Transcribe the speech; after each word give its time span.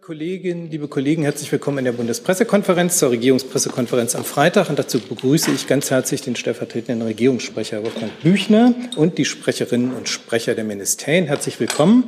Kolleginnen, 0.00 0.70
liebe 0.70 0.88
Kollegen, 0.88 1.22
herzlich 1.22 1.52
willkommen 1.52 1.78
in 1.78 1.84
der 1.84 1.92
Bundespressekonferenz 1.92 2.98
zur 2.98 3.10
Regierungspressekonferenz 3.10 4.14
am 4.14 4.24
Freitag. 4.24 4.70
Und 4.70 4.78
dazu 4.78 4.98
begrüße 4.98 5.50
ich 5.52 5.66
ganz 5.66 5.90
herzlich 5.90 6.22
den 6.22 6.34
stellvertretenden 6.34 7.06
Regierungssprecher 7.06 7.82
Wolfgang 7.84 8.10
Büchner 8.22 8.74
und 8.96 9.18
die 9.18 9.26
Sprecherinnen 9.26 9.94
und 9.94 10.08
Sprecher 10.08 10.54
der 10.54 10.64
Ministerien. 10.64 11.26
Herzlich 11.26 11.60
willkommen. 11.60 12.04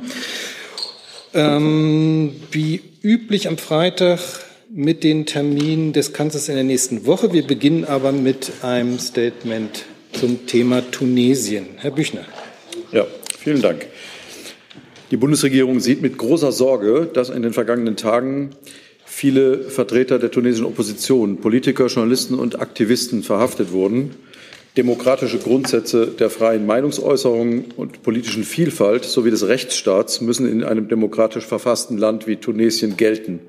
Ähm, 1.35 2.41
wie 2.51 2.81
üblich 3.03 3.47
am 3.47 3.59
Freitag 3.59 4.19
mit 4.71 5.03
den 5.03 5.27
Terminen 5.27 5.93
des 5.93 6.11
Kanzlers 6.11 6.49
in 6.49 6.55
der 6.55 6.63
nächsten 6.63 7.05
Woche. 7.05 7.33
Wir 7.33 7.45
beginnen 7.45 7.85
aber 7.85 8.11
mit 8.11 8.51
einem 8.63 8.97
Statement 8.97 9.85
zum 10.13 10.47
Thema 10.47 10.81
Tunesien. 10.89 11.67
Herr 11.77 11.91
Büchner. 11.91 12.25
Ja, 12.91 13.05
vielen 13.37 13.61
Dank. 13.61 13.85
Die 15.11 15.17
Bundesregierung 15.17 15.79
sieht 15.79 16.03
mit 16.03 16.19
großer 16.19 16.51
Sorge, 16.51 17.09
dass 17.11 17.29
in 17.29 17.41
den 17.41 17.53
vergangenen 17.53 17.95
Tagen 17.95 18.51
viele 19.05 19.63
Vertreter 19.63 20.19
der 20.19 20.29
tunesischen 20.29 20.67
Opposition, 20.67 21.37
Politiker, 21.37 21.87
Journalisten 21.87 22.35
und 22.35 22.61
Aktivisten 22.61 23.23
verhaftet 23.23 23.71
wurden. 23.71 24.11
Demokratische 24.77 25.39
Grundsätze 25.39 26.05
der 26.07 26.29
freien 26.29 26.67
Meinungsäußerung 26.67 27.65
und 27.75 28.03
politischen 28.03 28.43
Vielfalt 28.43 29.03
sowie 29.03 29.31
des 29.31 29.47
Rechtsstaats 29.47 30.21
müssen 30.21 30.47
in 30.47 30.63
einem 30.63 30.87
demokratisch 30.87 31.45
verfassten 31.45 31.97
Land 31.97 32.27
wie 32.27 32.35
Tunesien 32.35 32.95
gelten. 32.95 33.39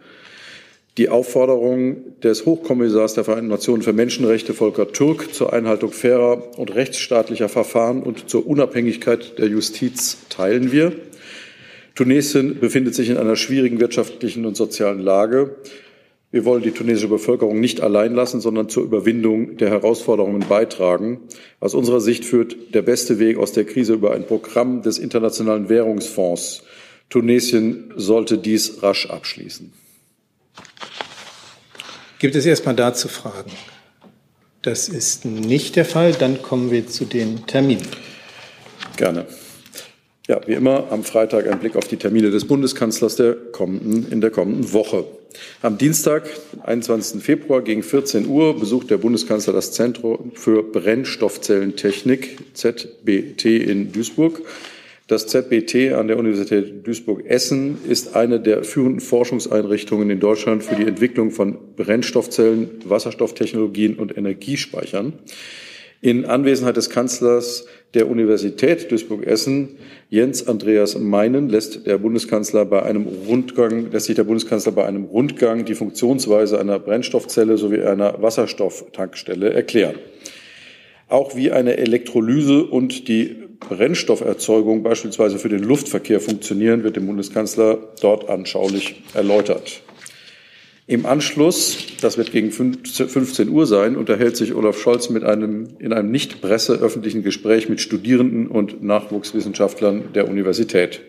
Die 0.97 1.11
Aufforderung 1.11 2.19
des 2.23 2.47
Hochkommissars 2.47 3.15
der 3.15 3.25
Vereinten 3.25 3.49
Nationen 3.49 3.83
für 3.83 3.93
Menschenrechte 3.93 4.55
Volker 4.55 4.93
Türk 4.93 5.35
zur 5.35 5.53
Einhaltung 5.53 5.93
fairer 5.93 6.59
und 6.59 6.75
rechtsstaatlicher 6.75 7.51
Verfahren 7.51 8.03
und 8.03 8.31
zur 8.31 8.47
Unabhängigkeit 8.47 9.39
der 9.39 9.49
Justiz 9.49 10.17
teilen 10.31 10.73
wir. 10.73 10.93
Tunesien 12.01 12.59
befindet 12.59 12.95
sich 12.95 13.11
in 13.11 13.19
einer 13.19 13.37
schwierigen 13.37 13.79
wirtschaftlichen 13.79 14.47
und 14.47 14.57
sozialen 14.57 15.01
Lage. 15.01 15.57
Wir 16.31 16.47
wollen 16.47 16.63
die 16.63 16.71
tunesische 16.71 17.09
Bevölkerung 17.09 17.61
nicht 17.61 17.83
allein 17.83 18.15
lassen, 18.15 18.41
sondern 18.41 18.71
zur 18.71 18.85
Überwindung 18.85 19.59
der 19.59 19.69
Herausforderungen 19.69 20.43
beitragen. 20.49 21.21
Aus 21.61 21.75
unserer 21.75 22.01
Sicht 22.01 22.25
führt 22.25 22.73
der 22.73 22.81
beste 22.81 23.19
Weg 23.19 23.37
aus 23.37 23.53
der 23.53 23.67
Krise 23.67 23.93
über 23.93 24.15
ein 24.15 24.27
Programm 24.27 24.81
des 24.81 24.97
Internationalen 24.97 25.69
Währungsfonds. 25.69 26.63
Tunesien 27.11 27.93
sollte 27.97 28.39
dies 28.39 28.83
rasch 28.83 29.05
abschließen. 29.11 29.71
Gibt 32.19 32.35
es 32.35 32.47
erstmal 32.47 32.77
dazu 32.77 33.09
Fragen? 33.09 33.51
Das 34.63 34.89
ist 34.89 35.27
nicht 35.27 35.77
der 35.77 35.85
Fall. 35.85 36.13
Dann 36.13 36.41
kommen 36.41 36.71
wir 36.71 36.87
zu 36.87 37.05
den 37.05 37.47
Terminen. 37.47 37.87
Gerne. 38.97 39.27
Ja, 40.29 40.41
wie 40.47 40.53
immer 40.53 40.93
am 40.93 41.03
Freitag 41.03 41.51
ein 41.51 41.59
Blick 41.59 41.77
auf 41.77 41.89
die 41.89 41.97
Termine 41.97 42.31
des 42.31 42.47
Bundeskanzlers 42.47 43.17
der 43.17 43.35
kommenden, 43.35 44.11
in 44.13 44.21
der 44.21 44.31
kommenden 44.31 44.73
Woche. 44.73 45.05
Am 45.63 45.79
Dienstag, 45.79 46.29
21. 46.63 47.23
Februar 47.23 47.63
gegen 47.63 47.83
14 47.83 48.27
Uhr 48.27 48.59
besucht 48.59 48.91
der 48.91 48.99
Bundeskanzler 48.99 49.53
das 49.53 49.73
Zentrum 49.73 50.33
für 50.35 50.63
Brennstoffzellentechnik 50.63 52.39
ZBT 52.55 53.45
in 53.45 53.93
Duisburg. 53.93 54.43
Das 55.07 55.27
ZBT 55.27 55.95
an 55.95 56.07
der 56.07 56.19
Universität 56.19 56.87
Duisburg-Essen 56.87 57.79
ist 57.89 58.15
eine 58.15 58.39
der 58.39 58.63
führenden 58.63 59.01
Forschungseinrichtungen 59.01 60.09
in 60.11 60.21
Deutschland 60.21 60.63
für 60.63 60.77
die 60.77 60.87
Entwicklung 60.87 61.33
von 61.33 61.59
Brennstoffzellen, 61.75 62.71
Wasserstofftechnologien 62.85 63.97
und 63.97 64.17
Energiespeichern. 64.17 65.15
In 66.03 66.25
Anwesenheit 66.25 66.79
des 66.79 66.89
Kanzlers 66.89 67.67
der 67.93 68.09
Universität 68.09 68.91
Duisburg-Essen, 68.91 69.77
Jens 70.09 70.49
Andreas 70.49 70.99
Meinen, 70.99 71.51
lässt 71.51 71.87
der 71.87 71.99
Bundeskanzler 71.99 72.65
bei 72.65 72.83
einem 72.83 73.07
Rundgang, 73.07 73.91
lässt 73.91 74.07
sich 74.07 74.17
der 74.17 74.25
Bundeskanzler 74.25 74.73
bei 74.73 74.87
einem 74.87 75.05
Rundgang 75.05 75.67
die 75.67 75.75
Funktionsweise 75.75 76.59
einer 76.59 76.79
Brennstoffzelle 76.79 77.59
sowie 77.59 77.83
einer 77.83 78.23
Wasserstofftankstelle 78.23 79.53
erklären. 79.53 79.97
Auch 81.09 81.37
wie 81.37 81.51
eine 81.51 81.77
Elektrolyse 81.77 82.65
und 82.65 83.07
die 83.09 83.37
Brennstofferzeugung 83.59 84.83
beispielsweise 84.83 85.39
für 85.39 85.51
den 85.51 85.63
Luftverkehr 85.63 86.21
funktionieren, 86.21 86.83
wird 86.83 86.97
dem 86.97 87.07
Bundeskanzler 87.09 87.77
dort 88.01 88.31
anschaulich 88.31 89.03
erläutert. 89.13 89.83
Im 90.91 91.07
Anschluss, 91.07 91.87
das 92.01 92.19
wird 92.19 92.33
gegen 92.33 92.51
15 92.51 93.49
Uhr 93.49 93.65
sein, 93.65 93.95
unterhält 93.95 94.37
sich 94.37 94.57
Olaf 94.57 94.77
Scholz 94.77 95.09
mit 95.09 95.23
einem, 95.23 95.69
in 95.79 95.93
einem 95.93 96.11
nicht 96.11 96.41
presseöffentlichen 96.41 97.23
Gespräch 97.23 97.69
mit 97.69 97.81
Studierenden 97.81 98.49
und 98.49 98.83
Nachwuchswissenschaftlern 98.83 100.13
der 100.17 100.27
Universität. 100.27 101.01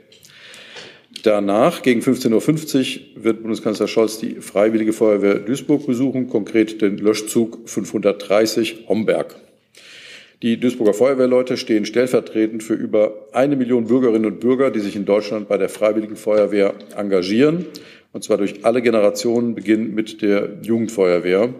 Danach, 1.23 1.81
gegen 1.81 2.01
15.50 2.01 2.99
Uhr, 3.15 3.23
wird 3.23 3.41
Bundeskanzler 3.41 3.87
Scholz 3.87 4.19
die 4.19 4.35
Freiwillige 4.35 4.93
Feuerwehr 4.93 5.39
Duisburg 5.39 5.87
besuchen, 5.87 6.29
konkret 6.29 6.79
den 6.83 6.99
Löschzug 6.99 7.67
530 7.67 8.85
Homberg. 8.87 9.35
Die 10.43 10.59
Duisburger 10.59 10.93
Feuerwehrleute 10.93 11.57
stehen 11.57 11.85
stellvertretend 11.85 12.61
für 12.61 12.73
über 12.75 13.27
eine 13.31 13.55
Million 13.55 13.85
Bürgerinnen 13.85 14.25
und 14.25 14.39
Bürger, 14.39 14.69
die 14.69 14.79
sich 14.79 14.95
in 14.95 15.05
Deutschland 15.05 15.47
bei 15.47 15.57
der 15.57 15.69
Freiwilligen 15.69 16.17
Feuerwehr 16.17 16.75
engagieren 16.95 17.65
und 18.13 18.23
zwar 18.23 18.37
durch 18.37 18.65
alle 18.65 18.81
Generationen, 18.81 19.55
beginnend 19.55 19.95
mit 19.95 20.21
der 20.21 20.57
Jugendfeuerwehr. 20.61 21.53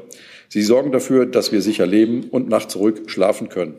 Sie 0.49 0.61
sorgen 0.61 0.91
dafür, 0.91 1.25
dass 1.25 1.51
wir 1.51 1.61
sicher 1.61 1.85
leben 1.85 2.25
und 2.29 2.49
nachts 2.49 2.75
ruhig 2.75 3.01
schlafen 3.07 3.49
können. 3.49 3.75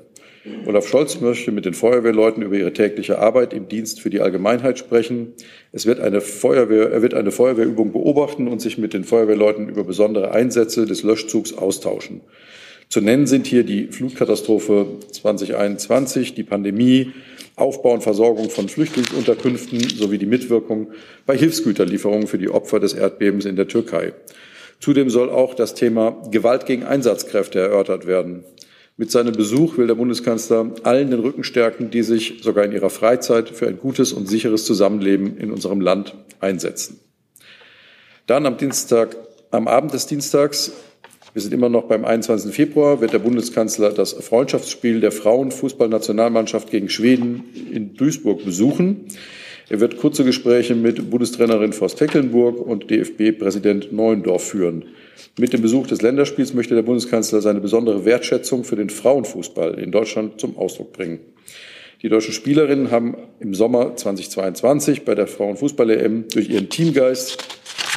Olaf 0.67 0.89
Scholz 0.89 1.21
möchte 1.21 1.53
mit 1.53 1.67
den 1.67 1.75
Feuerwehrleuten 1.75 2.43
über 2.43 2.57
ihre 2.57 2.73
tägliche 2.73 3.21
Arbeit 3.21 3.53
im 3.53 3.69
Dienst 3.69 4.01
für 4.01 4.11
die 4.11 4.21
Allgemeinheit 4.21 4.77
sprechen. 4.77 5.35
Es 5.71 5.87
wird 5.87 6.01
eine 6.01 6.21
Feuerwehr, 6.21 6.91
er 6.91 7.01
wird 7.01 7.15
eine 7.15 7.31
Feuerwehrübung 7.31 7.93
beobachten 7.93 8.49
und 8.49 8.61
sich 8.61 8.77
mit 8.77 8.93
den 8.93 9.05
Feuerwehrleuten 9.05 9.69
über 9.69 9.85
besondere 9.85 10.33
Einsätze 10.33 10.85
des 10.85 11.05
Löschzugs 11.05 11.53
austauschen. 11.53 12.23
Zu 12.89 13.01
nennen 13.01 13.27
sind 13.27 13.47
hier 13.47 13.63
die 13.63 13.87
Flutkatastrophe 13.87 14.87
2021, 15.13 16.35
die 16.35 16.43
Pandemie, 16.43 17.13
Aufbau 17.57 17.93
und 17.93 18.03
Versorgung 18.03 18.51
von 18.51 18.69
Flüchtlingsunterkünften 18.69 19.81
sowie 19.81 20.19
die 20.19 20.27
Mitwirkung 20.27 20.93
bei 21.27 21.37
Hilfsgüterlieferungen 21.37 22.27
für 22.27 22.39
die 22.39 22.49
Opfer 22.49 22.81
des 22.81 22.95
Erdbebens 22.95 23.45
in 23.45 23.57
der 23.57 23.69
Türkei. 23.69 24.15
Zudem 24.81 25.11
soll 25.11 25.31
auch 25.31 25.55
das 25.55 25.75
Thema 25.75 26.23
Gewalt 26.31 26.67
gegen 26.67 26.83
Einsatzkräfte 26.83 27.61
erörtert 27.61 28.07
werden. 28.07 28.45
Mit 28.97 29.11
seinem 29.11 29.33
Besuch 29.33 29.79
will 29.79 29.87
der 29.87 29.95
Bundeskanzler 29.95 30.73
allen 30.83 31.11
den 31.11 31.21
Rücken 31.21 31.45
stärken, 31.45 31.91
die 31.91 32.03
sich 32.03 32.41
sogar 32.43 32.65
in 32.65 32.73
ihrer 32.73 32.91
Freizeit 32.91 33.49
für 33.49 33.67
ein 33.67 33.79
gutes 33.79 34.13
und 34.13 34.29
sicheres 34.29 34.65
Zusammenleben 34.65 35.39
in 35.39 35.51
unserem 35.51 35.81
Land 35.81 36.15
einsetzen. 36.41 37.01
Dann 38.27 38.47
am 38.47 38.57
Dienstag, 38.57 39.17
am 39.51 39.69
Abend 39.69 39.93
des 39.95 40.07
Dienstags 40.07 40.73
wir 41.33 41.41
sind 41.41 41.55
immer 41.55 41.71
noch 41.71 41.85
beim 41.85 42.05
21. 42.05 42.55
Februar, 42.55 43.01
wird 43.01 43.15
der 43.15 43.19
Bundeskanzler 43.19 43.91
das 43.91 44.13
Freundschaftsspiel 44.13 45.01
der 45.01 45.13
Frauenfußballnationalmannschaft 45.13 46.71
gegen 46.71 46.91
Schweden 46.91 47.45
in 47.73 47.95
Duisburg 47.95 48.45
besuchen. 48.45 49.07
Er 49.71 49.81
wird 49.81 49.97
kurze 49.97 50.25
Gespräche 50.25 50.75
mit 50.75 51.09
Bundestrainerin 51.11 51.73
Forst 51.73 51.97
Tecklenburg 51.97 52.61
und 52.61 52.91
DFB-Präsident 52.91 53.93
Neuendorf 53.93 54.45
führen. 54.45 54.85
Mit 55.39 55.55
dem 55.55 55.63
Besuch 55.63 55.87
des 55.87 56.03
Länderspiels 56.03 56.53
möchte 56.53 56.75
der 56.75 56.83
Bundeskanzler 56.83 57.41
seine 57.41 57.61
besondere 57.61 58.05
Wertschätzung 58.05 58.65
für 58.65 58.77
den 58.77 58.91
Frauenfußball 58.91 59.79
in 59.79 59.91
Deutschland 59.91 60.39
zum 60.39 60.59
Ausdruck 60.59 60.93
bringen. 60.93 61.21
Die 62.03 62.11
deutschen 62.11 62.35
Spielerinnen 62.35 62.91
haben 62.91 63.17
im 63.41 63.55
Sommer 63.55 63.97
2022 63.97 65.07
bei 65.07 65.15
der 65.15 65.29
Frauenfußball-EM 65.29 66.27
durch 66.29 66.51
ihren 66.51 66.69
Teamgeist 66.69 67.39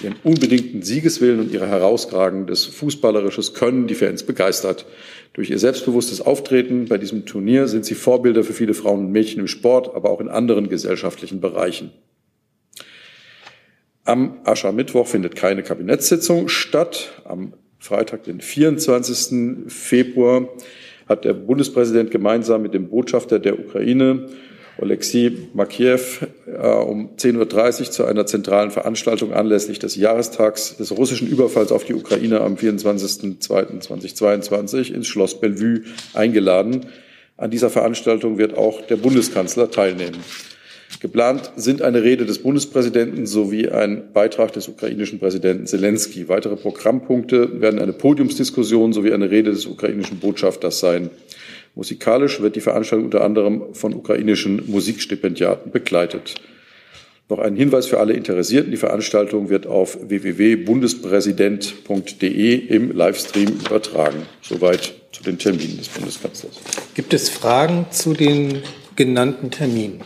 ihren 0.04 0.16
unbedingten 0.24 0.82
Siegeswillen 0.82 1.40
und 1.40 1.52
ihr 1.52 1.66
herausragendes 1.66 2.66
fußballerisches 2.66 3.54
Können 3.54 3.88
die 3.88 3.96
Fans 3.96 4.24
begeistert. 4.24 4.86
Durch 5.34 5.50
ihr 5.50 5.60
selbstbewusstes 5.60 6.22
Auftreten 6.22 6.86
bei 6.86 6.98
diesem 6.98 7.26
Turnier 7.26 7.68
sind 7.68 7.86
sie 7.86 7.96
Vorbilder 7.96 8.44
für 8.44 8.54
viele 8.54 8.74
Frauen 8.74 9.06
und 9.06 9.12
Mädchen 9.12 9.42
im 9.42 9.48
Sport, 9.48 9.96
aber 9.96 10.10
auch 10.10 10.22
in 10.22 10.30
anderen 10.30 10.70
gesellschaftlichen 10.70 11.42
Bereichen. 11.42 11.92
Am 14.04 14.40
Aschermittwoch 14.44 15.08
findet 15.08 15.36
keine 15.36 15.64
Kabinettssitzung 15.64 16.48
statt. 16.48 17.22
Am 17.26 17.54
Freitag, 17.80 18.24
den 18.24 18.40
24. 18.40 19.72
Februar, 19.72 20.50
hat 21.08 21.26
der 21.26 21.34
Bundespräsident 21.34 22.12
gemeinsam 22.12 22.62
mit 22.62 22.74
dem 22.74 22.90
Botschafter 22.90 23.40
der 23.40 23.60
Ukraine 23.60 24.28
Oleksiy 24.78 25.50
Makiew 25.54 26.00
äh, 26.48 26.68
um 26.68 27.12
10.30 27.16 27.80
Uhr 27.80 27.92
zu 27.92 28.04
einer 28.06 28.26
zentralen 28.26 28.72
Veranstaltung 28.72 29.34
anlässlich 29.34 29.78
des 29.80 29.96
Jahrestags 29.96 30.76
des 30.78 30.92
russischen 30.92 31.28
Überfalls 31.28 31.72
auf 31.72 31.86
die 31.86 31.94
Ukraine 31.94 32.42
am 32.42 32.56
24.02.2022 32.56 34.94
ins 34.94 35.08
Schloss 35.08 35.40
Bellevue 35.40 35.84
eingeladen. 36.14 36.88
An 37.38 37.52
dieser 37.52 37.70
Veranstaltung 37.70 38.38
wird 38.38 38.58
auch 38.58 38.82
der 38.82 38.98
Bundeskanzler 38.98 39.72
teilnehmen. 39.72 40.18
Geplant 41.02 41.52
sind 41.56 41.82
eine 41.82 42.04
Rede 42.04 42.26
des 42.26 42.40
Bundespräsidenten 42.40 43.26
sowie 43.26 43.70
ein 43.70 44.14
Beitrag 44.14 44.54
des 44.54 44.68
ukrainischen 44.68 45.20
Präsidenten 45.20 45.68
Zelensky. 45.68 46.30
Weitere 46.30 46.56
Programmpunkte 46.56 47.62
werden 47.62 47.80
eine 47.80 47.94
Podiumsdiskussion 47.94 48.94
sowie 48.94 49.14
eine 49.14 49.30
Rede 49.30 49.52
des 49.52 49.66
ukrainischen 49.66 50.20
Botschafters 50.20 50.80
sein. 50.80 51.10
Musikalisch 51.76 52.42
wird 52.42 52.56
die 52.56 52.62
Veranstaltung 52.62 53.06
unter 53.06 53.24
anderem 53.24 53.74
von 53.74 53.94
ukrainischen 53.94 54.64
Musikstipendiaten 54.68 55.72
begleitet. 55.72 56.34
Noch 57.28 57.40
ein 57.40 57.56
Hinweis 57.56 57.88
für 57.88 58.00
alle 58.00 58.14
Interessierten. 58.14 58.70
Die 58.72 58.78
Veranstaltung 58.78 59.50
wird 59.50 59.68
auf 59.68 59.98
www.bundespräsident.de 60.02 62.56
im 62.56 62.92
Livestream 62.92 63.50
übertragen. 63.50 64.22
Soweit 64.42 64.94
zu 65.12 65.24
den 65.24 65.38
Terminen 65.40 65.78
des 65.78 65.90
Bundeskanzlers. 65.90 66.54
Gibt 66.94 67.14
es 67.14 67.28
Fragen 67.30 67.88
zu 67.90 68.14
den 68.14 68.62
genannten 68.96 69.52
Terminen? 69.52 70.02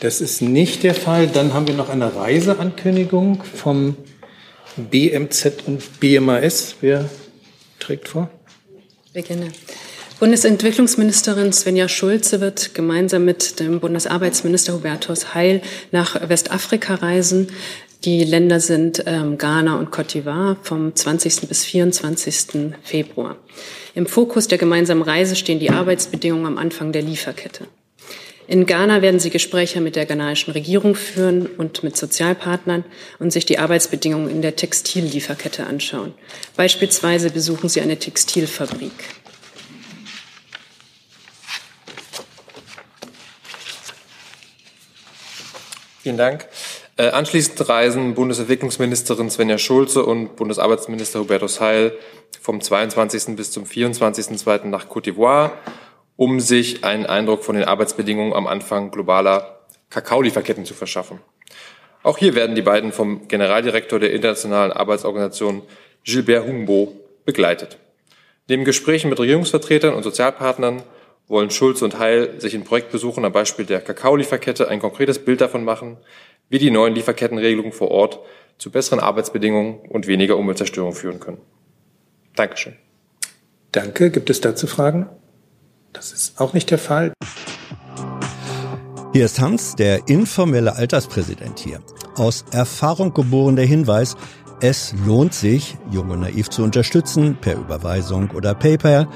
Das 0.00 0.20
ist 0.20 0.40
nicht 0.40 0.84
der 0.84 0.94
Fall. 0.94 1.26
Dann 1.26 1.52
haben 1.52 1.66
wir 1.66 1.74
noch 1.74 1.88
eine 1.88 2.14
Reiseankündigung 2.14 3.42
vom 3.42 3.96
BMZ 4.76 5.64
und 5.66 6.00
BMAS. 6.00 6.76
Wer 6.80 7.10
trägt 7.80 8.06
vor? 8.08 8.30
Gerne. 9.12 9.50
Bundesentwicklungsministerin 10.22 11.52
Svenja 11.52 11.88
Schulze 11.88 12.40
wird 12.40 12.76
gemeinsam 12.76 13.24
mit 13.24 13.58
dem 13.58 13.80
Bundesarbeitsminister 13.80 14.72
Hubertus 14.72 15.34
Heil 15.34 15.62
nach 15.90 16.28
Westafrika 16.28 16.94
reisen. 16.94 17.48
Die 18.04 18.22
Länder 18.22 18.60
sind 18.60 19.02
ähm, 19.06 19.36
Ghana 19.36 19.80
und 19.80 19.90
Cote 19.90 20.20
d'Ivoire 20.20 20.58
vom 20.62 20.94
20. 20.94 21.48
bis 21.48 21.64
24. 21.64 22.72
Februar. 22.84 23.36
Im 23.96 24.06
Fokus 24.06 24.46
der 24.46 24.58
gemeinsamen 24.58 25.02
Reise 25.02 25.34
stehen 25.34 25.58
die 25.58 25.70
Arbeitsbedingungen 25.70 26.46
am 26.46 26.56
Anfang 26.56 26.92
der 26.92 27.02
Lieferkette. 27.02 27.66
In 28.46 28.64
Ghana 28.66 29.02
werden 29.02 29.18
sie 29.18 29.30
Gespräche 29.30 29.80
mit 29.80 29.96
der 29.96 30.06
ghanaischen 30.06 30.52
Regierung 30.52 30.94
führen 30.94 31.46
und 31.46 31.82
mit 31.82 31.96
Sozialpartnern 31.96 32.84
und 33.18 33.32
sich 33.32 33.44
die 33.44 33.58
Arbeitsbedingungen 33.58 34.30
in 34.30 34.40
der 34.40 34.54
Textillieferkette 34.54 35.66
anschauen. 35.66 36.14
Beispielsweise 36.56 37.30
besuchen 37.30 37.68
sie 37.68 37.80
eine 37.80 37.96
Textilfabrik. 37.96 38.92
Vielen 46.02 46.16
Dank. 46.16 46.48
Äh, 46.96 47.10
anschließend 47.10 47.68
reisen 47.68 48.14
Bundesentwicklungsministerin 48.14 49.30
Svenja 49.30 49.56
Schulze 49.56 50.04
und 50.04 50.34
Bundesarbeitsminister 50.34 51.20
Hubertus 51.20 51.60
Heil 51.60 51.92
vom 52.40 52.60
22. 52.60 53.36
bis 53.36 53.52
zum 53.52 53.66
24.02. 53.66 54.66
nach 54.66 54.88
Côte 54.88 55.12
d'Ivoire, 55.12 55.52
um 56.16 56.40
sich 56.40 56.82
einen 56.82 57.06
Eindruck 57.06 57.44
von 57.44 57.54
den 57.54 57.66
Arbeitsbedingungen 57.66 58.32
am 58.32 58.48
Anfang 58.48 58.90
globaler 58.90 59.60
Kakaolieferketten 59.90 60.64
zu 60.64 60.74
verschaffen. 60.74 61.20
Auch 62.02 62.18
hier 62.18 62.34
werden 62.34 62.56
die 62.56 62.62
beiden 62.62 62.90
vom 62.90 63.28
Generaldirektor 63.28 64.00
der 64.00 64.12
Internationalen 64.12 64.72
Arbeitsorganisation 64.72 65.62
Gilbert 66.02 66.48
Humbo 66.48 66.96
begleitet. 67.24 67.78
Neben 68.48 68.64
Gesprächen 68.64 69.08
mit 69.08 69.20
Regierungsvertretern 69.20 69.94
und 69.94 70.02
Sozialpartnern 70.02 70.82
wollen 71.28 71.50
Schulz 71.50 71.82
und 71.82 71.98
Heil 71.98 72.40
sich 72.40 72.54
in 72.54 72.64
Projektbesuchen 72.64 73.24
am 73.24 73.32
Beispiel 73.32 73.64
der 73.64 73.80
Kakaolieferkette 73.80 74.68
ein 74.68 74.80
konkretes 74.80 75.24
Bild 75.24 75.40
davon 75.40 75.64
machen, 75.64 75.96
wie 76.48 76.58
die 76.58 76.70
neuen 76.70 76.94
Lieferkettenregelungen 76.94 77.72
vor 77.72 77.90
Ort 77.90 78.20
zu 78.58 78.70
besseren 78.70 79.00
Arbeitsbedingungen 79.00 79.80
und 79.88 80.06
weniger 80.06 80.36
Umweltzerstörung 80.36 80.92
führen 80.92 81.20
können. 81.20 81.40
Dankeschön. 82.36 82.76
Danke. 83.72 84.10
Gibt 84.10 84.30
es 84.30 84.40
dazu 84.40 84.66
Fragen? 84.66 85.08
Das 85.92 86.12
ist 86.12 86.40
auch 86.40 86.52
nicht 86.52 86.70
der 86.70 86.78
Fall. 86.78 87.12
Hier 89.12 89.26
ist 89.26 89.40
Hans, 89.40 89.74
der 89.74 90.08
informelle 90.08 90.76
Alterspräsident 90.76 91.58
hier. 91.58 91.80
Aus 92.16 92.44
Erfahrung 92.50 93.12
geboren 93.12 93.56
der 93.56 93.66
Hinweis, 93.66 94.16
es 94.60 94.94
lohnt 95.06 95.34
sich, 95.34 95.76
Junge 95.90 96.16
Naiv 96.16 96.48
zu 96.48 96.62
unterstützen, 96.62 97.36
per 97.40 97.56
Überweisung 97.56 98.30
oder 98.30 98.54
PayPal 98.54 99.08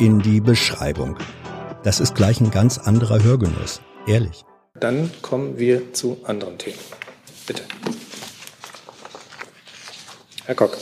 in 0.00 0.20
die 0.20 0.40
Beschreibung. 0.40 1.16
Das 1.84 2.00
ist 2.00 2.14
gleich 2.14 2.40
ein 2.40 2.50
ganz 2.50 2.78
anderer 2.78 3.22
Hörgenuss. 3.22 3.82
Ehrlich. 4.06 4.44
Dann 4.74 5.10
kommen 5.20 5.58
wir 5.58 5.92
zu 5.92 6.18
anderen 6.24 6.56
Themen. 6.56 6.78
Bitte. 7.46 7.62
Herr 10.46 10.54
Kock. 10.54 10.78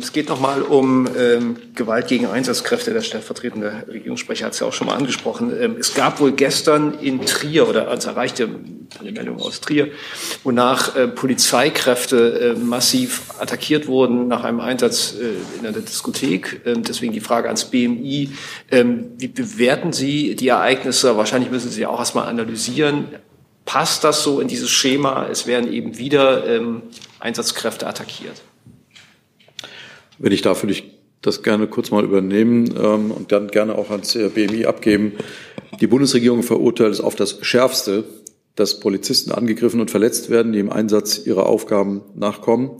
Es 0.00 0.12
geht 0.12 0.28
nochmal 0.28 0.60
um 0.62 1.08
ähm, 1.16 1.56
Gewalt 1.74 2.08
gegen 2.08 2.26
Einsatzkräfte. 2.26 2.92
Der 2.92 3.00
stellvertretende 3.00 3.84
Regierungssprecher 3.88 4.46
hat 4.46 4.52
es 4.52 4.60
ja 4.60 4.66
auch 4.66 4.72
schon 4.72 4.86
mal 4.86 4.94
angesprochen. 4.94 5.50
Ähm, 5.58 5.76
es 5.78 5.94
gab 5.94 6.20
wohl 6.20 6.32
gestern 6.32 6.98
in 6.98 7.24
Trier, 7.24 7.66
oder 7.68 7.88
als 7.88 8.04
erreichte 8.04 8.50
eine 9.00 9.12
Meldung 9.12 9.40
aus 9.40 9.60
Trier, 9.60 9.88
wonach 10.44 10.94
äh, 10.94 11.08
Polizeikräfte 11.08 12.56
äh, 12.56 12.58
massiv 12.58 13.22
attackiert 13.38 13.86
wurden 13.86 14.28
nach 14.28 14.44
einem 14.44 14.60
Einsatz 14.60 15.14
äh, 15.14 15.58
in 15.58 15.66
einer 15.66 15.78
Diskothek. 15.78 16.60
Ähm, 16.66 16.82
deswegen 16.82 17.12
die 17.14 17.20
Frage 17.20 17.46
ans 17.46 17.64
BMI. 17.64 18.30
Ähm, 18.70 19.12
wie 19.16 19.28
bewerten 19.28 19.92
Sie 19.94 20.36
die 20.36 20.48
Ereignisse? 20.48 21.16
Wahrscheinlich 21.16 21.50
müssen 21.50 21.70
Sie 21.70 21.86
auch 21.86 21.98
erstmal 21.98 22.28
analysieren. 22.28 23.06
Passt 23.64 24.04
das 24.04 24.22
so 24.22 24.40
in 24.40 24.48
dieses 24.48 24.70
Schema? 24.70 25.26
Es 25.30 25.46
werden 25.46 25.72
eben 25.72 25.96
wieder 25.96 26.46
ähm, 26.46 26.82
Einsatzkräfte 27.20 27.86
attackiert. 27.86 28.42
Wenn 30.18 30.32
ich 30.32 30.42
darf, 30.42 30.62
würde 30.62 30.72
ich 30.72 30.84
das 31.22 31.42
gerne 31.42 31.66
kurz 31.66 31.90
mal 31.90 32.04
übernehmen 32.04 32.74
ähm, 32.76 33.10
und 33.10 33.32
dann 33.32 33.48
gerne 33.48 33.76
auch 33.76 33.90
ans 33.90 34.14
äh, 34.14 34.28
BMI 34.28 34.66
abgeben. 34.66 35.12
Die 35.80 35.86
Bundesregierung 35.86 36.42
verurteilt 36.42 36.92
es 36.92 37.00
auf 37.00 37.16
das 37.16 37.38
Schärfste, 37.42 38.04
dass 38.54 38.80
Polizisten 38.80 39.30
angegriffen 39.30 39.80
und 39.80 39.90
verletzt 39.90 40.30
werden, 40.30 40.52
die 40.52 40.58
im 40.58 40.70
Einsatz 40.70 41.18
ihrer 41.24 41.46
Aufgaben 41.46 42.02
nachkommen, 42.14 42.70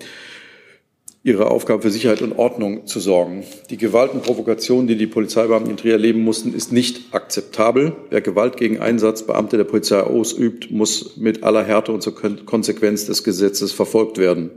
ihre 1.22 1.50
Aufgabe 1.50 1.82
für 1.82 1.90
Sicherheit 1.90 2.22
und 2.22 2.32
Ordnung 2.32 2.86
zu 2.86 3.00
sorgen. 3.00 3.44
Die 3.70 3.76
Gewalt 3.76 4.12
und 4.12 4.22
Provokation, 4.22 4.86
die 4.86 4.96
die 4.96 5.06
Polizeibeamten 5.06 5.70
in 5.70 5.76
Trier 5.76 5.92
erleben 5.92 6.22
mussten, 6.22 6.54
ist 6.54 6.72
nicht 6.72 7.12
akzeptabel. 7.14 7.92
Wer 8.10 8.20
Gewalt 8.20 8.56
gegen 8.56 8.80
Einsatzbeamte 8.80 9.56
der 9.56 9.64
Polizei 9.64 10.00
ausübt, 10.00 10.70
muss 10.70 11.16
mit 11.16 11.42
aller 11.42 11.64
Härte 11.64 11.92
und 11.92 12.02
zur 12.02 12.14
Konsequenz 12.14 13.06
des 13.06 13.22
Gesetzes 13.22 13.72
verfolgt 13.72 14.18
werden. 14.18 14.50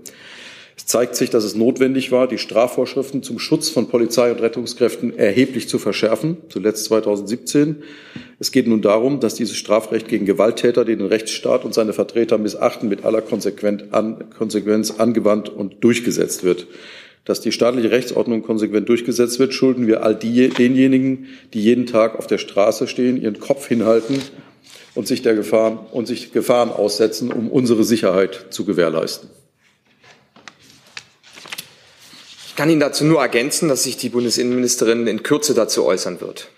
Es 0.81 0.87
zeigt 0.87 1.15
sich, 1.15 1.29
dass 1.29 1.43
es 1.43 1.53
notwendig 1.53 2.11
war, 2.11 2.27
die 2.27 2.39
Strafvorschriften 2.39 3.21
zum 3.21 3.37
Schutz 3.37 3.69
von 3.69 3.87
Polizei 3.87 4.31
und 4.31 4.41
Rettungskräften 4.41 5.15
erheblich 5.15 5.69
zu 5.69 5.77
verschärfen, 5.77 6.37
zuletzt 6.49 6.85
2017. 6.85 7.83
Es 8.39 8.51
geht 8.51 8.67
nun 8.67 8.81
darum, 8.81 9.19
dass 9.19 9.35
dieses 9.35 9.55
Strafrecht 9.57 10.07
gegen 10.07 10.25
Gewalttäter, 10.25 10.83
die 10.83 10.95
den 10.95 11.05
Rechtsstaat 11.05 11.65
und 11.65 11.75
seine 11.75 11.93
Vertreter 11.93 12.39
missachten, 12.39 12.89
mit 12.89 13.05
aller 13.05 13.21
Konsequenz 13.21 13.83
angewandt 14.97 15.49
und 15.49 15.83
durchgesetzt 15.83 16.43
wird. 16.43 16.65
Dass 17.25 17.41
die 17.41 17.51
staatliche 17.51 17.91
Rechtsordnung 17.91 18.41
konsequent 18.41 18.89
durchgesetzt 18.89 19.37
wird, 19.37 19.53
schulden 19.53 19.85
wir 19.85 20.03
all 20.03 20.15
die, 20.15 20.49
denjenigen, 20.49 21.27
die 21.53 21.61
jeden 21.61 21.85
Tag 21.85 22.17
auf 22.17 22.25
der 22.25 22.39
Straße 22.39 22.87
stehen, 22.87 23.21
ihren 23.21 23.39
Kopf 23.39 23.67
hinhalten 23.67 24.17
und 24.95 25.05
sich 25.05 25.21
der 25.21 25.35
Gefahr 25.35 25.85
und 25.91 26.07
sich 26.07 26.31
Gefahren 26.31 26.71
aussetzen, 26.71 27.31
um 27.31 27.51
unsere 27.51 27.83
Sicherheit 27.83 28.47
zu 28.49 28.65
gewährleisten. 28.65 29.29
Ich 32.51 32.57
kann 32.57 32.69
Ihnen 32.69 32.81
dazu 32.81 33.05
nur 33.05 33.21
ergänzen, 33.21 33.69
dass 33.69 33.83
sich 33.83 33.95
die 33.95 34.09
Bundesinnenministerin 34.09 35.07
in 35.07 35.23
Kürze 35.23 35.53
dazu 35.53 35.85
äußern 35.85 36.19
wird. 36.19 36.49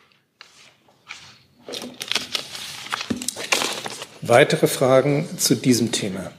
Weitere 4.24 4.66
Fragen 4.66 5.30
zu 5.38 5.54
diesem 5.54 5.92
Thema? 5.92 6.32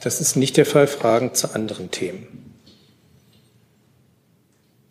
Das 0.00 0.20
ist 0.20 0.34
nicht 0.34 0.56
der 0.56 0.66
Fall. 0.66 0.88
Fragen 0.88 1.32
zu 1.32 1.54
anderen 1.54 1.92
Themen? 1.92 2.26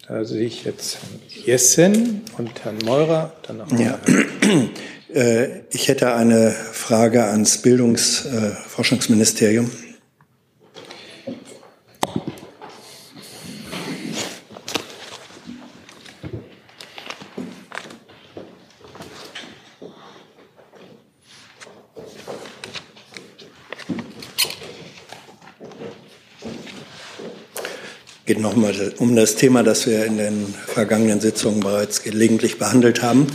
Da 0.07 0.23
sehe 0.23 0.45
ich 0.45 0.63
jetzt 0.63 0.99
Herrn 1.01 1.19
Jessen 1.27 2.21
und 2.37 2.63
Herrn 2.63 2.77
Meurer. 2.85 3.33
Dann 3.45 3.57
noch 3.57 3.69
ja. 3.77 3.99
Äh, 5.13 5.63
ich 5.71 5.87
hätte 5.87 6.13
eine 6.13 6.51
Frage 6.51 7.25
ans 7.25 7.63
Bildungsforschungsministerium. 7.63 9.65
Äh, 9.65 9.88
geht 28.29 28.39
nochmal 28.39 28.93
um 29.00 29.15
das 29.15 29.33
Thema, 29.38 29.63
das 29.63 29.88
wir 29.88 30.05
in 30.05 30.19
den 30.19 30.53
vergangenen 30.67 31.19
Sitzungen 31.19 31.62
bereits 31.62 32.03
gelegentlich 32.03 32.59
behandelt 32.59 33.01
haben, 33.01 33.25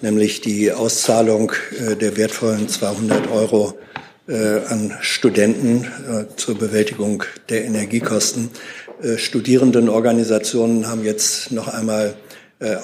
nämlich 0.00 0.40
die 0.40 0.72
Auszahlung 0.72 1.52
äh, 1.78 1.96
der 1.96 2.16
wertvollen 2.16 2.66
200 2.66 3.30
Euro 3.30 3.78
äh, 4.26 4.60
an 4.66 4.96
Studenten 5.02 5.84
äh, 5.84 6.34
zur 6.36 6.56
Bewältigung 6.56 7.24
der 7.50 7.66
Energiekosten. 7.66 8.48
Studierendenorganisationen 9.16 10.88
haben 10.88 11.04
jetzt 11.04 11.52
noch 11.52 11.68
einmal 11.68 12.14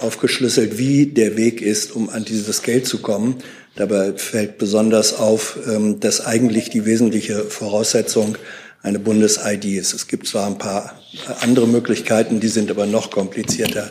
aufgeschlüsselt, 0.00 0.78
wie 0.78 1.06
der 1.06 1.36
Weg 1.36 1.60
ist, 1.60 1.90
um 1.96 2.08
an 2.08 2.24
dieses 2.24 2.62
Geld 2.62 2.86
zu 2.86 2.98
kommen. 3.02 3.42
Dabei 3.74 4.12
fällt 4.12 4.58
besonders 4.58 5.18
auf, 5.18 5.58
ähm, 5.66 5.98
dass 5.98 6.24
eigentlich 6.24 6.70
die 6.70 6.84
wesentliche 6.84 7.40
Voraussetzung 7.40 8.38
eine 8.84 8.98
Bundes-ID 8.98 9.64
ist. 9.64 9.94
Es 9.94 10.06
gibt 10.06 10.28
zwar 10.28 10.46
ein 10.46 10.58
paar 10.58 11.00
andere 11.40 11.66
Möglichkeiten, 11.66 12.38
die 12.38 12.48
sind 12.48 12.70
aber 12.70 12.86
noch 12.86 13.10
komplizierter. 13.10 13.90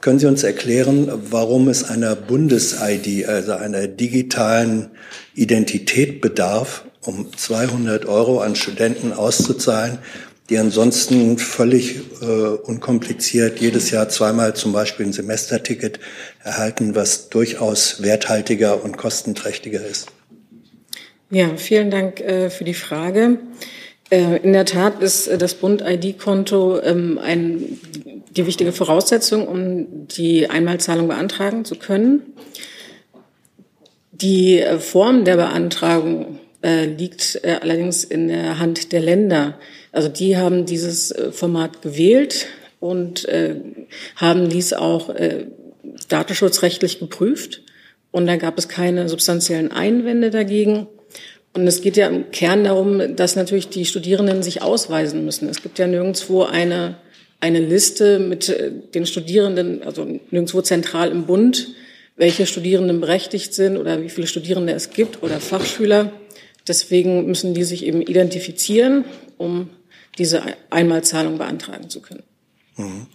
können 0.00 0.18
Sie 0.18 0.26
uns 0.26 0.42
erklären, 0.42 1.10
warum 1.30 1.68
es 1.68 1.84
einer 1.84 2.14
Bundes-ID, 2.14 3.26
also 3.26 3.52
einer 3.52 3.86
digitalen 3.86 4.90
Identität 5.34 6.20
bedarf, 6.20 6.84
um 7.00 7.32
200 7.34 8.06
Euro 8.06 8.40
an 8.40 8.56
Studenten 8.56 9.12
auszuzahlen, 9.12 9.98
die 10.50 10.58
ansonsten 10.58 11.38
völlig 11.38 12.00
äh, 12.20 12.24
unkompliziert 12.24 13.60
jedes 13.60 13.90
Jahr 13.90 14.08
zweimal 14.08 14.54
zum 14.54 14.72
Beispiel 14.72 15.06
ein 15.06 15.12
Semesterticket 15.12 16.00
erhalten, 16.42 16.94
was 16.94 17.28
durchaus 17.28 18.02
werthaltiger 18.02 18.82
und 18.82 18.96
kostenträchtiger 18.96 19.84
ist? 19.84 20.08
Ja, 21.30 21.56
vielen 21.56 21.90
Dank 21.90 22.20
äh, 22.20 22.50
für 22.50 22.64
die 22.64 22.74
Frage. 22.74 23.38
Äh, 24.10 24.38
in 24.42 24.52
der 24.52 24.64
Tat 24.64 25.02
ist 25.02 25.26
äh, 25.26 25.38
das 25.38 25.54
Bund-ID-Konto 25.54 26.80
ähm, 26.80 27.18
ein, 27.18 27.78
die 28.30 28.46
wichtige 28.46 28.72
Voraussetzung, 28.72 29.46
um 29.46 30.08
die 30.08 30.48
Einmalzahlung 30.48 31.08
beantragen 31.08 31.64
zu 31.64 31.76
können. 31.76 32.22
Die 34.12 34.60
äh, 34.60 34.78
Form 34.78 35.24
der 35.24 35.36
Beantragung 35.36 36.40
liegt 36.60 37.40
allerdings 37.44 38.02
in 38.02 38.26
der 38.26 38.58
Hand 38.58 38.90
der 38.90 38.98
Länder. 38.98 39.60
Also 39.92 40.08
die 40.08 40.36
haben 40.36 40.66
dieses 40.66 41.14
Format 41.30 41.82
gewählt 41.82 42.46
und 42.80 43.28
haben 44.16 44.48
dies 44.48 44.72
auch 44.72 45.14
datenschutzrechtlich 46.08 46.98
geprüft. 46.98 47.62
Und 48.10 48.26
da 48.26 48.34
gab 48.34 48.58
es 48.58 48.68
keine 48.68 49.08
substanziellen 49.08 49.70
Einwände 49.70 50.30
dagegen. 50.30 50.88
Und 51.54 51.66
es 51.66 51.80
geht 51.80 51.96
ja 51.96 52.08
im 52.08 52.30
Kern 52.30 52.64
darum, 52.64 53.16
dass 53.16 53.36
natürlich 53.36 53.68
die 53.68 53.84
Studierenden 53.84 54.42
sich 54.42 54.62
ausweisen 54.62 55.24
müssen. 55.24 55.48
Es 55.48 55.62
gibt 55.62 55.78
ja 55.78 55.86
nirgendwo 55.86 56.44
eine, 56.44 56.96
eine 57.40 57.60
Liste 57.60 58.18
mit 58.18 58.48
äh, 58.48 58.70
den 58.94 59.06
Studierenden, 59.06 59.82
also 59.82 60.04
nirgendwo 60.30 60.62
zentral 60.62 61.10
im 61.10 61.26
Bund, 61.26 61.68
welche 62.16 62.46
Studierenden 62.46 63.00
berechtigt 63.00 63.54
sind 63.54 63.76
oder 63.76 64.02
wie 64.02 64.10
viele 64.10 64.26
Studierende 64.26 64.72
es 64.72 64.90
gibt 64.90 65.22
oder 65.22 65.40
Fachschüler. 65.40 66.12
Deswegen 66.66 67.26
müssen 67.26 67.54
die 67.54 67.64
sich 67.64 67.84
eben 67.84 68.02
identifizieren, 68.02 69.04
um 69.38 69.70
diese 70.18 70.42
Einmalzahlung 70.70 71.38
beantragen 71.38 71.88
zu 71.88 72.00
können. 72.00 72.22
Mhm. 72.76 73.06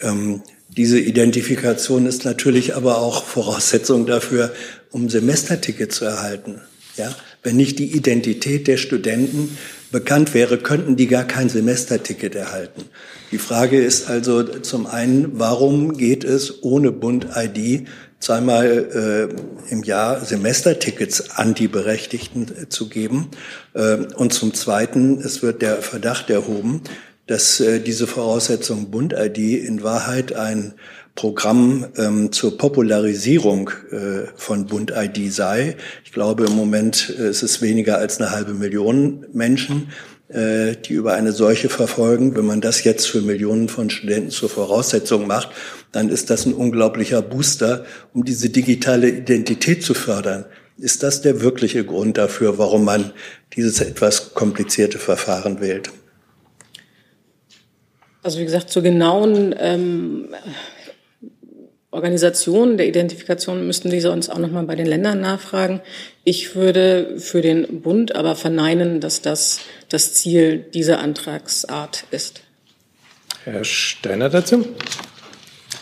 Ähm, 0.00 0.42
diese 0.68 0.98
Identifikation 0.98 2.06
ist 2.06 2.24
natürlich 2.24 2.74
aber 2.74 2.98
auch 2.98 3.24
Voraussetzung 3.24 4.06
dafür, 4.06 4.54
um 4.90 5.10
Semesterticket 5.10 5.92
zu 5.92 6.06
erhalten. 6.06 6.62
Ja, 6.96 7.14
wenn 7.42 7.56
nicht 7.56 7.78
die 7.78 7.96
Identität 7.96 8.68
der 8.68 8.76
Studenten 8.76 9.56
bekannt 9.90 10.34
wäre, 10.34 10.58
könnten 10.58 10.96
die 10.96 11.06
gar 11.06 11.24
kein 11.24 11.48
Semesterticket 11.48 12.34
erhalten. 12.34 12.84
Die 13.30 13.38
Frage 13.38 13.80
ist 13.82 14.08
also 14.08 14.42
zum 14.42 14.86
einen, 14.86 15.38
warum 15.38 15.96
geht 15.96 16.24
es 16.24 16.62
ohne 16.62 16.92
Bund-ID 16.92 17.86
zweimal 18.20 19.28
äh, 19.68 19.72
im 19.72 19.82
Jahr 19.82 20.24
Semestertickets 20.24 21.30
an 21.30 21.54
die 21.54 21.68
Berechtigten 21.68 22.46
äh, 22.48 22.68
zu 22.68 22.88
geben? 22.88 23.30
Äh, 23.74 23.96
und 24.16 24.32
zum 24.32 24.54
Zweiten, 24.54 25.18
es 25.18 25.42
wird 25.42 25.62
der 25.62 25.82
Verdacht 25.82 26.30
erhoben, 26.30 26.82
dass 27.26 27.60
äh, 27.60 27.80
diese 27.80 28.06
Voraussetzung 28.06 28.90
Bund-ID 28.90 29.38
in 29.38 29.82
Wahrheit 29.82 30.34
ein 30.34 30.74
Programm 31.14 31.86
ähm, 31.96 32.32
zur 32.32 32.56
Popularisierung 32.56 33.70
äh, 33.90 34.26
von 34.34 34.66
Bund-ID 34.66 35.32
sei. 35.32 35.76
Ich 36.04 36.12
glaube, 36.12 36.44
im 36.44 36.56
Moment 36.56 37.14
äh, 37.18 37.28
ist 37.28 37.42
es 37.42 37.60
weniger 37.60 37.98
als 37.98 38.20
eine 38.20 38.30
halbe 38.30 38.54
Million 38.54 39.26
Menschen, 39.32 39.92
äh, 40.28 40.74
die 40.76 40.94
über 40.94 41.12
eine 41.12 41.32
solche 41.32 41.68
verfolgen. 41.68 42.34
Wenn 42.34 42.46
man 42.46 42.62
das 42.62 42.82
jetzt 42.84 43.06
für 43.06 43.20
Millionen 43.20 43.68
von 43.68 43.90
Studenten 43.90 44.30
zur 44.30 44.48
Voraussetzung 44.48 45.26
macht, 45.26 45.50
dann 45.92 46.08
ist 46.08 46.30
das 46.30 46.46
ein 46.46 46.54
unglaublicher 46.54 47.20
Booster, 47.20 47.84
um 48.14 48.24
diese 48.24 48.48
digitale 48.48 49.10
Identität 49.10 49.82
zu 49.82 49.92
fördern. 49.92 50.46
Ist 50.78 51.02
das 51.02 51.20
der 51.20 51.42
wirkliche 51.42 51.84
Grund 51.84 52.16
dafür, 52.16 52.56
warum 52.56 52.86
man 52.86 53.12
dieses 53.54 53.82
etwas 53.82 54.32
komplizierte 54.32 54.98
Verfahren 54.98 55.60
wählt? 55.60 55.90
Also 58.22 58.38
wie 58.38 58.44
gesagt, 58.44 58.70
zur 58.70 58.82
genauen 58.82 59.54
ähm, 59.58 60.28
Organisation 61.92 62.78
der 62.78 62.88
Identifikation 62.88 63.66
müssten 63.66 63.90
Sie 63.90 64.00
sonst 64.00 64.30
auch 64.30 64.38
nochmal 64.38 64.64
bei 64.64 64.74
den 64.74 64.86
Ländern 64.86 65.20
nachfragen. 65.20 65.82
Ich 66.24 66.56
würde 66.56 67.16
für 67.18 67.42
den 67.42 67.82
Bund 67.82 68.14
aber 68.14 68.34
verneinen, 68.34 69.00
dass 69.00 69.20
das 69.20 69.60
das 69.90 70.14
Ziel 70.14 70.64
dieser 70.72 71.00
Antragsart 71.00 72.04
ist. 72.10 72.40
Herr 73.44 73.62
Steiner 73.64 74.30
dazu? 74.30 74.66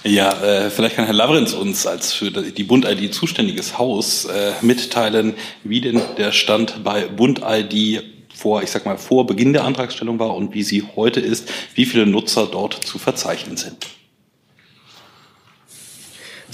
Ja, 0.02 0.32
äh, 0.42 0.70
vielleicht 0.70 0.96
kann 0.96 1.04
Herr 1.04 1.14
Lavrenz 1.14 1.52
uns 1.52 1.86
als 1.86 2.12
für 2.12 2.30
die 2.30 2.64
Bund-ID 2.64 3.14
zuständiges 3.14 3.78
Haus 3.78 4.24
äh, 4.24 4.52
mitteilen, 4.62 5.34
wie 5.62 5.80
denn 5.80 6.00
der 6.18 6.32
Stand 6.32 6.82
bei 6.82 7.06
Bund-ID 7.06 8.02
vor, 8.34 8.64
ich 8.64 8.70
sag 8.70 8.84
mal, 8.84 8.98
vor 8.98 9.26
Beginn 9.26 9.52
der 9.52 9.64
Antragstellung 9.64 10.18
war 10.18 10.34
und 10.34 10.54
wie 10.54 10.64
sie 10.64 10.82
heute 10.96 11.20
ist, 11.20 11.48
wie 11.74 11.84
viele 11.84 12.06
Nutzer 12.06 12.48
dort 12.50 12.74
zu 12.74 12.98
verzeichnen 12.98 13.56
sind. 13.56 13.76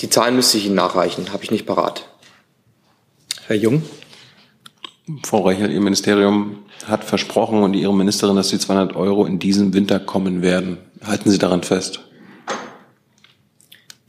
Die 0.01 0.11
Zahlen 0.11 0.37
müsste 0.37 0.59
ich 0.59 0.67
Ihnen 0.67 0.75
nachreichen, 0.75 1.33
habe 1.33 1.45
ich 1.45 1.51
nicht 1.51 1.67
parat. 1.67 2.09
Herr 3.47 3.57
Jung. 3.57 3.83
Frau 5.25 5.43
Reichel, 5.43 5.71
Ihr 5.71 5.81
Ministerium 5.81 6.65
hat 6.85 7.05
versprochen 7.05 7.63
und 7.63 7.75
Ihre 7.75 7.95
Ministerin, 7.95 8.37
dass 8.37 8.49
die 8.49 8.59
200 8.59 8.97
Euro 8.97 9.25
in 9.25 9.39
diesem 9.39 9.73
Winter 9.73 10.01
kommen 10.01 10.43
werden. 10.43 10.79
Halten 11.05 11.31
Sie 11.31 11.39
daran 11.39 11.63
fest? 11.63 12.01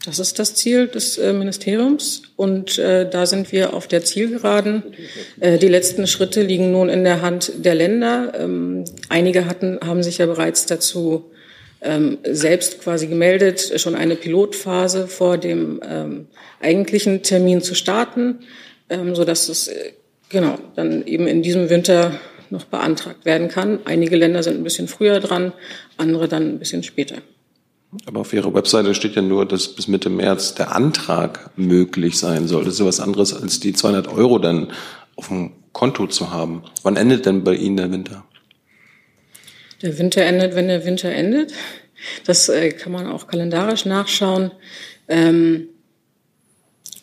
Das 0.05 0.19
ist 0.19 0.39
das 0.39 0.55
Ziel 0.55 0.87
des 0.87 1.17
äh, 1.17 1.33
Ministeriums 1.33 2.23
und 2.37 2.77
äh, 2.79 3.09
da 3.09 3.25
sind 3.25 3.51
wir 3.51 3.73
auf 3.73 3.87
der 3.87 4.03
Zielgeraden. 4.03 4.83
Äh, 5.41 5.57
die 5.57 5.67
letzten 5.67 6.07
Schritte 6.07 6.43
liegen 6.43 6.71
nun 6.71 6.87
in 6.87 7.03
der 7.03 7.21
Hand 7.21 7.51
der 7.57 7.75
Länder. 7.75 8.31
Ähm, 8.39 8.85
einige 9.09 9.45
hatten, 9.47 9.79
haben 9.85 10.03
sich 10.03 10.19
ja 10.19 10.25
bereits 10.25 10.65
dazu 10.65 11.29
ähm, 11.81 12.17
selbst 12.23 12.81
quasi 12.81 13.07
gemeldet, 13.07 13.73
schon 13.79 13.95
eine 13.95 14.15
Pilotphase 14.15 15.07
vor 15.07 15.37
dem 15.37 15.79
ähm, 15.83 16.27
eigentlichen 16.59 17.23
Termin 17.23 17.61
zu 17.61 17.75
starten, 17.75 18.39
ähm, 18.89 19.15
so 19.15 19.23
dass 19.23 19.49
es 19.49 19.67
äh, 19.67 19.93
genau 20.29 20.57
dann 20.75 21.05
eben 21.05 21.27
in 21.27 21.41
diesem 21.41 21.69
Winter 21.69 22.19
noch 22.49 22.65
beantragt 22.65 23.25
werden 23.25 23.49
kann. 23.49 23.79
Einige 23.85 24.15
Länder 24.15 24.43
sind 24.43 24.57
ein 24.57 24.63
bisschen 24.63 24.87
früher 24.87 25.19
dran, 25.19 25.53
andere 25.97 26.27
dann 26.27 26.43
ein 26.43 26.59
bisschen 26.59 26.83
später. 26.83 27.17
Aber 28.05 28.21
auf 28.21 28.33
Ihrer 28.33 28.53
Webseite 28.53 28.93
steht 28.93 29.15
ja 29.15 29.21
nur, 29.21 29.45
dass 29.45 29.69
bis 29.69 29.87
Mitte 29.87 30.09
März 30.09 30.55
der 30.55 30.75
Antrag 30.75 31.51
möglich 31.57 32.17
sein 32.17 32.47
soll. 32.47 32.65
Das 32.65 32.73
ist 32.73 32.79
ja 32.79 32.85
was 32.85 32.99
anderes 32.99 33.33
als 33.33 33.59
die 33.59 33.73
200 33.73 34.07
Euro 34.07 34.39
dann 34.39 34.71
auf 35.15 35.29
dem 35.29 35.51
Konto 35.71 36.07
zu 36.07 36.31
haben. 36.31 36.63
Wann 36.83 36.97
endet 36.97 37.25
denn 37.25 37.43
bei 37.43 37.55
Ihnen 37.55 37.77
der 37.77 37.91
Winter? 37.91 38.25
Der 39.81 39.97
Winter 39.97 40.23
endet, 40.23 40.55
wenn 40.55 40.67
der 40.67 40.85
Winter 40.85 41.09
endet. 41.09 41.53
Das 42.25 42.49
äh, 42.49 42.71
kann 42.71 42.91
man 42.91 43.07
auch 43.07 43.27
kalendarisch 43.27 43.85
nachschauen. 43.85 44.51
Ähm, 45.07 45.69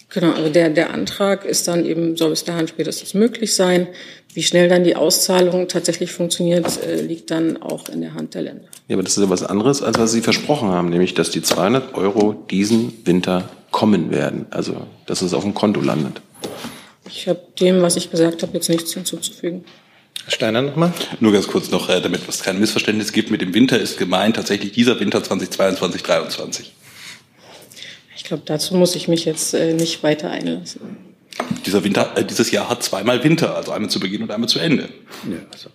genau, 0.08 0.32
also 0.32 0.50
der, 0.50 0.70
der 0.70 0.92
Antrag 0.92 1.44
ist 1.44 1.68
dann 1.68 1.84
eben, 1.84 2.16
soll 2.16 2.30
bis 2.30 2.44
dahin 2.44 2.68
spätestens 2.68 3.14
möglich 3.14 3.54
sein. 3.54 3.88
Wie 4.32 4.42
schnell 4.42 4.68
dann 4.68 4.82
die 4.82 4.96
Auszahlung 4.96 5.68
tatsächlich 5.68 6.12
funktioniert, 6.12 6.66
äh, 6.84 7.00
liegt 7.00 7.30
dann 7.30 7.62
auch 7.62 7.88
in 7.88 8.00
der 8.00 8.14
Hand 8.14 8.34
der 8.34 8.42
Länder. 8.42 8.66
Ja, 8.88 8.96
aber 8.96 9.04
das 9.04 9.16
ist 9.16 9.22
ja 9.22 9.30
was 9.30 9.44
anderes, 9.44 9.82
als 9.82 9.98
was 9.98 10.12
Sie 10.12 10.22
versprochen 10.22 10.68
haben, 10.68 10.90
nämlich, 10.90 11.14
dass 11.14 11.30
die 11.30 11.42
200 11.42 11.94
Euro 11.94 12.32
diesen 12.50 12.92
Winter 13.04 13.48
kommen 13.70 14.10
werden. 14.10 14.46
Also, 14.50 14.86
dass 15.06 15.22
es 15.22 15.34
auf 15.34 15.44
dem 15.44 15.54
Konto 15.54 15.80
landet. 15.80 16.20
Ich 17.08 17.28
habe 17.28 17.40
dem, 17.60 17.82
was 17.82 17.96
ich 17.96 18.10
gesagt 18.10 18.42
habe, 18.42 18.54
jetzt 18.54 18.68
nichts 18.68 18.92
hinzuzufügen. 18.92 19.64
Herr 20.24 20.32
Steiner 20.32 20.62
nochmal. 20.62 20.92
Nur 21.20 21.32
ganz 21.32 21.46
kurz 21.46 21.70
noch, 21.70 21.88
äh, 21.88 22.00
damit 22.00 22.22
es 22.28 22.42
kein 22.42 22.58
Missverständnis 22.58 23.12
gibt. 23.12 23.30
Mit 23.30 23.42
dem 23.42 23.52
Winter 23.52 23.78
ist 23.78 23.98
gemeint 23.98 24.36
tatsächlich 24.36 24.72
dieser 24.72 24.98
Winter 24.98 25.22
2022, 25.22 26.02
2023. 26.02 26.74
Ich 28.16 28.24
glaube, 28.24 28.42
dazu 28.46 28.74
muss 28.74 28.94
ich 28.94 29.06
mich 29.06 29.26
jetzt 29.26 29.52
äh, 29.52 29.74
nicht 29.74 30.02
weiter 30.02 30.30
einlassen. 30.30 30.80
Dieser 31.66 31.84
Winter, 31.84 32.12
äh, 32.16 32.24
dieses 32.24 32.50
Jahr 32.50 32.70
hat 32.70 32.82
zweimal 32.82 33.22
Winter, 33.22 33.54
also 33.54 33.72
einmal 33.72 33.90
zu 33.90 34.00
Beginn 34.00 34.22
und 34.22 34.30
einmal 34.30 34.48
zu 34.48 34.58
Ende. 34.58 34.88
Ja, 35.28 35.38
also 35.52 35.68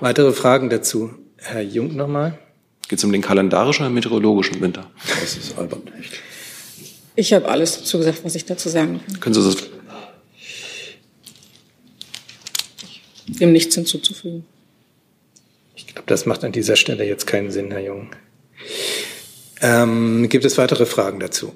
Weitere 0.00 0.32
Fragen 0.32 0.70
dazu? 0.70 1.10
Herr 1.36 1.62
Jung 1.62 1.96
nochmal. 1.96 2.38
Geht 2.88 3.00
es 3.00 3.04
um 3.04 3.10
den 3.10 3.22
kalendarischen 3.22 3.84
oder 3.84 3.92
meteorologischen 3.92 4.60
Winter? 4.60 4.88
Das 5.20 5.36
ist 5.36 5.58
albern. 5.58 5.82
Ich 7.16 7.32
habe 7.32 7.48
alles 7.48 7.78
dazu 7.78 7.98
gesagt, 7.98 8.20
was 8.22 8.36
ich 8.36 8.44
dazu 8.44 8.68
sagen 8.68 9.00
kann. 9.04 9.20
Können 9.20 9.34
Sie 9.34 9.42
das 9.42 9.56
dem 13.28 13.52
nichts 13.52 13.74
hinzuzufügen. 13.74 14.44
Ich 15.76 15.86
glaube, 15.86 16.04
das 16.06 16.26
macht 16.26 16.44
an 16.44 16.52
dieser 16.52 16.76
Stelle 16.76 17.04
jetzt 17.04 17.26
keinen 17.26 17.50
Sinn, 17.50 17.70
Herr 17.70 17.80
Jung. 17.80 18.10
Ähm, 19.60 20.28
gibt 20.28 20.44
es 20.44 20.58
weitere 20.58 20.86
Fragen 20.86 21.20
dazu? 21.20 21.52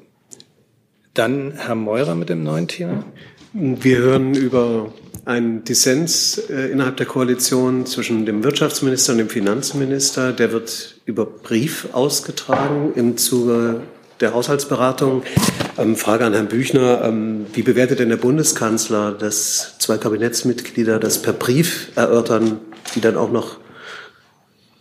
Dann 1.15 1.53
Herr 1.57 1.75
Meurer 1.75 2.15
mit 2.15 2.29
dem 2.29 2.43
neuen 2.43 2.69
Thema. 2.69 3.05
Wir 3.53 3.99
hören 3.99 4.35
über 4.35 4.93
einen 5.25 5.63
Dissens 5.65 6.39
äh, 6.39 6.71
innerhalb 6.73 6.97
der 6.97 7.07
Koalition 7.07 7.87
zwischen 7.87 8.27
dem 8.27 8.43
Wirtschaftsminister 8.43 9.13
und 9.13 9.19
dem 9.19 9.29
Finanzminister. 9.29 10.33
Der 10.33 10.53
wird 10.53 11.01
über 11.05 11.27
Brief 11.27 11.89
ausgetragen 11.93 12.93
im 12.97 13.17
Zuge 13.17 13.83
der 14.21 14.35
Haushaltsberatung. 14.35 15.23
Ähm, 15.79 15.97
Frage 15.97 16.25
an 16.25 16.35
Herrn 16.35 16.49
Büchner. 16.49 17.03
Ähm, 17.05 17.47
wie 17.55 17.63
bewertet 17.63 17.99
denn 17.99 18.11
der 18.11 18.17
Bundeskanzler, 18.17 19.13
dass 19.13 19.79
zwei 19.79 19.97
Kabinettsmitglieder 19.97 20.99
das 20.99 21.23
per 21.23 21.33
Brief 21.33 21.89
erörtern, 21.97 22.61
die 22.95 23.01
dann 23.01 23.17
auch 23.17 23.33
noch 23.33 23.59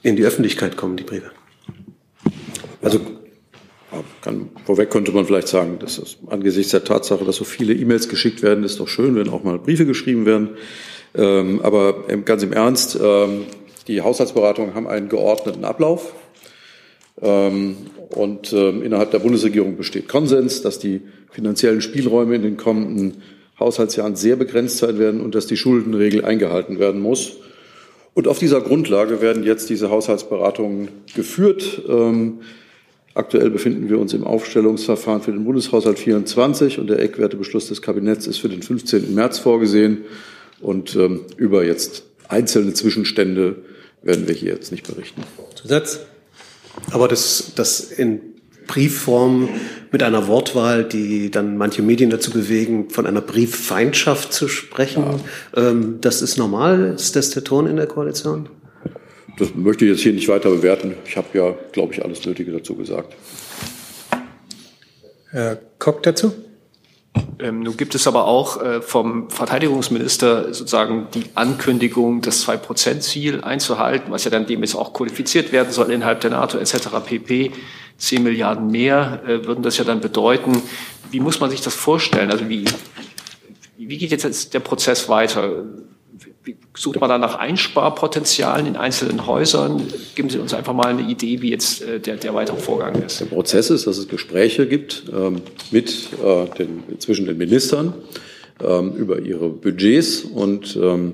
in 0.03 0.15
die 0.15 0.25
Öffentlichkeit 0.25 0.75
kommen, 0.75 0.97
die 0.97 1.03
Briefe? 1.03 1.31
Also 2.81 2.99
kann, 4.21 4.49
vorweg 4.65 4.89
könnte 4.89 5.11
man 5.11 5.25
vielleicht 5.25 5.47
sagen, 5.47 5.79
dass 5.79 5.97
es 5.97 6.17
angesichts 6.27 6.71
der 6.71 6.83
Tatsache, 6.83 7.25
dass 7.25 7.35
so 7.35 7.43
viele 7.43 7.73
E-Mails 7.73 8.07
geschickt 8.09 8.41
werden, 8.41 8.63
ist 8.63 8.79
doch 8.79 8.87
schön, 8.87 9.15
wenn 9.15 9.29
auch 9.29 9.43
mal 9.43 9.59
Briefe 9.59 9.85
geschrieben 9.85 10.25
werden. 10.25 10.49
Ähm, 11.13 11.61
aber 11.61 12.07
ganz 12.25 12.43
im 12.43 12.53
Ernst, 12.53 12.97
ähm, 13.01 13.45
die 13.87 14.01
Haushaltsberatungen 14.01 14.75
haben 14.75 14.87
einen 14.87 15.09
geordneten 15.09 15.65
Ablauf. 15.65 16.13
Ähm, 17.21 17.77
und 18.09 18.51
ähm, 18.53 18.83
innerhalb 18.83 19.11
der 19.11 19.19
Bundesregierung 19.19 19.77
besteht 19.77 20.07
Konsens, 20.07 20.61
dass 20.61 20.79
die 20.79 21.01
finanziellen 21.31 21.81
Spielräume 21.81 22.35
in 22.35 22.41
den 22.41 22.57
kommenden 22.57 23.21
Haushaltsjahren 23.59 24.15
sehr 24.15 24.35
begrenzt 24.35 24.79
sein 24.79 24.99
werden 24.99 25.21
und 25.21 25.35
dass 25.35 25.47
die 25.47 25.55
Schuldenregel 25.55 26.25
eingehalten 26.25 26.79
werden 26.79 26.99
muss. 26.99 27.33
Und 28.13 28.27
auf 28.27 28.39
dieser 28.39 28.59
Grundlage 28.59 29.21
werden 29.21 29.43
jetzt 29.43 29.69
diese 29.69 29.89
Haushaltsberatungen 29.89 30.89
geführt. 31.15 31.83
Ähm, 31.87 32.39
aktuell 33.13 33.49
befinden 33.49 33.87
wir 33.89 33.99
uns 33.99 34.13
im 34.13 34.25
Aufstellungsverfahren 34.25 35.21
für 35.21 35.31
den 35.31 35.45
Bundeshaushalt 35.45 35.99
24 35.99 36.79
und 36.79 36.89
der 36.89 36.99
Eckwertebeschluss 36.99 37.69
des 37.69 37.81
Kabinetts 37.81 38.27
ist 38.27 38.39
für 38.39 38.49
den 38.49 38.61
15. 38.61 39.15
März 39.15 39.39
vorgesehen. 39.39 39.99
Und 40.59 40.95
ähm, 40.95 41.21
über 41.37 41.63
jetzt 41.63 42.03
einzelne 42.27 42.73
Zwischenstände 42.73 43.55
werden 44.01 44.27
wir 44.27 44.35
hier 44.35 44.53
jetzt 44.53 44.71
nicht 44.71 44.87
berichten. 44.87 45.23
Zusatz? 45.55 46.01
Aber 46.91 47.07
das, 47.07 47.53
das 47.55 47.91
in 47.91 48.21
Briefform 48.67 49.49
mit 49.91 50.03
einer 50.03 50.27
Wortwahl, 50.27 50.85
die 50.85 51.29
dann 51.29 51.57
manche 51.57 51.81
Medien 51.81 52.09
dazu 52.09 52.31
bewegen, 52.31 52.89
von 52.89 53.05
einer 53.05 53.21
Brieffeindschaft 53.21 54.31
zu 54.31 54.47
sprechen, 54.47 55.03
ja. 55.55 55.69
ähm, 55.69 55.97
das 56.01 56.21
ist 56.21 56.37
normal? 56.37 56.93
Ist 56.95 57.15
das 57.15 57.31
der 57.31 57.43
Ton 57.43 57.67
in 57.67 57.75
der 57.75 57.87
Koalition? 57.87 58.49
Das 59.37 59.55
möchte 59.55 59.85
ich 59.85 59.91
jetzt 59.91 60.01
hier 60.01 60.13
nicht 60.13 60.27
weiter 60.27 60.49
bewerten. 60.49 60.95
Ich 61.05 61.17
habe 61.17 61.27
ja, 61.33 61.55
glaube 61.71 61.93
ich, 61.93 62.03
alles 62.03 62.25
Nötige 62.25 62.51
dazu 62.51 62.75
gesagt. 62.75 63.15
Herr 65.31 65.59
Kock 65.79 66.03
dazu? 66.03 66.33
Ähm, 67.39 67.61
nun 67.61 67.75
gibt 67.75 67.95
es 67.95 68.07
aber 68.07 68.25
auch 68.25 68.61
äh, 68.61 68.81
vom 68.81 69.29
Verteidigungsminister 69.29 70.53
sozusagen 70.53 71.07
die 71.13 71.25
Ankündigung, 71.35 72.21
das 72.21 72.41
Zwei-Prozent-Ziel 72.41 73.43
einzuhalten, 73.43 74.11
was 74.11 74.23
ja 74.23 74.31
dann 74.31 74.45
dem 74.45 74.61
jetzt 74.61 74.75
auch 74.75 74.93
qualifiziert 74.93 75.51
werden 75.51 75.71
soll 75.71 75.91
innerhalb 75.91 76.21
der 76.21 76.31
NATO 76.31 76.57
etc. 76.57 76.89
pp. 77.05 77.51
Zehn 77.97 78.23
Milliarden 78.23 78.67
mehr 78.67 79.21
äh, 79.25 79.45
würden 79.45 79.63
das 79.63 79.77
ja 79.77 79.83
dann 79.83 80.01
bedeuten. 80.01 80.61
Wie 81.09 81.19
muss 81.19 81.39
man 81.39 81.49
sich 81.49 81.61
das 81.61 81.75
vorstellen? 81.75 82.31
Also 82.31 82.47
wie, 82.47 82.65
wie 83.77 83.97
geht 83.97 84.11
jetzt 84.11 84.53
der 84.53 84.59
Prozess 84.59 85.09
weiter? 85.09 85.65
Sucht 86.73 86.99
man 86.99 87.09
da 87.09 87.17
nach 87.17 87.35
Einsparpotenzialen 87.35 88.65
in 88.65 88.75
einzelnen 88.75 89.27
Häusern? 89.27 89.83
Geben 90.15 90.29
Sie 90.29 90.39
uns 90.39 90.53
einfach 90.53 90.73
mal 90.73 90.87
eine 90.87 91.03
Idee, 91.03 91.41
wie 91.41 91.51
jetzt 91.51 91.83
äh, 91.83 91.99
der, 91.99 92.17
der 92.17 92.33
weitere 92.33 92.57
Vorgang 92.57 92.95
ist. 93.03 93.19
Der 93.19 93.25
Prozess 93.25 93.69
ist, 93.69 93.85
dass 93.85 93.97
es 93.97 94.07
Gespräche 94.07 94.67
gibt 94.67 95.03
ähm, 95.13 95.41
mit 95.69 96.09
äh, 96.23 96.45
den, 96.57 96.83
zwischen 96.99 97.27
den 97.27 97.37
Ministern 97.37 97.93
ähm, 98.59 98.93
über 98.95 99.19
ihre 99.19 99.49
Budgets 99.49 100.21
und 100.21 100.75
ähm, 100.81 101.13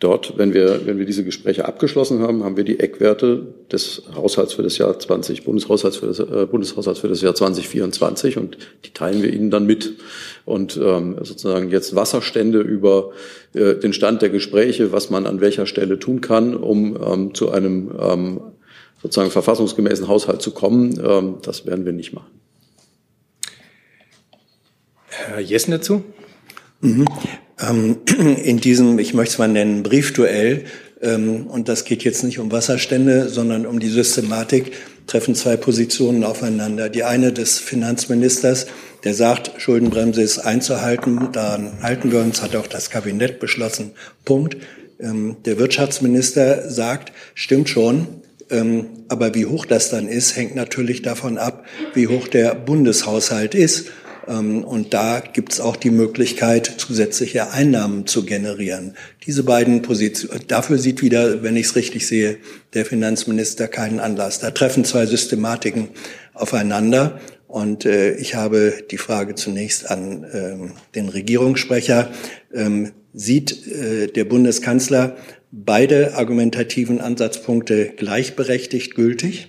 Dort, 0.00 0.38
wenn 0.38 0.54
wir, 0.54 0.86
wenn 0.86 0.98
wir 0.98 1.04
diese 1.04 1.24
Gespräche 1.24 1.66
abgeschlossen 1.66 2.22
haben, 2.22 2.42
haben 2.42 2.56
wir 2.56 2.64
die 2.64 2.80
Eckwerte 2.80 3.48
des 3.70 4.02
Haushalts 4.14 4.54
für 4.54 4.62
das 4.62 4.78
Jahr 4.78 4.98
20, 4.98 5.44
Bundeshaushalts 5.44 5.98
für 5.98 6.06
das, 6.06 6.18
äh, 6.20 6.46
Bundeshaushalts 6.50 7.00
für 7.00 7.08
das 7.08 7.20
Jahr 7.20 7.34
2024 7.34 8.38
und 8.38 8.56
die 8.86 8.94
teilen 8.94 9.22
wir 9.22 9.30
Ihnen 9.30 9.50
dann 9.50 9.66
mit. 9.66 9.96
Und 10.46 10.78
ähm, 10.82 11.16
sozusagen 11.18 11.70
jetzt 11.70 11.94
Wasserstände 11.94 12.60
über 12.60 13.10
äh, 13.52 13.74
den 13.74 13.92
Stand 13.92 14.22
der 14.22 14.30
Gespräche, 14.30 14.90
was 14.90 15.10
man 15.10 15.26
an 15.26 15.42
welcher 15.42 15.66
Stelle 15.66 15.98
tun 15.98 16.22
kann, 16.22 16.56
um 16.56 16.96
ähm, 16.96 17.34
zu 17.34 17.50
einem 17.50 17.92
ähm, 18.00 18.40
sozusagen 19.02 19.30
verfassungsgemäßen 19.30 20.08
Haushalt 20.08 20.40
zu 20.40 20.52
kommen, 20.52 20.98
ähm, 21.04 21.36
das 21.42 21.66
werden 21.66 21.84
wir 21.84 21.92
nicht 21.92 22.14
machen. 22.14 22.30
Herr 25.08 25.40
Jessen 25.40 25.72
dazu? 25.72 26.02
Mhm. 26.80 27.04
Ähm, 27.62 27.98
in 28.42 28.58
diesem, 28.58 28.98
ich 28.98 29.14
möchte 29.14 29.32
es 29.32 29.38
mal 29.38 29.48
nennen, 29.48 29.82
Briefduell, 29.82 30.64
ähm, 31.02 31.46
und 31.46 31.68
das 31.68 31.84
geht 31.84 32.04
jetzt 32.04 32.24
nicht 32.24 32.38
um 32.38 32.52
Wasserstände, 32.52 33.28
sondern 33.28 33.66
um 33.66 33.80
die 33.80 33.88
Systematik, 33.88 34.72
treffen 35.06 35.34
zwei 35.34 35.56
Positionen 35.56 36.24
aufeinander. 36.24 36.88
Die 36.88 37.02
eine 37.02 37.32
des 37.32 37.58
Finanzministers, 37.58 38.66
der 39.02 39.14
sagt, 39.14 39.52
Schuldenbremse 39.60 40.22
ist 40.22 40.38
einzuhalten, 40.38 41.30
daran 41.32 41.82
halten 41.82 42.12
wir 42.12 42.20
uns, 42.20 42.42
hat 42.42 42.54
auch 42.54 42.66
das 42.66 42.90
Kabinett 42.90 43.40
beschlossen, 43.40 43.92
Punkt. 44.24 44.56
Ähm, 45.00 45.36
der 45.44 45.58
Wirtschaftsminister 45.58 46.70
sagt, 46.70 47.12
stimmt 47.34 47.68
schon, 47.68 48.06
aber 49.08 49.36
wie 49.36 49.46
hoch 49.46 49.64
das 49.64 49.90
dann 49.90 50.08
ist, 50.08 50.34
hängt 50.34 50.56
natürlich 50.56 51.02
davon 51.02 51.38
ab, 51.38 51.64
wie 51.94 52.08
hoch 52.08 52.26
der 52.26 52.56
Bundeshaushalt 52.56 53.54
ist. 53.54 53.86
Ähm, 54.28 54.64
und 54.64 54.94
da 54.94 55.20
gibt 55.20 55.52
es 55.52 55.60
auch 55.60 55.76
die 55.76 55.90
Möglichkeit, 55.90 56.66
zusätzliche 56.78 57.50
Einnahmen 57.50 58.06
zu 58.06 58.24
generieren. 58.24 58.94
Diese 59.26 59.42
beiden 59.42 59.82
Positionen, 59.82 60.42
dafür 60.48 60.78
sieht 60.78 61.02
wieder, 61.02 61.42
wenn 61.42 61.56
ich 61.56 61.66
es 61.66 61.76
richtig 61.76 62.06
sehe, 62.06 62.38
der 62.74 62.84
Finanzminister 62.84 63.68
keinen 63.68 64.00
Anlass. 64.00 64.40
Da 64.40 64.50
treffen 64.50 64.84
zwei 64.84 65.06
Systematiken 65.06 65.88
aufeinander. 66.34 67.20
Und 67.48 67.84
äh, 67.84 68.14
ich 68.14 68.36
habe 68.36 68.84
die 68.90 68.98
Frage 68.98 69.34
zunächst 69.34 69.90
an 69.90 70.24
ähm, 70.32 70.72
den 70.94 71.08
Regierungssprecher. 71.08 72.10
Ähm, 72.54 72.92
sieht 73.12 73.66
äh, 73.66 74.06
der 74.06 74.24
Bundeskanzler 74.24 75.16
beide 75.50 76.14
argumentativen 76.14 77.00
Ansatzpunkte 77.00 77.92
gleichberechtigt 77.96 78.94
gültig? 78.94 79.48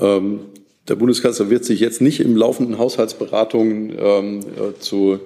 Ähm, 0.00 0.40
der 0.88 0.96
Bundeskanzler 0.96 1.50
wird 1.50 1.64
sich 1.64 1.80
jetzt 1.80 2.00
nicht 2.00 2.20
im 2.20 2.36
laufenden 2.36 2.78
Haushaltsberatungen 2.78 3.92
ähm, 3.98 4.40
äh, 4.40 4.78
zu, 4.80 5.20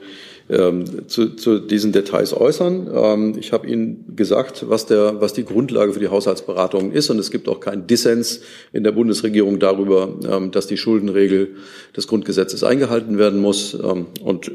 ähm, 0.51 1.09
zu, 1.09 1.31
zu 1.37 1.59
diesen 1.59 1.93
Details 1.93 2.35
äußern. 2.35 2.91
Ähm, 2.93 3.35
ich 3.39 3.53
habe 3.53 3.67
Ihnen 3.67 4.15
gesagt, 4.17 4.69
was, 4.69 4.87
der, 4.87 5.21
was 5.21 5.33
die 5.33 5.45
Grundlage 5.45 5.93
für 5.93 6.01
die 6.01 6.09
Haushaltsberatungen 6.09 6.93
ist. 6.93 7.11
Und 7.11 7.19
es 7.19 7.31
gibt 7.31 7.49
auch 7.49 7.61
keinen 7.61 7.87
Dissens 7.87 8.41
in 8.73 8.85
der 8.85 8.93
Bundesregierung 8.93 9.59
darüber, 9.59 10.15
ähm, 10.29 10.51
dass 10.51 10.67
die 10.67 10.77
Schuldenregel 10.77 11.57
des 11.97 12.07
Grundgesetzes 12.09 12.65
eingehalten 12.65 13.19
werden 13.19 13.41
muss. 13.41 13.75
Ähm, 13.75 14.07
und 14.23 14.51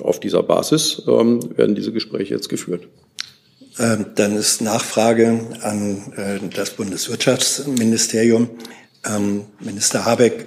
auf 0.00 0.20
dieser 0.20 0.42
Basis 0.42 1.02
ähm, 1.06 1.40
werden 1.56 1.74
diese 1.74 1.92
Gespräche 1.92 2.34
jetzt 2.34 2.48
geführt. 2.48 2.88
Dann 3.76 4.36
ist 4.36 4.60
Nachfrage 4.60 5.40
an 5.62 6.12
äh, 6.16 6.38
das 6.54 6.70
Bundeswirtschaftsministerium. 6.70 8.50
Ähm, 9.06 9.46
Minister 9.60 10.04
Habeck 10.04 10.46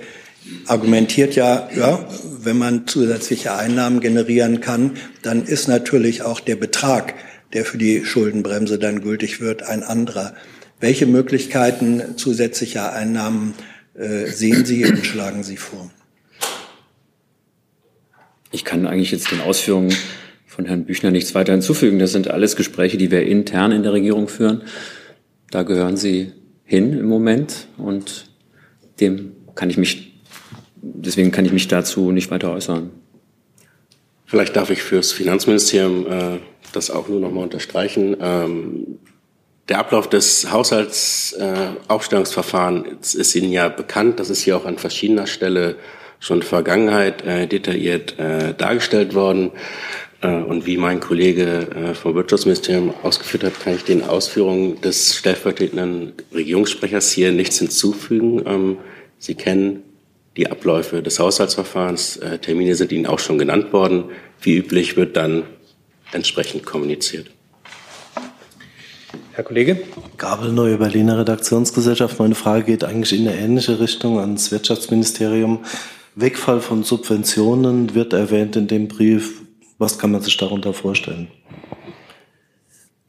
argumentiert 0.65 1.35
ja, 1.35 1.69
ja, 1.75 2.07
wenn 2.41 2.57
man 2.57 2.87
zusätzliche 2.87 3.53
Einnahmen 3.55 3.99
generieren 3.99 4.61
kann, 4.61 4.91
dann 5.21 5.43
ist 5.43 5.67
natürlich 5.67 6.21
auch 6.21 6.39
der 6.39 6.55
Betrag, 6.55 7.15
der 7.53 7.65
für 7.65 7.77
die 7.77 8.05
Schuldenbremse 8.05 8.79
dann 8.79 9.01
gültig 9.01 9.41
wird, 9.41 9.63
ein 9.63 9.83
anderer. 9.83 10.33
Welche 10.79 11.05
Möglichkeiten 11.05 12.17
zusätzlicher 12.17 12.93
Einnahmen 12.93 13.53
äh, 13.95 14.27
sehen 14.27 14.65
Sie 14.65 14.85
und 14.85 15.05
schlagen 15.05 15.43
Sie 15.43 15.57
vor? 15.57 15.89
Ich 18.51 18.63
kann 18.63 18.87
eigentlich 18.87 19.11
jetzt 19.11 19.31
den 19.31 19.41
Ausführungen 19.41 19.93
von 20.45 20.65
Herrn 20.65 20.85
Büchner 20.85 21.11
nichts 21.11 21.35
weiter 21.35 21.51
hinzufügen. 21.51 21.99
Das 21.99 22.11
sind 22.11 22.29
alles 22.29 22.55
Gespräche, 22.55 22.97
die 22.97 23.11
wir 23.11 23.23
intern 23.23 23.71
in 23.71 23.83
der 23.83 23.93
Regierung 23.93 24.27
führen. 24.27 24.63
Da 25.51 25.63
gehören 25.63 25.97
Sie 25.97 26.31
hin 26.63 26.93
im 26.93 27.05
Moment 27.05 27.67
und 27.77 28.26
dem 28.99 29.33
kann 29.55 29.69
ich 29.69 29.77
mich, 29.77 30.13
deswegen 30.81 31.31
kann 31.31 31.45
ich 31.45 31.53
mich 31.53 31.67
dazu 31.67 32.11
nicht 32.11 32.31
weiter 32.31 32.51
äußern. 32.51 32.91
Vielleicht 34.25 34.55
darf 34.55 34.69
ich 34.69 34.81
fürs 34.81 35.11
Finanzministerium 35.11 36.07
äh, 36.07 36.37
das 36.73 36.91
auch 36.91 37.07
nur 37.07 37.19
noch 37.19 37.31
mal 37.31 37.43
unterstreichen. 37.43 38.17
Ähm, 38.19 38.99
der 39.69 39.79
Ablauf 39.79 40.09
des 40.09 40.51
Haushaltsaufstellungsverfahrens 40.51 43.15
äh, 43.15 43.21
ist 43.21 43.35
Ihnen 43.35 43.51
ja 43.51 43.69
bekannt. 43.69 44.19
Das 44.19 44.29
ist 44.29 44.41
hier 44.41 44.57
auch 44.57 44.65
an 44.65 44.77
verschiedener 44.77 45.27
Stelle 45.27 45.77
schon 46.19 46.41
Vergangenheit 46.41 47.23
äh, 47.25 47.47
detailliert 47.47 48.19
äh, 48.19 48.53
dargestellt 48.53 49.13
worden. 49.13 49.51
Äh, 50.21 50.27
und 50.27 50.65
wie 50.65 50.77
mein 50.77 50.99
Kollege 50.99 51.67
äh, 51.75 51.93
vom 51.93 52.15
Wirtschaftsministerium 52.15 52.93
ausgeführt 53.03 53.43
hat, 53.43 53.59
kann 53.59 53.75
ich 53.75 53.83
den 53.83 54.03
Ausführungen 54.03 54.81
des 54.81 55.15
stellvertretenden 55.15 56.13
Regierungssprechers 56.33 57.11
hier 57.11 57.31
nichts 57.31 57.59
hinzufügen. 57.59 58.43
Ähm, 58.45 58.77
Sie 59.19 59.35
kennen 59.35 59.83
die 60.37 60.49
Abläufe 60.49 61.01
des 61.01 61.19
Haushaltsverfahrens. 61.19 62.17
Äh, 62.17 62.39
Termine 62.39 62.75
sind 62.75 62.91
Ihnen 62.91 63.07
auch 63.07 63.19
schon 63.19 63.37
genannt 63.37 63.73
worden. 63.73 64.05
Wie 64.41 64.57
üblich 64.57 64.95
wird 64.95 65.17
dann 65.17 65.43
entsprechend 66.11 66.65
kommuniziert. 66.65 67.31
Herr 69.33 69.43
Kollege? 69.43 69.79
Gabel, 70.17 70.51
Neue 70.51 70.77
Berliner 70.77 71.19
Redaktionsgesellschaft. 71.19 72.17
Meine 72.17 72.33
Frage 72.33 72.63
geht 72.63 72.83
eigentlich 72.83 73.19
in 73.19 73.27
eine 73.27 73.37
ähnliche 73.37 73.79
Richtung 73.79 74.19
ans 74.19 74.51
Wirtschaftsministerium. 74.51 75.59
Wegfall 76.15 76.59
von 76.59 76.83
Subventionen 76.83 77.93
wird 77.93 78.13
erwähnt 78.13 78.55
in 78.55 78.67
dem 78.67 78.87
Brief. 78.87 79.41
Was 79.77 79.99
kann 79.99 80.11
man 80.11 80.21
sich 80.21 80.37
darunter 80.37 80.73
vorstellen? 80.73 81.27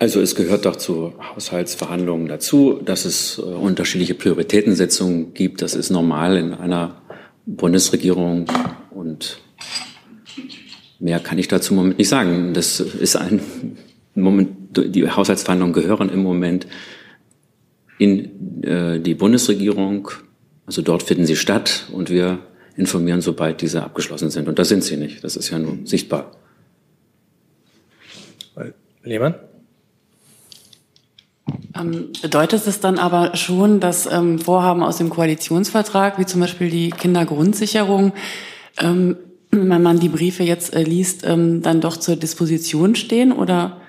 Also 0.01 0.21
es 0.21 0.37
gehört 0.37 0.65
doch 0.65 0.77
zu 0.77 1.15
Haushaltsverhandlungen 1.35 2.29
dazu, 2.29 2.81
dass 2.85 3.05
es 3.05 3.39
äh, 3.39 3.43
unterschiedliche 3.43 4.15
Prioritätensetzungen 4.15 5.35
gibt. 5.35 5.61
Das 5.61 5.75
ist 5.75 5.91
normal 5.91 6.37
in 6.37 6.55
einer 6.55 7.03
Bundesregierung 7.47 8.47
und 8.91 9.41
mehr 11.01 11.19
kann 11.19 11.39
ich 11.39 11.49
dazu 11.49 11.73
im 11.73 11.79
Moment 11.79 11.99
nicht 11.99 12.09
sagen. 12.09 12.55
Das 12.55 12.79
ist 12.79 13.17
ein 13.17 13.41
Moment, 14.15 14.51
die 14.77 15.11
Haushaltsverhandlungen 15.11 15.75
gehören 15.75 16.11
im 16.11 16.23
Moment 16.23 16.69
in 17.99 18.63
äh, 18.63 19.01
die 19.01 19.15
Bundesregierung. 19.15 20.11
Also 20.67 20.83
dort 20.83 21.03
finden 21.03 21.27
sie 21.27 21.35
statt 21.35 21.87
und 21.93 22.11
wir 22.11 22.39
informieren, 22.77 23.21
sobald 23.21 23.63
diese 23.63 23.83
abgeschlossen 23.83 24.31
sind. 24.31 24.47
Und 24.47 24.61
da 24.61 24.65
sind 24.65 24.85
sie 24.85 24.97
nicht. 24.97 25.25
Das 25.25 25.35
ist 25.35 25.51
ja 25.51 25.59
nur 25.59 25.79
sichtbar. 25.85 26.39
Lehmann? 29.09 29.35
Ähm, 31.75 32.13
bedeutet 32.23 32.67
es 32.67 32.81
dann 32.81 32.99
aber 32.99 33.37
schon, 33.37 33.81
dass 33.81 34.07
ähm, 34.07 34.39
Vorhaben 34.39 34.83
aus 34.83 34.99
dem 34.99 35.11
Koalitionsvertrag, 35.11 36.19
wie 36.19 36.27
zum 36.27 36.41
Beispiel 36.41 36.71
die 36.71 36.91
Kindergrundsicherung, 36.91 38.13
ähm, 38.81 39.17
wenn 39.51 39.83
man 39.83 39.99
die 39.99 40.09
Briefe 40.09 40.43
jetzt 40.43 40.75
äh, 40.75 40.83
liest, 40.83 41.25
ähm, 41.25 41.63
dann 41.63 41.81
doch 41.81 41.97
zur 41.97 42.17
Disposition 42.17 42.95
stehen? 42.95 43.33
Oder 43.33 43.81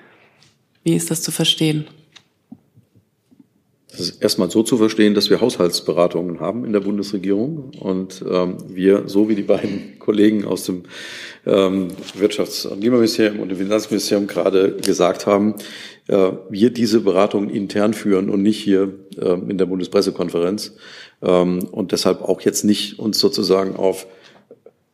wie 0.84 0.94
ist 0.94 1.10
das 1.10 1.22
zu 1.22 1.30
verstehen? 1.30 1.86
Das 3.90 4.00
ist 4.00 4.22
erstmal 4.22 4.50
so 4.50 4.62
zu 4.62 4.76
verstehen, 4.76 5.14
dass 5.14 5.30
wir 5.30 5.40
Haushaltsberatungen 5.40 6.38
haben 6.38 6.64
in 6.64 6.72
der 6.72 6.80
Bundesregierung 6.80 7.72
und 7.80 8.24
ähm, 8.30 8.58
wir, 8.68 9.08
so 9.08 9.28
wie 9.28 9.34
die 9.34 9.42
beiden 9.42 9.94
Kollegen 9.98 10.44
aus 10.44 10.64
dem 10.64 10.84
ähm, 11.44 11.88
Wirtschafts- 12.18 12.66
und 12.66 12.80
Klimaministerium 12.80 13.40
und 13.40 13.48
dem 13.48 13.58
Finanzministerium 13.58 14.26
gerade 14.28 14.76
gesagt 14.76 15.26
haben, 15.26 15.54
äh, 16.06 16.32
wir 16.48 16.70
diese 16.70 17.00
Beratungen 17.00 17.50
intern 17.50 17.92
führen 17.92 18.30
und 18.30 18.42
nicht 18.42 18.58
hier 18.62 18.94
äh, 19.20 19.32
in 19.32 19.58
der 19.58 19.66
Bundespressekonferenz 19.66 20.74
ähm, 21.22 21.64
und 21.70 21.92
deshalb 21.92 22.22
auch 22.22 22.40
jetzt 22.42 22.64
nicht 22.64 22.98
uns 22.98 23.18
sozusagen 23.18 23.74
auf 23.74 24.06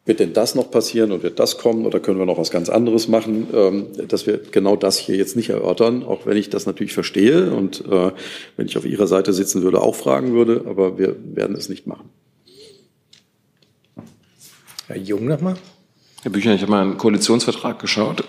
wird 0.06 0.20
denn 0.20 0.32
das 0.32 0.54
noch 0.54 0.70
passieren 0.70 1.12
und 1.12 1.22
wird 1.22 1.38
das 1.38 1.58
kommen 1.58 1.84
oder 1.84 2.00
können 2.00 2.18
wir 2.18 2.26
noch 2.26 2.38
was 2.38 2.50
ganz 2.50 2.68
anderes 2.68 3.08
machen, 3.08 3.48
ähm, 3.52 3.86
dass 4.08 4.26
wir 4.26 4.38
genau 4.38 4.76
das 4.76 4.96
hier 4.96 5.16
jetzt 5.16 5.36
nicht 5.36 5.50
erörtern, 5.50 6.04
auch 6.04 6.26
wenn 6.26 6.36
ich 6.36 6.48
das 6.48 6.64
natürlich 6.64 6.94
verstehe 6.94 7.50
und 7.50 7.84
äh, 7.90 8.12
wenn 8.56 8.66
ich 8.66 8.78
auf 8.78 8.86
Ihrer 8.86 9.08
Seite 9.08 9.32
sitzen 9.32 9.62
würde, 9.62 9.82
auch 9.82 9.96
fragen 9.96 10.32
würde, 10.32 10.64
aber 10.66 10.96
wir 10.96 11.16
werden 11.34 11.56
es 11.56 11.68
nicht 11.68 11.86
machen. 11.86 12.08
Herr 14.86 14.96
Jung 14.98 15.26
nochmal. 15.26 15.56
Herr 16.22 16.30
Büchner, 16.30 16.54
ich 16.54 16.62
habe 16.62 16.70
mal 16.70 16.82
einen 16.82 16.96
Koalitionsvertrag 16.96 17.80
geschaut. 17.80 18.24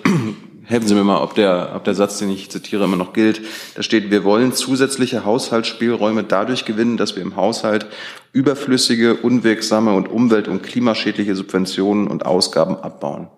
Helfen 0.69 0.89
Sie 0.89 0.95
mir 0.95 1.05
mal, 1.05 1.21
ob 1.21 1.33
der, 1.33 1.71
ob 1.75 1.85
der 1.85 1.93
Satz, 1.93 2.19
den 2.19 2.29
ich 2.29 2.49
zitiere, 2.49 2.83
immer 2.83 2.97
noch 2.97 3.13
gilt. 3.13 3.39
Da 3.75 3.83
steht, 3.83 4.11
wir 4.11 4.25
wollen 4.25 4.51
zusätzliche 4.51 5.23
Haushaltsspielräume 5.23 6.25
dadurch 6.25 6.65
gewinnen, 6.65 6.97
dass 6.97 7.15
wir 7.15 7.23
im 7.23 7.37
Haushalt 7.37 7.85
überflüssige, 8.33 9.15
unwirksame 9.15 9.93
und 9.93 10.09
umwelt- 10.09 10.49
und 10.49 10.63
klimaschädliche 10.63 11.35
Subventionen 11.35 12.07
und 12.07 12.25
Ausgaben 12.25 12.75
abbauen. 12.75 13.29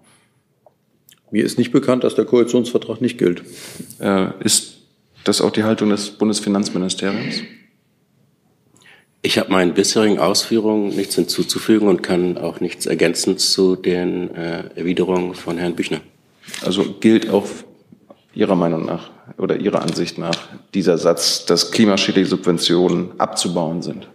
Mir 1.29 1.45
ist 1.45 1.59
nicht 1.59 1.71
bekannt, 1.71 2.03
dass 2.03 2.15
der 2.15 2.25
Koalitionsvertrag 2.25 2.99
nicht 2.99 3.19
gilt. 3.19 3.43
Äh, 3.99 4.29
ist 4.39 4.77
das 5.23 5.39
auch 5.41 5.51
die 5.51 5.63
Haltung 5.63 5.91
des 5.91 6.09
Bundesfinanzministeriums? 6.09 7.43
Ich 9.21 9.37
habe 9.37 9.51
meinen 9.51 9.75
bisherigen 9.75 10.17
Ausführungen 10.17 10.95
nichts 10.95 11.13
hinzuzufügen 11.13 11.89
und 11.89 12.01
kann 12.01 12.39
auch 12.39 12.59
nichts 12.59 12.87
ergänzen 12.87 13.37
zu 13.37 13.75
den 13.75 14.33
äh, 14.33 14.63
Erwiderungen 14.75 15.35
von 15.35 15.59
Herrn 15.59 15.75
Büchner. 15.75 16.01
Also 16.63 16.95
gilt 16.99 17.29
auch 17.29 17.47
Ihrer 18.33 18.55
Meinung 18.55 18.85
nach 18.85 19.09
oder 19.37 19.57
Ihrer 19.57 19.81
Ansicht 19.81 20.17
nach 20.17 20.35
dieser 20.73 20.97
Satz, 20.97 21.45
dass 21.45 21.71
klimaschädliche 21.71 22.29
Subventionen 22.29 23.19
abzubauen 23.19 23.81
sind? 23.81 24.07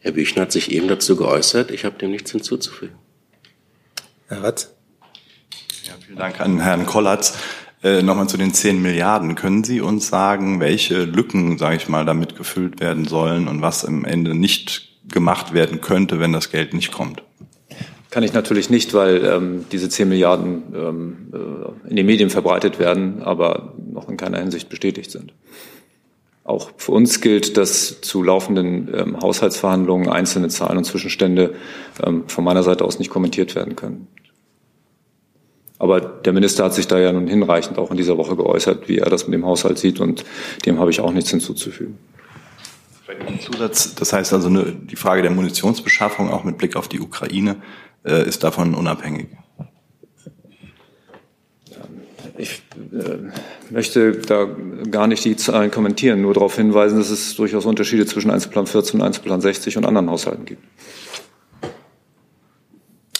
Herr 0.00 0.12
Büchner 0.12 0.42
hat 0.42 0.52
sich 0.52 0.70
eben 0.70 0.88
dazu 0.88 1.16
geäußert. 1.16 1.70
Ich 1.70 1.84
habe 1.84 1.98
dem 1.98 2.12
nichts 2.12 2.30
hinzuzufügen. 2.30 2.94
Herr 4.28 4.42
Ratz. 4.42 4.72
Ja, 5.84 5.94
vielen 6.04 6.18
Dank 6.18 6.40
an 6.40 6.60
Herrn 6.60 6.86
Kollatz. 6.86 7.36
Äh, 7.82 8.02
Nochmal 8.02 8.28
zu 8.28 8.36
den 8.36 8.54
10 8.54 8.80
Milliarden. 8.80 9.34
Können 9.34 9.64
Sie 9.64 9.80
uns 9.80 10.08
sagen, 10.08 10.60
welche 10.60 11.04
Lücken, 11.04 11.58
sage 11.58 11.76
ich 11.76 11.88
mal, 11.88 12.04
damit 12.04 12.36
gefüllt 12.36 12.80
werden 12.80 13.04
sollen 13.04 13.48
und 13.48 13.62
was 13.62 13.84
am 13.84 14.04
Ende 14.04 14.34
nicht 14.34 14.96
gemacht 15.08 15.52
werden 15.52 15.80
könnte, 15.80 16.18
wenn 16.18 16.32
das 16.32 16.50
Geld 16.50 16.74
nicht 16.74 16.92
kommt? 16.92 17.22
Kann 18.16 18.22
ich 18.22 18.32
natürlich 18.32 18.70
nicht, 18.70 18.94
weil 18.94 19.22
ähm, 19.26 19.66
diese 19.70 19.90
10 19.90 20.08
Milliarden 20.08 20.62
ähm, 20.74 21.16
äh, 21.34 21.90
in 21.90 21.96
den 21.96 22.06
Medien 22.06 22.30
verbreitet 22.30 22.78
werden, 22.78 23.22
aber 23.22 23.74
noch 23.92 24.08
in 24.08 24.16
keiner 24.16 24.38
Hinsicht 24.38 24.70
bestätigt 24.70 25.10
sind. 25.10 25.34
Auch 26.42 26.70
für 26.78 26.92
uns 26.92 27.20
gilt, 27.20 27.58
dass 27.58 28.00
zu 28.00 28.22
laufenden 28.22 28.88
ähm, 28.94 29.20
Haushaltsverhandlungen 29.20 30.08
einzelne 30.08 30.48
Zahlen 30.48 30.78
und 30.78 30.84
Zwischenstände 30.84 31.56
ähm, 32.02 32.24
von 32.26 32.42
meiner 32.42 32.62
Seite 32.62 32.86
aus 32.86 32.98
nicht 32.98 33.10
kommentiert 33.10 33.54
werden 33.54 33.76
können. 33.76 34.06
Aber 35.78 36.00
der 36.00 36.32
Minister 36.32 36.64
hat 36.64 36.72
sich 36.72 36.88
da 36.88 36.98
ja 36.98 37.12
nun 37.12 37.26
hinreichend 37.26 37.76
auch 37.76 37.90
in 37.90 37.98
dieser 37.98 38.16
Woche 38.16 38.34
geäußert, 38.34 38.88
wie 38.88 38.96
er 38.96 39.10
das 39.10 39.26
mit 39.26 39.34
dem 39.34 39.44
Haushalt 39.44 39.76
sieht, 39.76 40.00
und 40.00 40.24
dem 40.64 40.80
habe 40.80 40.90
ich 40.90 41.00
auch 41.00 41.12
nichts 41.12 41.28
hinzuzufügen. 41.28 41.98
Zusatz, 43.40 43.94
das 43.94 44.12
heißt 44.12 44.32
also 44.32 44.48
die 44.48 44.96
Frage 44.96 45.22
der 45.22 45.30
Munitionsbeschaffung 45.30 46.30
auch 46.30 46.44
mit 46.44 46.58
Blick 46.58 46.76
auf 46.76 46.88
die 46.88 47.00
Ukraine 47.00 47.56
ist 48.12 48.44
davon 48.44 48.74
unabhängig. 48.74 49.28
Ich 52.38 52.62
äh, 52.92 53.72
möchte 53.72 54.12
da 54.12 54.46
gar 54.90 55.06
nicht 55.06 55.24
die 55.24 55.36
Zahlen 55.36 55.70
kommentieren, 55.70 56.20
nur 56.20 56.34
darauf 56.34 56.56
hinweisen, 56.56 56.98
dass 56.98 57.10
es 57.10 57.34
durchaus 57.34 57.64
Unterschiede 57.64 58.06
zwischen 58.06 58.30
Einzelplan 58.30 58.66
14 58.66 59.00
und 59.00 59.06
Einzelplan 59.06 59.40
60 59.40 59.76
und 59.78 59.86
anderen 59.86 60.10
Haushalten 60.10 60.44
gibt. 60.44 60.62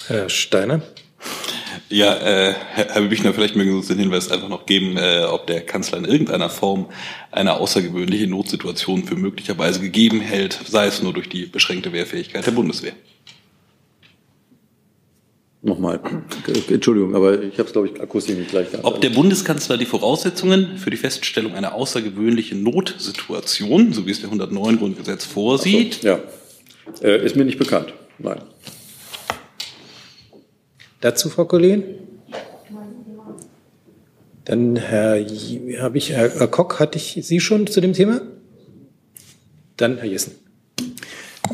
Herr 0.06 0.28
Steiner. 0.28 0.82
Ja, 1.88 2.14
äh, 2.16 2.52
Herr 2.52 2.94
Herr 2.94 3.02
Büchner, 3.02 3.32
vielleicht 3.32 3.56
mögen 3.56 3.70
Sie 3.70 3.76
uns 3.76 3.88
den 3.88 3.98
Hinweis 3.98 4.30
einfach 4.30 4.48
noch 4.48 4.66
geben, 4.66 4.96
äh, 4.96 5.24
ob 5.24 5.46
der 5.46 5.64
Kanzler 5.64 5.98
in 5.98 6.04
irgendeiner 6.04 6.50
Form 6.50 6.86
eine 7.30 7.54
außergewöhnliche 7.54 8.26
Notsituation 8.26 9.04
für 9.04 9.14
möglicherweise 9.14 9.80
gegeben 9.80 10.20
hält, 10.20 10.58
sei 10.66 10.86
es 10.86 11.02
nur 11.02 11.12
durch 11.12 11.28
die 11.28 11.46
beschränkte 11.46 11.92
Wehrfähigkeit 11.92 12.44
der 12.44 12.52
Bundeswehr. 12.52 12.92
Nochmal, 15.66 15.98
Entschuldigung, 16.68 17.16
aber 17.16 17.42
ich 17.42 17.54
habe 17.54 17.64
es, 17.64 17.72
glaube 17.72 17.88
ich, 17.88 18.00
akustisch 18.00 18.36
nicht 18.36 18.50
gleich 18.50 18.70
gehabt. 18.70 18.84
Ob 18.84 19.00
der 19.00 19.10
Bundeskanzler 19.10 19.76
die 19.76 19.84
Voraussetzungen 19.84 20.78
für 20.78 20.90
die 20.90 20.96
Feststellung 20.96 21.54
einer 21.54 21.74
außergewöhnlichen 21.74 22.62
Notsituation, 22.62 23.92
so 23.92 24.06
wie 24.06 24.12
es 24.12 24.20
der 24.20 24.28
109 24.28 24.78
Grundgesetz 24.78 25.24
vorsieht, 25.24 25.94
so, 26.02 26.06
ja, 26.06 26.20
äh, 27.02 27.26
ist 27.26 27.34
mir 27.34 27.44
nicht 27.44 27.58
bekannt. 27.58 27.92
Nein. 28.20 28.42
Dazu, 31.00 31.30
Frau 31.30 31.46
Kollegin? 31.46 31.82
Dann 34.44 34.76
Herr, 34.76 35.16
habe 35.80 35.98
ich, 35.98 36.10
Herr 36.10 36.46
Koch, 36.46 36.78
hatte 36.78 36.96
ich 36.96 37.18
Sie 37.22 37.40
schon 37.40 37.66
zu 37.66 37.80
dem 37.80 37.92
Thema? 37.92 38.20
Dann 39.76 39.96
Herr 39.96 40.06
Jessen. 40.06 40.45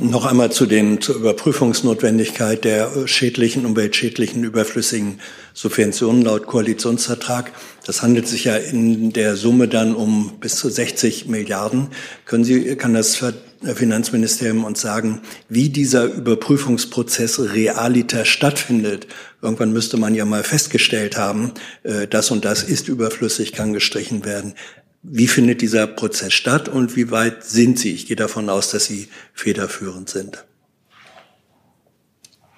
Noch 0.00 0.26
einmal 0.26 0.50
zu 0.50 0.66
den, 0.66 1.00
zur 1.00 1.16
Überprüfungsnotwendigkeit 1.16 2.64
der 2.64 3.06
schädlichen, 3.06 3.66
umweltschädlichen, 3.66 4.44
überflüssigen 4.44 5.20
Subventionen 5.54 6.22
laut 6.22 6.46
Koalitionsvertrag. 6.46 7.52
Das 7.86 8.02
handelt 8.02 8.26
sich 8.26 8.44
ja 8.44 8.56
in 8.56 9.12
der 9.12 9.36
Summe 9.36 9.68
dann 9.68 9.94
um 9.94 10.38
bis 10.40 10.56
zu 10.56 10.68
60 10.68 11.26
Milliarden. 11.26 11.88
Können 12.24 12.44
Sie, 12.44 12.76
kann 12.76 12.94
das 12.94 13.22
Finanzministerium 13.62 14.64
uns 14.64 14.80
sagen, 14.80 15.20
wie 15.48 15.68
dieser 15.68 16.04
Überprüfungsprozess 16.04 17.40
realiter 17.52 18.24
stattfindet? 18.24 19.06
Irgendwann 19.40 19.72
müsste 19.72 19.96
man 19.96 20.14
ja 20.14 20.24
mal 20.24 20.42
festgestellt 20.42 21.16
haben, 21.16 21.52
äh, 21.82 22.06
das 22.06 22.30
und 22.30 22.44
das 22.44 22.62
ist 22.62 22.88
überflüssig, 22.88 23.52
kann 23.52 23.72
gestrichen 23.72 24.24
werden. 24.24 24.54
Wie 25.02 25.26
findet 25.26 25.62
dieser 25.62 25.88
Prozess 25.88 26.32
statt 26.32 26.68
und 26.68 26.96
wie 26.96 27.10
weit 27.10 27.44
sind 27.44 27.78
Sie? 27.78 27.92
Ich 27.92 28.06
gehe 28.06 28.16
davon 28.16 28.48
aus, 28.48 28.70
dass 28.70 28.84
Sie 28.84 29.08
federführend 29.34 30.08
sind. 30.08 30.44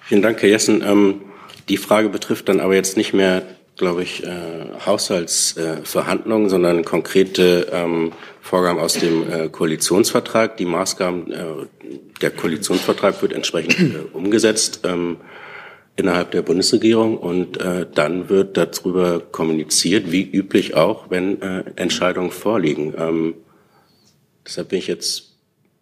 Vielen 0.01 0.21
Dank, 0.21 0.39
Herr 0.43 0.49
Jessen. 0.49 0.83
Ähm, 0.83 1.21
die 1.69 1.77
Frage 1.77 2.09
betrifft 2.09 2.47
dann 2.47 2.59
aber 2.59 2.75
jetzt 2.75 2.97
nicht 2.97 3.13
mehr, 3.13 3.41
glaube 3.75 4.03
ich, 4.03 4.23
äh, 4.23 4.29
Haushaltsverhandlungen, 4.85 6.45
äh, 6.45 6.49
sondern 6.51 6.85
konkrete 6.85 7.67
ähm, 7.71 8.11
Vorgaben 8.41 8.77
aus 8.79 8.93
dem 8.93 9.31
äh, 9.31 9.49
Koalitionsvertrag. 9.49 10.57
Die 10.57 10.65
Maßgaben, 10.65 11.31
äh, 11.31 11.45
der 12.21 12.29
Koalitionsvertrag 12.29 13.19
wird 13.23 13.33
entsprechend 13.33 13.95
äh, 13.95 13.97
umgesetzt. 14.13 14.81
Ähm, 14.83 15.17
innerhalb 15.95 16.31
der 16.31 16.41
Bundesregierung 16.41 17.17
und 17.17 17.59
äh, 17.59 17.85
dann 17.93 18.29
wird 18.29 18.57
darüber 18.57 19.19
kommuniziert, 19.19 20.11
wie 20.11 20.23
üblich 20.23 20.75
auch, 20.75 21.09
wenn 21.09 21.41
äh, 21.41 21.63
Entscheidungen 21.75 22.31
vorliegen. 22.31 22.93
Ähm, 22.97 23.35
deshalb 24.45 24.69
bin 24.69 24.79
ich 24.79 24.87
jetzt, 24.87 25.37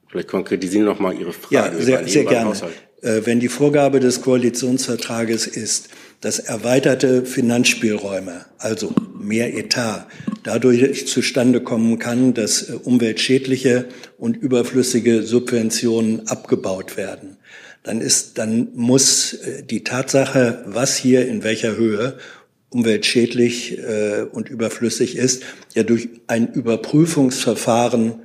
vielleicht 0.07 0.27
konkretisieren 0.27 0.85
noch 0.85 0.99
mal 0.99 1.13
Ihre 1.13 1.33
Frage. 1.33 1.55
Ja, 1.55 1.81
sehr, 1.81 2.07
sehr 2.07 2.25
gerne. 2.25 2.53
Äh, 3.01 3.25
wenn 3.25 3.39
die 3.39 3.49
Vorgabe 3.49 3.99
des 3.99 4.21
Koalitionsvertrages 4.21 5.47
ist, 5.47 5.89
dass 6.21 6.39
erweiterte 6.39 7.25
Finanzspielräume, 7.25 8.45
also 8.59 8.93
mehr 9.19 9.57
Etat, 9.57 10.07
dadurch 10.43 11.05
zustande 11.07 11.59
kommen 11.61 11.99
kann, 11.99 12.33
dass 12.33 12.69
äh, 12.69 12.73
umweltschädliche 12.73 13.89
und 14.17 14.37
überflüssige 14.37 15.23
Subventionen 15.23 16.27
abgebaut 16.27 16.95
werden, 16.95 17.35
dann 17.83 18.01
ist, 18.01 18.37
dann 18.37 18.69
muss 18.73 19.33
äh, 19.33 19.63
die 19.63 19.83
Tatsache, 19.83 20.63
was 20.65 20.95
hier 20.97 21.27
in 21.27 21.43
welcher 21.43 21.75
Höhe 21.75 22.17
umweltschädlich 22.69 23.77
äh, 23.77 24.23
und 24.31 24.49
überflüssig 24.49 25.15
ist, 25.15 25.43
ja 25.75 25.83
durch 25.83 26.09
ein 26.27 26.51
Überprüfungsverfahren 26.51 28.15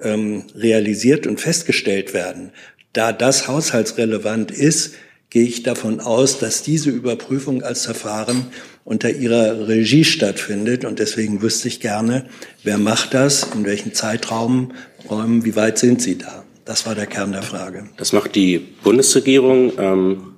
ähm, 0.00 0.44
realisiert 0.54 1.26
und 1.26 1.40
festgestellt 1.40 2.12
werden. 2.12 2.52
Da 2.92 3.12
das 3.12 3.48
haushaltsrelevant 3.48 4.50
ist, 4.50 4.94
gehe 5.30 5.44
ich 5.44 5.62
davon 5.62 6.00
aus, 6.00 6.38
dass 6.38 6.62
diese 6.62 6.90
Überprüfung 6.90 7.62
als 7.62 7.84
Verfahren 7.84 8.46
unter 8.84 9.10
ihrer 9.10 9.68
Regie 9.68 10.04
stattfindet. 10.04 10.84
Und 10.84 10.98
deswegen 10.98 11.42
wüsste 11.42 11.68
ich 11.68 11.80
gerne, 11.80 12.26
wer 12.64 12.78
macht 12.78 13.12
das, 13.12 13.46
in 13.54 13.64
welchen 13.64 13.92
Zeitraum, 13.92 14.72
wie 15.08 15.56
weit 15.56 15.78
sind 15.78 16.00
Sie 16.00 16.16
da? 16.16 16.44
Das 16.68 16.84
war 16.84 16.94
der 16.94 17.06
Kern 17.06 17.32
der 17.32 17.42
Frage. 17.42 17.88
Das 17.96 18.12
macht 18.12 18.34
die 18.34 18.58
Bundesregierung. 18.58 19.72
Ähm 19.78 20.34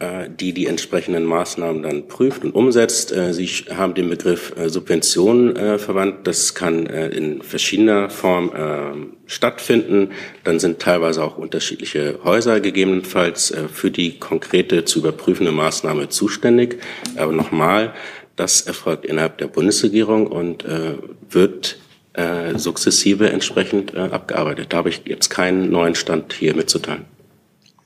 äh, 0.00 0.30
die 0.30 0.54
die 0.54 0.64
entsprechenden 0.64 1.26
Maßnahmen 1.26 1.82
dann 1.82 2.08
prüft 2.08 2.42
und 2.42 2.54
umsetzt. 2.54 3.12
Äh, 3.12 3.34
Sie 3.34 3.46
haben 3.46 3.92
den 3.92 4.08
Begriff 4.08 4.56
äh, 4.56 4.70
Subvention 4.70 5.54
verwandt. 5.78 6.26
Das 6.26 6.54
kann 6.54 6.86
in 6.86 7.42
verschiedener 7.42 8.08
Form 8.08 8.50
stattfinden. 9.26 10.12
Dann 10.44 10.58
sind 10.58 10.78
teilweise 10.78 11.22
auch 11.22 11.36
unterschiedliche 11.36 12.20
Häuser 12.24 12.60
gegebenenfalls 12.60 13.52
für 13.72 13.90
die 13.90 14.18
konkrete 14.18 14.86
zu 14.86 15.00
überprüfende 15.00 15.52
Maßnahme 15.52 16.08
zuständig. 16.08 16.78
Aber 17.16 17.32
nochmal, 17.32 17.92
das 18.36 18.62
erfolgt 18.62 19.04
innerhalb 19.04 19.36
der 19.38 19.48
Bundesregierung 19.48 20.26
und 20.26 20.64
wird 21.28 21.79
sukzessive 22.56 23.30
entsprechend 23.30 23.94
abgearbeitet. 23.96 24.72
Da 24.72 24.78
habe 24.78 24.88
ich 24.88 25.02
jetzt 25.06 25.30
keinen 25.30 25.70
neuen 25.70 25.94
Stand 25.94 26.32
hier 26.32 26.54
mitzuteilen. 26.54 27.04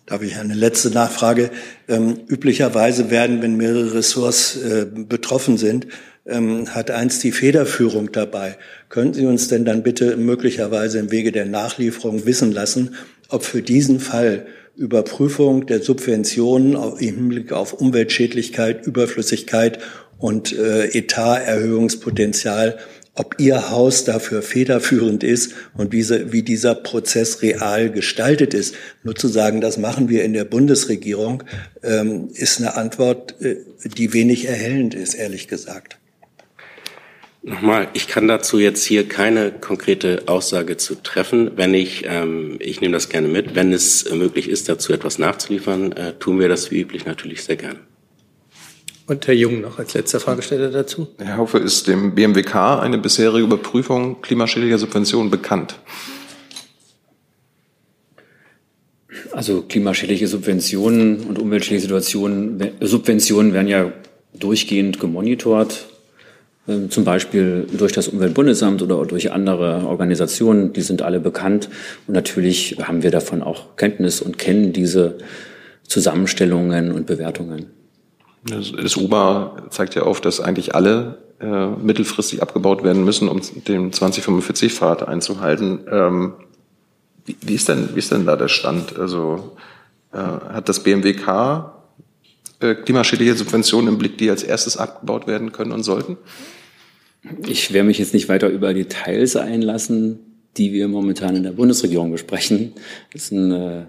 Darf 0.06 0.22
ich 0.22 0.36
eine 0.36 0.54
letzte 0.54 0.90
Nachfrage? 0.90 1.50
Ähm, 1.88 2.18
üblicherweise 2.28 3.10
werden, 3.10 3.40
wenn 3.40 3.56
mehrere 3.56 3.94
Ressorts 3.94 4.56
äh, 4.56 4.86
betroffen 4.86 5.56
sind, 5.56 5.86
ähm, 6.26 6.74
hat 6.74 6.90
eins 6.90 7.20
die 7.20 7.32
Federführung 7.32 8.12
dabei. 8.12 8.58
Könnten 8.90 9.14
Sie 9.14 9.26
uns 9.26 9.48
denn 9.48 9.64
dann 9.64 9.82
bitte 9.82 10.16
möglicherweise 10.18 10.98
im 10.98 11.10
Wege 11.10 11.32
der 11.32 11.46
Nachlieferung 11.46 12.26
wissen 12.26 12.52
lassen, 12.52 12.96
ob 13.28 13.44
für 13.44 13.62
diesen 13.62 13.98
Fall 13.98 14.46
Überprüfung 14.76 15.66
der 15.66 15.80
Subventionen 15.80 16.74
im 16.98 16.98
Hinblick 16.98 17.52
auf 17.52 17.72
Umweltschädlichkeit, 17.72 18.86
Überflüssigkeit 18.86 19.78
und 20.18 20.52
äh, 20.52 20.86
Etaterhöhungspotenzial 20.88 22.78
ob 23.14 23.37
Ihr 23.38 23.70
Haus 23.70 24.05
dafür 24.05 24.42
federführend 24.42 25.22
ist 25.22 25.55
und 25.77 25.92
wie, 25.92 26.03
sie, 26.03 26.33
wie 26.33 26.42
dieser 26.42 26.74
Prozess 26.74 27.42
real 27.42 27.90
gestaltet 27.90 28.55
ist. 28.55 28.74
Nur 29.03 29.14
zu 29.14 29.29
sagen, 29.29 29.61
das 29.61 29.79
machen 29.79 30.09
wir 30.09 30.24
in 30.24 30.33
der 30.33 30.44
Bundesregierung, 30.44 31.44
ähm, 31.83 32.29
ist 32.35 32.59
eine 32.59 32.77
Antwort, 32.77 33.40
äh, 33.40 33.57
die 33.85 34.12
wenig 34.12 34.48
erhellend 34.48 34.94
ist, 34.94 35.14
ehrlich 35.14 35.48
gesagt. 35.48 35.98
Nochmal, 37.46 37.88
ich 37.92 38.09
kann 38.09 38.27
dazu 38.27 38.59
jetzt 38.59 38.85
hier 38.85 39.07
keine 39.07 39.53
konkrete 39.53 40.22
Aussage 40.27 40.79
zu 40.79 40.94
treffen. 40.94 41.50
Wenn 41.57 41.74
ich, 41.74 42.05
ähm, 42.07 42.57
ich 42.59 42.81
nehme 42.81 42.94
das 42.94 43.11
gerne 43.11 43.29
mit, 43.29 43.55
wenn 43.55 43.70
es 43.70 44.11
möglich 44.11 44.48
ist, 44.48 44.70
dazu 44.70 44.94
etwas 44.94 45.18
nachzuliefern, 45.18 45.92
äh, 45.92 46.14
tun 46.14 46.40
wir 46.40 46.48
das 46.48 46.70
wie 46.70 46.81
üblich 46.81 47.05
natürlich 47.05 47.44
sehr 47.44 47.57
gerne. 47.57 47.81
Und 49.06 49.26
Herr 49.26 49.34
Jung 49.34 49.60
noch 49.60 49.78
als 49.78 49.92
letzter 49.92 50.18
Fragesteller 50.18 50.70
dazu. 50.70 51.08
Herr 51.18 51.36
Haufe, 51.36 51.58
ist 51.58 51.88
dem 51.88 52.14
BMWK 52.14 52.80
eine 52.80 52.96
bisherige 52.96 53.44
Überprüfung 53.44 54.22
klimaschädlicher 54.22 54.78
Subventionen 54.78 55.30
bekannt? 55.30 55.74
Also 59.32 59.62
klimaschädliche 59.62 60.26
Subventionen 60.26 61.24
und 61.24 61.38
umweltschädliche 61.38 61.82
Situationen, 61.82 62.70
Subventionen 62.80 63.52
werden 63.52 63.68
ja 63.68 63.92
durchgehend 64.32 65.00
gemonitort, 65.00 65.86
ähm, 66.66 66.90
zum 66.90 67.04
Beispiel 67.04 67.66
durch 67.76 67.92
das 67.92 68.08
Umweltbundesamt 68.08 68.80
oder 68.80 69.04
durch 69.04 69.32
andere 69.32 69.86
Organisationen. 69.86 70.72
Die 70.72 70.80
sind 70.80 71.02
alle 71.02 71.20
bekannt 71.20 71.68
und 72.06 72.14
natürlich 72.14 72.78
haben 72.82 73.02
wir 73.02 73.10
davon 73.10 73.42
auch 73.42 73.76
Kenntnis 73.76 74.22
und 74.22 74.38
kennen 74.38 74.72
diese 74.72 75.18
Zusammenstellungen 75.86 76.92
und 76.92 77.06
Bewertungen. 77.06 77.66
Das 78.44 78.96
UBA 78.96 79.68
zeigt 79.70 79.94
ja 79.94 80.02
auf, 80.02 80.20
dass 80.20 80.40
eigentlich 80.40 80.74
alle 80.74 81.18
äh, 81.40 81.66
mittelfristig 81.66 82.42
abgebaut 82.42 82.85
werden 82.85 83.04
müssen, 83.04 83.28
um 83.28 83.40
den 83.66 83.90
2045-Pfad 83.90 85.09
einzuhalten. 85.09 85.80
Ähm, 85.90 86.35
wie, 87.24 87.37
wie, 87.40 87.54
ist 87.54 87.68
denn, 87.68 87.90
wie 87.94 87.98
ist 87.98 88.12
denn 88.12 88.26
da 88.26 88.37
der 88.37 88.48
Stand? 88.48 88.98
Also 88.98 89.57
äh, 90.12 90.18
hat 90.18 90.68
das 90.68 90.83
BMWK 90.83 91.72
äh, 92.61 92.74
klimaschädliche 92.74 93.35
Subventionen 93.35 93.88
im 93.88 93.98
Blick, 93.98 94.18
die 94.18 94.30
als 94.30 94.42
erstes 94.42 94.76
abgebaut 94.76 95.26
werden 95.26 95.52
können 95.52 95.72
und 95.72 95.83
sollten? 95.83 96.18
Ich 97.46 97.72
werde 97.72 97.87
mich 97.87 97.98
jetzt 97.98 98.12
nicht 98.12 98.28
weiter 98.28 98.48
über 98.48 98.74
Details 98.74 99.37
einlassen, 99.37 100.18
die 100.57 100.72
wir 100.72 100.88
momentan 100.88 101.37
in 101.37 101.42
der 101.42 101.52
Bundesregierung 101.52 102.12
besprechen. 102.12 102.74
Das 103.12 103.22
ist 103.22 103.33
ein 103.33 103.50
äh, 103.50 103.85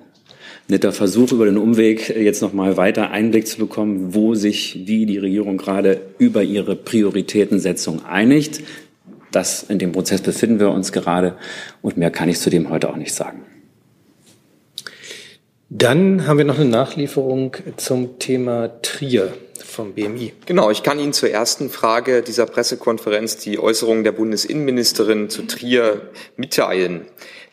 netter 0.68 0.92
Versuch 0.92 1.32
über 1.32 1.46
den 1.46 1.58
Umweg, 1.58 2.10
jetzt 2.10 2.42
nochmal 2.42 2.78
weiter 2.78 3.12
Einblick 3.12 3.48
zu 3.48 3.58
bekommen, 3.58 4.14
wo 4.16 4.36
sich 4.36 4.88
wie 4.88 5.06
die 5.06 5.18
Regierung 5.18 5.58
gerade 5.58 6.02
über 6.18 6.44
ihre 6.44 6.76
Prioritätensetzung 6.76 8.04
einigt. 8.06 8.62
Das, 9.32 9.64
in 9.64 9.80
dem 9.80 9.92
Prozess 9.92 10.22
befinden 10.22 10.60
wir 10.60 10.72
uns 10.72 10.92
gerade 10.92 11.36
und 11.82 11.98
mehr 11.98 12.12
kann 12.12 12.30
ich 12.30 12.40
zu 12.40 12.50
dem 12.50 12.70
heute 12.70 12.90
auch 12.90 12.96
nicht 12.96 13.14
sagen. 13.14 13.42
Dann 15.70 16.26
haben 16.28 16.38
wir 16.38 16.46
noch 16.46 16.60
eine 16.60 16.70
Nachlieferung 16.70 17.58
zum 17.76 18.18
Thema 18.20 18.82
Trier 18.82 19.34
vom 19.60 19.94
BMI. 19.94 20.32
Genau, 20.46 20.72
ich 20.72 20.84
kann 20.84 21.00
Ihnen 21.00 21.12
zur 21.12 21.32
ersten 21.32 21.70
Frage 21.70 22.22
dieser 22.22 22.46
Pressekonferenz 22.46 23.38
die 23.38 23.60
Äußerungen 23.60 24.04
der 24.04 24.14
Bundesinnenministerin 24.14 25.30
zu 25.30 25.42
Trier 25.42 26.10
mitteilen. 26.38 27.08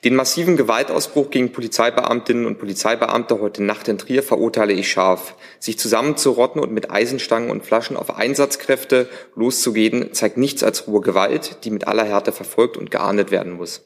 Den 0.04 0.16
massiven 0.16 0.56
Gewaltausbruch 0.56 1.30
gegen 1.30 1.52
Polizeibeamtinnen 1.52 2.46
und 2.46 2.58
Polizeibeamte 2.58 3.40
heute 3.40 3.62
Nacht 3.62 3.86
in 3.86 3.98
Trier 3.98 4.24
verurteile 4.24 4.72
ich 4.72 4.90
scharf. 4.90 5.36
Sich 5.60 5.78
zusammenzurotten 5.78 6.60
und 6.60 6.72
mit 6.72 6.90
Eisenstangen 6.90 7.50
und 7.50 7.64
Flaschen 7.64 7.96
auf 7.96 8.16
Einsatzkräfte 8.16 9.08
loszugehen, 9.36 10.12
zeigt 10.12 10.38
nichts 10.38 10.64
als 10.64 10.88
rohe 10.88 11.02
Gewalt, 11.02 11.58
die 11.62 11.70
mit 11.70 11.86
aller 11.86 12.02
Härte 12.02 12.32
verfolgt 12.32 12.76
und 12.76 12.90
geahndet 12.90 13.30
werden 13.30 13.52
muss. 13.52 13.84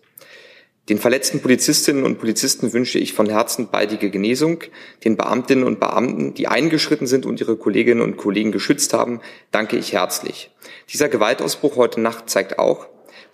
Den 0.88 0.98
verletzten 0.98 1.40
Polizistinnen 1.40 2.04
und 2.04 2.18
Polizisten 2.18 2.72
wünsche 2.72 2.98
ich 2.98 3.12
von 3.12 3.28
Herzen 3.28 3.68
baldige 3.68 4.08
Genesung. 4.08 4.60
Den 5.04 5.18
Beamtinnen 5.18 5.64
und 5.64 5.80
Beamten, 5.80 6.32
die 6.32 6.48
eingeschritten 6.48 7.06
sind 7.06 7.26
und 7.26 7.40
ihre 7.40 7.56
Kolleginnen 7.56 8.00
und 8.00 8.16
Kollegen 8.16 8.52
geschützt 8.52 8.94
haben, 8.94 9.20
danke 9.50 9.76
ich 9.76 9.92
herzlich. 9.92 10.50
Dieser 10.90 11.10
Gewaltausbruch 11.10 11.76
heute 11.76 12.00
Nacht 12.00 12.30
zeigt 12.30 12.58
auch, 12.58 12.86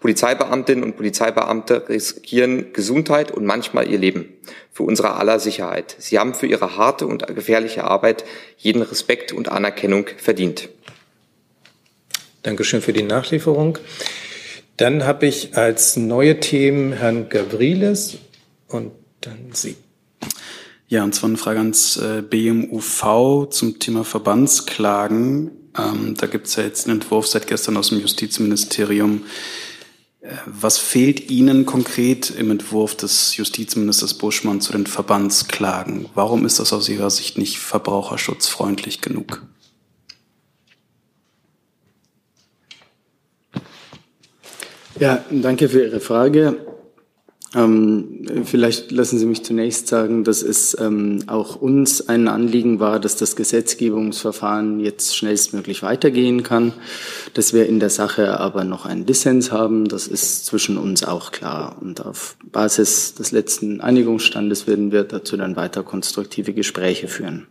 Polizeibeamtinnen 0.03 0.85
und 0.85 0.97
Polizeibeamte 0.97 1.89
riskieren 1.89 2.73
Gesundheit 2.73 3.31
und 3.31 3.47
manchmal 3.47 3.89
ihr 3.89 3.99
Leben 3.99 4.29
für 4.73 4.83
unsere 4.83 5.15
aller 5.15 5.39
Sicherheit. 5.39 5.95
Sie 5.99 6.19
haben 6.19 6.35
für 6.35 6.47
ihre 6.47 6.77
harte 6.77 7.07
und 7.07 7.27
gefährliche 7.29 7.85
Arbeit 7.85 8.25
jeden 8.59 8.83
Respekt 8.83 9.33
und 9.33 9.49
Anerkennung 9.49 10.07
verdient. 10.19 10.69
Dankeschön 12.43 12.83
für 12.83 12.93
die 12.93 13.05
Nachlieferung. 13.05 13.79
Dann 14.77 15.05
habe 15.05 15.27
ich 15.27 15.57
als 15.57 15.97
neue 15.97 16.41
Themen 16.41 16.93
Herrn 16.93 17.29
Gavrilis 17.29 18.19
und 18.67 18.91
dann 19.21 19.51
Sie. 19.53 19.77
Ja, 20.89 21.05
und 21.05 21.15
zwar 21.15 21.29
eine 21.29 21.39
Frage 21.39 21.61
ans 21.61 21.97
äh, 21.97 22.23
BMUV 22.29 23.49
zum 23.51 23.79
Thema 23.79 24.03
Verbandsklagen. 24.03 25.53
Ähm, 25.79 26.15
da 26.19 26.27
gibt 26.27 26.49
es 26.49 26.57
ja 26.57 26.65
jetzt 26.65 26.87
einen 26.87 27.01
Entwurf 27.01 27.29
seit 27.29 27.47
gestern 27.47 27.77
aus 27.77 27.91
dem 27.91 28.01
Justizministerium, 28.01 29.23
was 30.47 30.79
fehlt 30.79 31.31
Ihnen 31.31 31.67
konkret 31.67 32.31
im 32.31 32.51
Entwurf 32.53 32.97
des 32.97 33.37
Justizministers 33.37 34.15
Buschmann 34.15 34.61
zu 34.61 34.73
den 34.73 34.87
Verbandsklagen? 34.87 36.09
Warum 36.15 36.47
ist 36.47 36.61
das 36.61 36.73
aus 36.73 36.89
Ihrer 36.89 37.11
Sicht 37.11 37.39
nicht 37.39 37.59
verbraucherschutzfreundlich 37.59 39.01
genug? 39.01 39.43
Ja, 45.01 45.25
danke 45.31 45.69
für 45.69 45.85
Ihre 45.85 46.01
Frage. 46.01 46.72
Ähm, 47.55 48.45
vielleicht 48.45 48.91
lassen 48.93 49.19
Sie 49.19 49.27
mich 49.27 49.45
zunächst 49.45 49.89
sagen, 49.89 50.25
dass 50.25 50.43
es 50.43 50.77
ähm, 50.81 51.25
auch 51.27 51.57
uns 51.57 52.09
ein 52.09 52.29
Anliegen 52.29 52.81
war, 52.81 52.99
dass 52.99 53.17
das 53.17 53.37
Gesetzgebungsverfahren 53.37 54.81
jetzt 54.81 55.17
schnellstmöglich 55.17 55.83
weitergehen 55.83 56.43
kann, 56.43 56.73
dass 57.35 57.53
wir 57.53 57.67
in 57.67 57.79
der 57.79 57.91
Sache 57.91 58.41
aber 58.41 58.65
noch 58.65 58.87
einen 58.87 59.05
Dissens 59.05 59.53
haben. 59.53 59.87
Das 59.87 60.07
ist 60.07 60.47
zwischen 60.47 60.79
uns 60.79 61.05
auch 61.05 61.31
klar. 61.31 61.77
Und 61.81 62.05
auf 62.05 62.37
Basis 62.43 63.15
des 63.15 63.33
letzten 63.33 63.81
Einigungsstandes 63.83 64.67
werden 64.67 64.91
wir 64.91 65.05
dazu 65.05 65.37
dann 65.37 65.57
weiter 65.57 65.83
konstruktive 65.83 66.55
Gespräche 66.55 67.07
führen. 67.07 67.47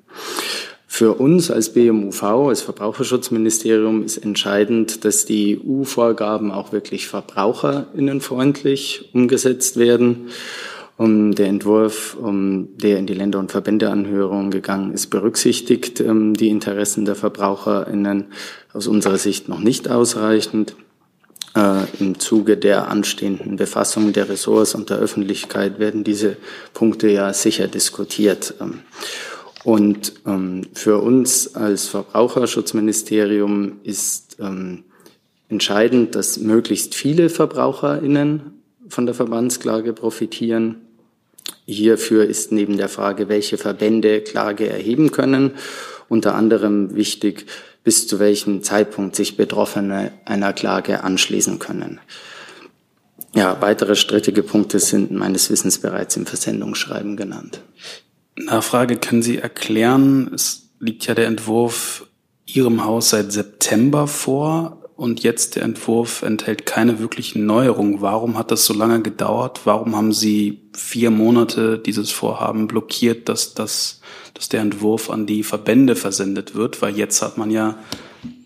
Für 1.01 1.15
uns 1.15 1.49
als 1.49 1.73
BMUV, 1.73 2.21
als 2.21 2.61
Verbraucherschutzministerium, 2.61 4.03
ist 4.03 4.17
entscheidend, 4.17 5.03
dass 5.03 5.25
die 5.25 5.59
EU-Vorgaben 5.59 6.51
auch 6.51 6.73
wirklich 6.73 7.07
verbraucherinnenfreundlich 7.07 9.09
umgesetzt 9.11 9.77
werden. 9.77 10.27
Um, 10.97 11.33
der 11.33 11.47
Entwurf, 11.47 12.15
um, 12.21 12.77
der 12.77 12.99
in 12.99 13.07
die 13.07 13.15
Länder- 13.15 13.39
und 13.39 13.51
Verbändeanhörung 13.51 14.51
gegangen 14.51 14.93
ist, 14.93 15.07
berücksichtigt 15.07 16.01
um, 16.01 16.35
die 16.35 16.49
Interessen 16.49 17.05
der 17.05 17.15
VerbraucherInnen 17.15 18.25
aus 18.71 18.85
unserer 18.85 19.17
Sicht 19.17 19.49
noch 19.49 19.59
nicht 19.59 19.89
ausreichend. 19.89 20.75
Äh, 21.55 21.85
Im 21.99 22.19
Zuge 22.19 22.57
der 22.57 22.89
anstehenden 22.89 23.55
Befassung 23.55 24.13
der 24.13 24.29
Ressorts 24.29 24.75
und 24.75 24.91
der 24.91 24.99
Öffentlichkeit 24.99 25.79
werden 25.79 26.03
diese 26.03 26.37
Punkte 26.75 27.09
ja 27.09 27.33
sicher 27.33 27.67
diskutiert. 27.67 28.53
Ähm, 28.61 28.81
und 29.63 30.13
ähm, 30.25 30.63
für 30.73 30.97
uns 30.99 31.55
als 31.55 31.87
Verbraucherschutzministerium 31.87 33.79
ist 33.83 34.37
ähm, 34.39 34.85
entscheidend, 35.49 36.15
dass 36.15 36.39
möglichst 36.39 36.95
viele 36.95 37.29
VerbraucherInnen 37.29 38.61
von 38.87 39.05
der 39.05 39.13
Verbandsklage 39.13 39.93
profitieren. 39.93 40.81
Hierfür 41.65 42.25
ist 42.25 42.51
neben 42.51 42.77
der 42.77 42.89
Frage, 42.89 43.29
welche 43.29 43.57
Verbände 43.57 44.21
Klage 44.21 44.67
erheben 44.67 45.11
können, 45.11 45.51
unter 46.09 46.35
anderem 46.35 46.95
wichtig, 46.95 47.45
bis 47.83 48.07
zu 48.07 48.19
welchem 48.19 48.63
Zeitpunkt 48.63 49.15
sich 49.15 49.37
Betroffene 49.37 50.11
einer 50.25 50.53
Klage 50.53 51.03
anschließen 51.03 51.59
können. 51.59 51.99
Ja, 53.33 53.61
weitere 53.61 53.95
strittige 53.95 54.43
Punkte 54.43 54.79
sind 54.79 55.11
meines 55.11 55.49
Wissens 55.49 55.79
bereits 55.79 56.17
im 56.17 56.25
Versendungsschreiben 56.25 57.15
genannt. 57.15 57.61
Nachfrage, 58.45 58.97
können 58.97 59.21
Sie 59.21 59.37
erklären, 59.37 60.31
es 60.33 60.69
liegt 60.79 61.05
ja 61.05 61.13
der 61.13 61.27
Entwurf 61.27 62.07
Ihrem 62.45 62.83
Haus 62.83 63.11
seit 63.11 63.31
September 63.31 64.07
vor 64.07 64.81
und 65.01 65.23
jetzt 65.23 65.55
der 65.55 65.63
Entwurf 65.63 66.21
enthält 66.21 66.67
keine 66.67 66.99
wirklichen 66.99 67.45
Neuerungen. 67.47 68.01
Warum 68.01 68.37
hat 68.37 68.51
das 68.51 68.65
so 68.65 68.73
lange 68.73 69.01
gedauert? 69.01 69.61
Warum 69.63 69.95
haben 69.95 70.13
Sie 70.13 70.61
vier 70.73 71.09
Monate 71.09 71.79
dieses 71.79 72.11
Vorhaben 72.11 72.67
blockiert, 72.67 73.27
dass, 73.27 73.55
das, 73.55 74.01
dass 74.35 74.49
der 74.49 74.61
Entwurf 74.61 75.09
an 75.09 75.25
die 75.25 75.41
Verbände 75.41 75.95
versendet 75.95 76.53
wird? 76.53 76.83
Weil 76.83 76.97
jetzt 76.97 77.21
hat 77.23 77.37
man 77.37 77.49
ja 77.49 77.79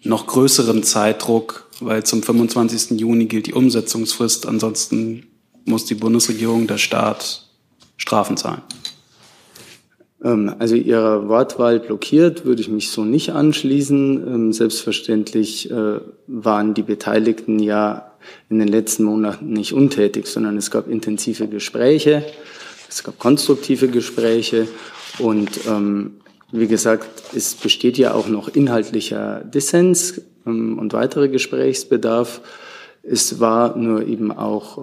noch 0.04 0.28
größeren 0.28 0.84
Zeitdruck, 0.84 1.70
weil 1.82 2.06
zum 2.06 2.24
25. 2.24 3.02
Juni 3.02 3.26
gilt 3.26 3.48
die 3.48 3.54
Umsetzungsfrist. 3.54 4.46
Ansonsten 4.46 5.28
muss 5.66 5.84
die 5.84 5.96
Bundesregierung, 5.96 6.68
der 6.68 6.78
Staat 6.78 7.50
Strafen 7.98 8.38
zahlen. 8.38 8.62
Ähm, 10.26 10.56
also 10.60 10.76
Ihrer 10.76 11.30
Wortwahl 11.30 11.80
blockiert 11.80 12.46
würde 12.46 12.62
ich 12.62 12.70
mich 12.70 12.90
so 12.90 13.06
nicht 13.06 13.30
anschließen. 13.30 14.28
Ähm, 14.28 14.54
selbstverständlich 14.54 15.72
äh, 15.72 16.00
waren 16.28 16.74
die 16.74 16.84
Beteiligten 16.84 17.60
ja 17.60 18.12
in 18.50 18.58
den 18.58 18.68
letzten 18.68 19.04
Monaten 19.04 19.54
nicht 19.54 19.72
untätig, 19.72 20.26
sondern 20.26 20.58
es 20.58 20.72
gab 20.72 20.90
intensive 20.90 21.48
Gespräche, 21.48 22.26
es 22.90 23.04
gab 23.04 23.20
konstruktive 23.20 23.88
Gespräche 23.88 24.68
und 25.20 25.52
ähm, 25.68 26.16
wie 26.52 26.68
gesagt, 26.68 27.08
es 27.36 27.54
besteht 27.54 27.98
ja 27.98 28.14
auch 28.14 28.28
noch 28.28 28.48
inhaltlicher 28.48 29.44
Dissens 29.44 30.22
und 30.46 30.94
weiterer 30.94 31.28
Gesprächsbedarf. 31.28 32.42
Es 33.04 33.40
war 33.40 33.76
nur 33.76 34.06
eben 34.08 34.32
auch 34.32 34.78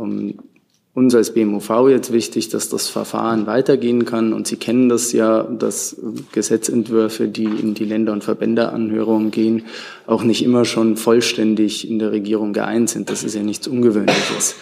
uns 0.94 1.14
als 1.14 1.32
BMUV 1.32 1.88
jetzt 1.88 2.12
wichtig, 2.12 2.50
dass 2.50 2.68
das 2.68 2.88
Verfahren 2.88 3.46
weitergehen 3.46 4.04
kann. 4.04 4.32
Und 4.32 4.46
Sie 4.46 4.56
kennen 4.56 4.88
das 4.88 5.12
ja, 5.12 5.42
dass 5.42 5.96
Gesetzentwürfe, 6.32 7.28
die 7.28 7.44
in 7.44 7.74
die 7.74 7.84
Länder- 7.84 8.12
und 8.12 8.24
Verbändeanhörungen 8.24 9.30
gehen, 9.30 9.64
auch 10.06 10.22
nicht 10.22 10.44
immer 10.44 10.64
schon 10.64 10.96
vollständig 10.96 11.88
in 11.88 11.98
der 11.98 12.12
Regierung 12.12 12.52
geeint 12.52 12.90
sind. 12.90 13.08
Das 13.08 13.24
ist 13.24 13.34
ja 13.34 13.42
nichts 13.42 13.66
Ungewöhnliches. 13.68 14.56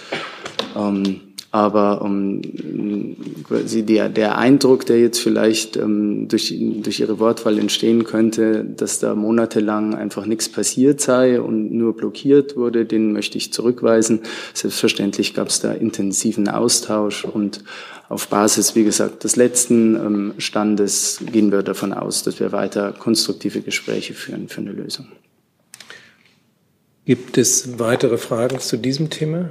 Ähm, 0.76 1.20
aber 1.52 2.02
um, 2.02 2.40
quasi 3.44 3.82
der, 3.82 4.08
der 4.08 4.38
Eindruck, 4.38 4.86
der 4.86 5.00
jetzt 5.00 5.18
vielleicht 5.18 5.76
ähm, 5.76 6.28
durch, 6.28 6.54
durch 6.82 7.00
Ihre 7.00 7.18
Wortwahl 7.18 7.58
entstehen 7.58 8.04
könnte, 8.04 8.64
dass 8.64 9.00
da 9.00 9.16
monatelang 9.16 9.94
einfach 9.96 10.26
nichts 10.26 10.48
passiert 10.48 11.00
sei 11.00 11.40
und 11.40 11.72
nur 11.72 11.96
blockiert 11.96 12.56
wurde, 12.56 12.84
den 12.84 13.12
möchte 13.12 13.36
ich 13.36 13.52
zurückweisen. 13.52 14.20
Selbstverständlich 14.54 15.34
gab 15.34 15.48
es 15.48 15.60
da 15.60 15.72
intensiven 15.72 16.48
Austausch 16.48 17.24
und 17.24 17.64
auf 18.08 18.28
Basis, 18.28 18.76
wie 18.76 18.84
gesagt, 18.84 19.24
des 19.24 19.34
letzten 19.34 19.96
ähm, 19.96 20.34
Standes 20.38 21.20
gehen 21.32 21.50
wir 21.50 21.62
davon 21.62 21.92
aus, 21.92 22.22
dass 22.22 22.38
wir 22.38 22.52
weiter 22.52 22.92
konstruktive 22.92 23.60
Gespräche 23.60 24.14
führen 24.14 24.48
für 24.48 24.60
eine 24.60 24.72
Lösung. 24.72 25.06
Gibt 27.04 27.38
es 27.38 27.80
weitere 27.80 28.18
Fragen 28.18 28.60
zu 28.60 28.76
diesem 28.76 29.10
Thema? 29.10 29.50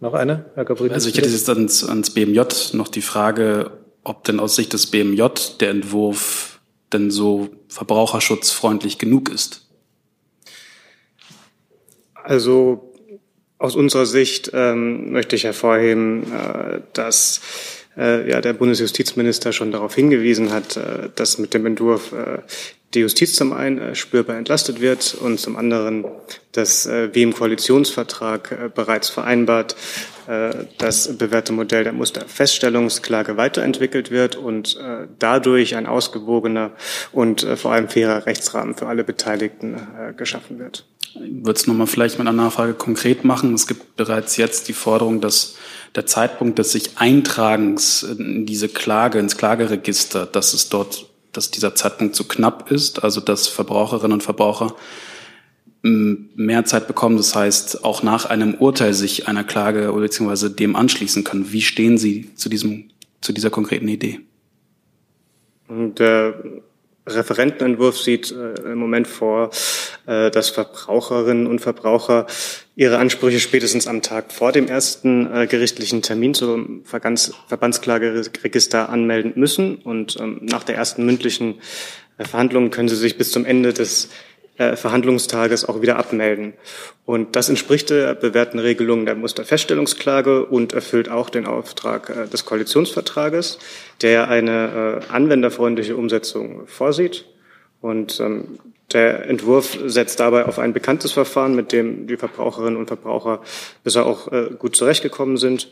Noch 0.00 0.14
eine, 0.14 0.46
Herr 0.54 0.64
Gabriel? 0.64 0.92
Also 0.92 1.08
ich 1.08 1.16
hätte 1.16 1.28
jetzt 1.28 1.48
ans, 1.48 1.84
ans 1.84 2.10
BMJ 2.10 2.40
noch 2.72 2.88
die 2.88 3.02
Frage, 3.02 3.70
ob 4.02 4.24
denn 4.24 4.40
aus 4.40 4.56
Sicht 4.56 4.72
des 4.72 4.86
BMJ 4.86 5.26
der 5.60 5.70
Entwurf 5.70 6.60
denn 6.92 7.10
so 7.10 7.50
verbraucherschutzfreundlich 7.68 8.98
genug 8.98 9.28
ist. 9.28 9.68
Also 12.14 12.92
aus 13.58 13.76
unserer 13.76 14.06
Sicht 14.06 14.50
ähm, 14.54 15.12
möchte 15.12 15.36
ich 15.36 15.44
hervorheben, 15.44 16.32
äh, 16.32 16.80
dass 16.94 17.42
äh, 17.96 18.28
ja, 18.28 18.40
der 18.40 18.54
Bundesjustizminister 18.54 19.52
schon 19.52 19.70
darauf 19.70 19.94
hingewiesen 19.94 20.50
hat, 20.50 20.76
äh, 20.76 21.10
dass 21.14 21.38
mit 21.38 21.52
dem 21.52 21.66
Entwurf 21.66 22.12
äh, 22.12 22.38
die 22.94 23.00
Justiz 23.00 23.36
zum 23.36 23.52
einen 23.52 23.78
äh, 23.78 23.94
spürbar 23.94 24.36
entlastet 24.36 24.80
wird 24.80 25.14
und 25.14 25.38
zum 25.38 25.56
anderen, 25.56 26.04
dass 26.52 26.86
äh, 26.86 27.10
wie 27.12 27.22
im 27.22 27.32
Koalitionsvertrag 27.32 28.52
äh, 28.52 28.70
bereits 28.74 29.08
vereinbart, 29.08 29.76
das 30.78 31.18
bewährte 31.18 31.52
Modell 31.52 31.82
der 31.82 31.92
Musterfeststellungsklage 31.92 33.36
weiterentwickelt 33.36 34.12
wird 34.12 34.36
und 34.36 34.78
dadurch 35.18 35.74
ein 35.74 35.86
ausgewogener 35.86 36.70
und 37.10 37.44
vor 37.56 37.72
allem 37.72 37.88
fairer 37.88 38.26
Rechtsrahmen 38.26 38.76
für 38.76 38.86
alle 38.86 39.02
Beteiligten 39.02 39.76
geschaffen 40.16 40.60
wird. 40.60 40.84
Ich 41.14 41.44
würde 41.44 41.58
es 41.58 41.66
nochmal 41.66 41.88
vielleicht 41.88 42.18
mit 42.18 42.28
einer 42.28 42.44
Nachfrage 42.44 42.74
konkret 42.74 43.24
machen. 43.24 43.54
Es 43.54 43.66
gibt 43.66 43.96
bereits 43.96 44.36
jetzt 44.36 44.68
die 44.68 44.72
Forderung, 44.72 45.20
dass 45.20 45.56
der 45.96 46.06
Zeitpunkt 46.06 46.60
des 46.60 46.70
sich 46.70 46.98
Eintragens 46.98 48.04
in 48.04 48.46
diese 48.46 48.68
Klage, 48.68 49.18
ins 49.18 49.36
Klageregister, 49.36 50.26
dass 50.26 50.54
es 50.54 50.68
dort 50.68 51.09
dass 51.32 51.50
dieser 51.50 51.74
Zeitpunkt 51.74 52.14
zu 52.14 52.26
knapp 52.26 52.70
ist, 52.70 53.04
also 53.04 53.20
dass 53.20 53.48
Verbraucherinnen 53.48 54.12
und 54.12 54.22
Verbraucher 54.22 54.74
mehr 55.82 56.66
Zeit 56.66 56.86
bekommen, 56.86 57.16
das 57.16 57.34
heißt 57.34 57.84
auch 57.84 58.02
nach 58.02 58.26
einem 58.26 58.54
Urteil 58.54 58.92
sich 58.92 59.28
einer 59.28 59.44
Klage 59.44 59.90
bzw. 59.92 60.50
dem 60.50 60.76
anschließen 60.76 61.24
können. 61.24 61.52
Wie 61.52 61.62
stehen 61.62 61.96
Sie 61.96 62.34
zu 62.34 62.50
diesem 62.50 62.90
zu 63.20 63.32
dieser 63.32 63.50
konkreten 63.50 63.88
Idee? 63.88 64.20
Der 65.68 66.34
Referentenentwurf 67.06 67.98
sieht 67.98 68.30
äh, 68.30 68.72
im 68.72 68.78
Moment 68.78 69.06
vor, 69.06 69.50
äh, 70.06 70.30
dass 70.30 70.50
Verbraucherinnen 70.50 71.46
und 71.46 71.60
Verbraucher 71.60 72.26
ihre 72.80 72.96
Ansprüche 72.96 73.40
spätestens 73.40 73.86
am 73.86 74.00
Tag 74.00 74.32
vor 74.32 74.52
dem 74.52 74.66
ersten 74.66 75.30
äh, 75.30 75.46
gerichtlichen 75.46 76.00
Termin 76.00 76.32
zum 76.32 76.82
Verbands 76.86 77.34
Verbandsklageregister 77.46 78.88
anmelden 78.88 79.34
müssen. 79.36 79.74
Und 79.74 80.16
ähm, 80.18 80.38
nach 80.40 80.64
der 80.64 80.76
ersten 80.76 81.04
mündlichen 81.04 81.60
äh, 82.16 82.24
Verhandlung 82.24 82.70
können 82.70 82.88
sie 82.88 82.96
sich 82.96 83.18
bis 83.18 83.32
zum 83.32 83.44
Ende 83.44 83.74
des 83.74 84.08
äh, 84.56 84.76
Verhandlungstages 84.76 85.66
auch 85.66 85.82
wieder 85.82 85.98
abmelden. 85.98 86.54
Und 87.04 87.36
das 87.36 87.50
entspricht 87.50 87.90
der 87.90 88.14
bewährten 88.14 88.58
Regelung 88.58 89.04
der 89.04 89.14
Musterfeststellungsklage 89.14 90.46
und 90.46 90.72
erfüllt 90.72 91.10
auch 91.10 91.28
den 91.28 91.44
Auftrag 91.44 92.08
äh, 92.08 92.28
des 92.28 92.46
Koalitionsvertrages, 92.46 93.58
der 94.00 94.28
eine 94.28 95.02
äh, 95.06 95.12
anwenderfreundliche 95.12 95.96
Umsetzung 95.96 96.66
vorsieht. 96.66 97.26
Und 97.82 98.20
ähm, 98.20 98.58
der 98.92 99.28
Entwurf 99.28 99.78
setzt 99.86 100.20
dabei 100.20 100.46
auf 100.46 100.58
ein 100.58 100.72
bekanntes 100.72 101.12
Verfahren, 101.12 101.54
mit 101.54 101.72
dem 101.72 102.06
die 102.06 102.16
Verbraucherinnen 102.16 102.76
und 102.76 102.86
Verbraucher 102.86 103.40
bisher 103.84 104.06
auch 104.06 104.30
äh, 104.32 104.50
gut 104.58 104.76
zurechtgekommen 104.76 105.36
sind. 105.36 105.68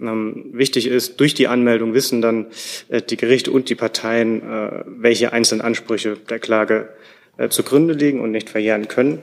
Ähm, 0.00 0.46
wichtig 0.52 0.88
ist, 0.88 1.20
durch 1.20 1.34
die 1.34 1.48
Anmeldung 1.48 1.94
wissen 1.94 2.20
dann 2.20 2.46
äh, 2.88 3.00
die 3.00 3.16
Gerichte 3.16 3.50
und 3.50 3.68
die 3.68 3.74
Parteien, 3.74 4.42
äh, 4.42 4.84
welche 4.86 5.32
einzelnen 5.32 5.62
Ansprüche 5.62 6.16
der 6.16 6.38
Klage 6.38 6.88
zugrunde 7.50 7.92
liegen 7.92 8.22
und 8.22 8.30
nicht 8.30 8.48
verjähren 8.48 8.88
können. 8.88 9.18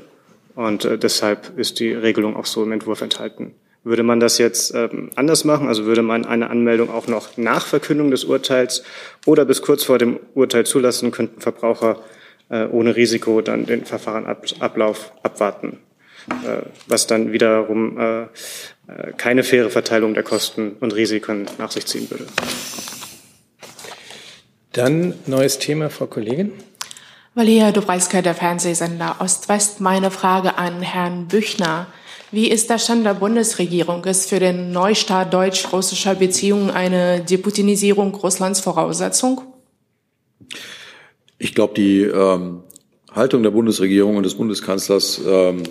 Und 0.53 0.87
deshalb 1.01 1.57
ist 1.57 1.79
die 1.79 1.93
Regelung 1.93 2.35
auch 2.35 2.45
so 2.45 2.61
im 2.61 2.71
Entwurf 2.71 3.01
enthalten, 3.01 3.55
Würde 3.83 4.03
man 4.03 4.19
das 4.19 4.37
jetzt 4.37 4.71
ähm, 4.75 5.09
anders 5.15 5.45
machen? 5.45 5.67
Also 5.67 5.85
würde 5.85 6.03
man 6.03 6.23
eine 6.23 6.51
Anmeldung 6.51 6.91
auch 6.91 7.07
noch 7.07 7.37
nach 7.37 7.65
Verkündung 7.65 8.11
des 8.11 8.23
Urteils 8.25 8.83
oder 9.25 9.45
bis 9.45 9.63
kurz 9.63 9.83
vor 9.83 9.97
dem 9.97 10.19
Urteil 10.35 10.67
zulassen, 10.67 11.09
könnten 11.09 11.41
Verbraucher 11.41 12.03
ohne 12.71 12.95
Risiko 12.95 13.41
dann 13.41 13.65
den 13.65 13.85
Verfahrenablauf 13.85 15.11
abwarten, 15.23 15.79
äh, 16.29 16.63
was 16.87 17.07
dann 17.07 17.31
wiederum 17.31 17.97
äh, 17.97 18.21
äh, 18.23 18.27
keine 19.17 19.43
faire 19.43 19.69
Verteilung 19.69 20.13
der 20.13 20.23
Kosten 20.23 20.75
und 20.79 20.93
Risiken 20.93 21.47
nach 21.57 21.71
sich 21.71 21.85
ziehen 21.85 22.09
würde. 22.09 22.25
Dann 24.73 25.13
neues 25.25 25.59
Thema, 25.59 25.89
Frau 25.89 26.07
Kollegin. 26.07 26.51
Valia 27.35 27.71
Dobralska, 27.71 28.21
der 28.21 28.35
Fernsehsender 28.35 29.17
Ost-West. 29.19 29.81
Meine 29.81 30.11
Frage 30.11 30.57
an 30.57 30.81
Herrn 30.81 31.27
Büchner. 31.27 31.87
Wie 32.31 32.49
ist 32.49 32.69
der 32.69 32.79
Stand 32.79 33.05
der 33.05 33.13
Bundesregierung? 33.13 34.03
Ist 34.05 34.29
für 34.29 34.39
den 34.39 34.71
Neustart 34.71 35.33
deutsch-russischer 35.33 36.15
Beziehungen 36.15 36.71
eine 36.71 37.21
Deputinisierung 37.21 38.13
Russlands 38.15 38.59
Voraussetzung? 38.59 39.41
Ich 41.43 41.53
glaube, 41.53 41.73
die 41.73 42.03
ähm, 42.03 42.61
Haltung 43.11 43.43
der 43.43 43.51
Bundesregierung 43.51 44.15
und 44.15 44.23
des 44.23 44.35
Bundeskanzlers 44.35 45.19
ähm, 45.27 45.63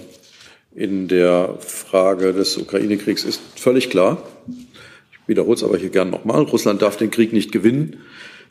in 0.74 1.08
der 1.08 1.56
Frage 1.60 2.34
des 2.34 2.58
Ukraine-Kriegs 2.58 3.24
ist 3.24 3.40
völlig 3.56 3.88
klar. 3.88 4.22
Ich 5.10 5.28
wiederhole 5.28 5.54
es 5.54 5.64
aber 5.64 5.78
hier 5.78 5.88
gern 5.88 6.10
nochmal. 6.10 6.42
Russland 6.42 6.82
darf 6.82 6.98
den 6.98 7.10
Krieg 7.10 7.32
nicht 7.32 7.52
gewinnen. 7.52 8.00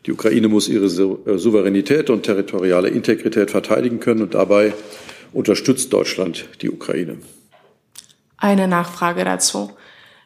Die 0.08 0.14
Ukraine 0.14 0.48
muss 0.48 0.68
ihre 0.68 0.86
äh, 0.86 1.38
Souveränität 1.38 2.10
und 2.10 2.24
territoriale 2.24 2.90
Integrität 2.90 3.52
verteidigen 3.52 4.00
können 4.00 4.24
und 4.24 4.34
dabei 4.34 4.74
unterstützt 5.32 5.94
Deutschland 5.94 6.50
die 6.64 6.72
Ukraine. 6.72 7.20
Eine 8.38 8.68
Nachfrage 8.68 9.24
dazu. 9.26 9.70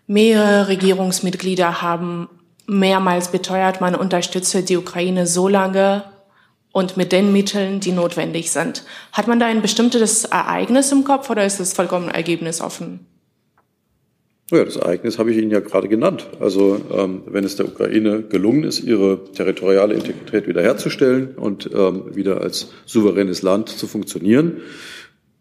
Mehrere 0.08 0.70
Regierungsmitglieder 0.70 1.82
haben 1.82 2.30
mehrmals 2.68 3.34
beteuert, 3.34 3.82
man 3.82 3.96
unterstütze 3.96 4.64
die 4.64 4.78
Ukraine 4.78 5.28
so 5.28 5.50
lange 5.50 6.06
und 6.76 6.98
mit 6.98 7.14
den 7.14 7.32
Mitteln, 7.32 7.80
die 7.80 7.94
notwendig 7.94 8.52
sind. 8.52 8.84
Hat 9.14 9.30
man 9.30 9.40
da 9.40 9.46
ein 9.46 9.62
bestimmtes 9.62 10.26
Ereignis 10.26 10.92
im 10.92 11.06
Kopf 11.06 11.30
oder 11.30 11.46
ist 11.46 11.62
es 11.62 11.72
vollkommen 11.72 12.10
ergebnisoffen? 12.10 13.00
Ja, 14.52 14.62
das 14.66 14.76
Ereignis 14.76 15.18
habe 15.18 15.32
ich 15.32 15.38
Ihnen 15.38 15.52
ja 15.52 15.62
gerade 15.62 15.88
genannt. 15.88 16.28
Also 16.42 16.82
ähm, 16.94 17.22
wenn 17.28 17.46
es 17.46 17.56
der 17.56 17.70
Ukraine 17.70 18.24
gelungen 18.24 18.66
ist, 18.66 18.84
ihre 18.84 19.24
territoriale 19.32 19.94
Integrität 19.94 20.50
wiederherzustellen 20.50 21.36
und 21.38 21.70
ähm, 21.74 22.14
wieder 22.14 22.42
als 22.42 22.74
souveränes 22.86 23.42
Land 23.42 23.70
zu 23.70 23.88
funktionieren, 23.88 24.58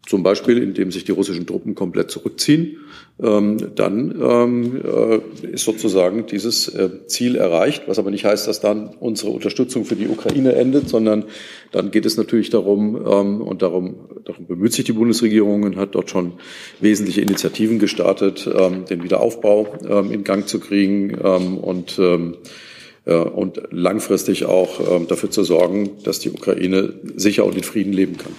zum 0.07 0.23
Beispiel 0.23 0.61
indem 0.61 0.91
sich 0.91 1.03
die 1.03 1.11
russischen 1.11 1.47
Truppen 1.47 1.75
komplett 1.75 2.11
zurückziehen, 2.11 2.77
ähm, 3.23 3.57
dann 3.75 4.13
ähm, 4.21 4.81
äh, 4.83 5.47
ist 5.47 5.63
sozusagen 5.63 6.25
dieses 6.25 6.67
äh, 6.67 6.89
Ziel 7.07 7.35
erreicht, 7.35 7.83
was 7.87 7.97
aber 7.97 8.11
nicht 8.11 8.25
heißt, 8.25 8.47
dass 8.47 8.59
dann 8.59 8.89
unsere 8.99 9.31
Unterstützung 9.31 9.85
für 9.85 9.95
die 9.95 10.09
Ukraine 10.09 10.53
endet, 10.53 10.89
sondern 10.89 11.23
dann 11.71 11.91
geht 11.91 12.05
es 12.05 12.17
natürlich 12.17 12.49
darum, 12.49 12.97
ähm, 12.97 13.41
und 13.41 13.61
darum, 13.61 13.95
darum 14.25 14.47
bemüht 14.47 14.73
sich 14.73 14.83
die 14.83 14.91
Bundesregierung 14.91 15.63
und 15.63 15.77
hat 15.77 15.95
dort 15.95 16.09
schon 16.09 16.33
wesentliche 16.81 17.21
Initiativen 17.21 17.79
gestartet, 17.79 18.45
den 18.45 19.03
Wiederaufbau 19.03 19.67
in 20.11 20.23
Gang 20.23 20.47
zu 20.47 20.59
kriegen 20.59 21.15
und 21.15 21.99
äh, 21.99 23.13
und 23.13 23.61
langfristig 23.69 24.45
auch 24.45 25.05
dafür 25.07 25.29
zu 25.29 25.43
sorgen, 25.43 25.91
dass 26.03 26.19
die 26.19 26.31
Ukraine 26.31 26.93
sicher 27.15 27.45
und 27.45 27.55
in 27.55 27.63
Frieden 27.63 27.93
leben 27.93 28.17
kann. 28.17 28.33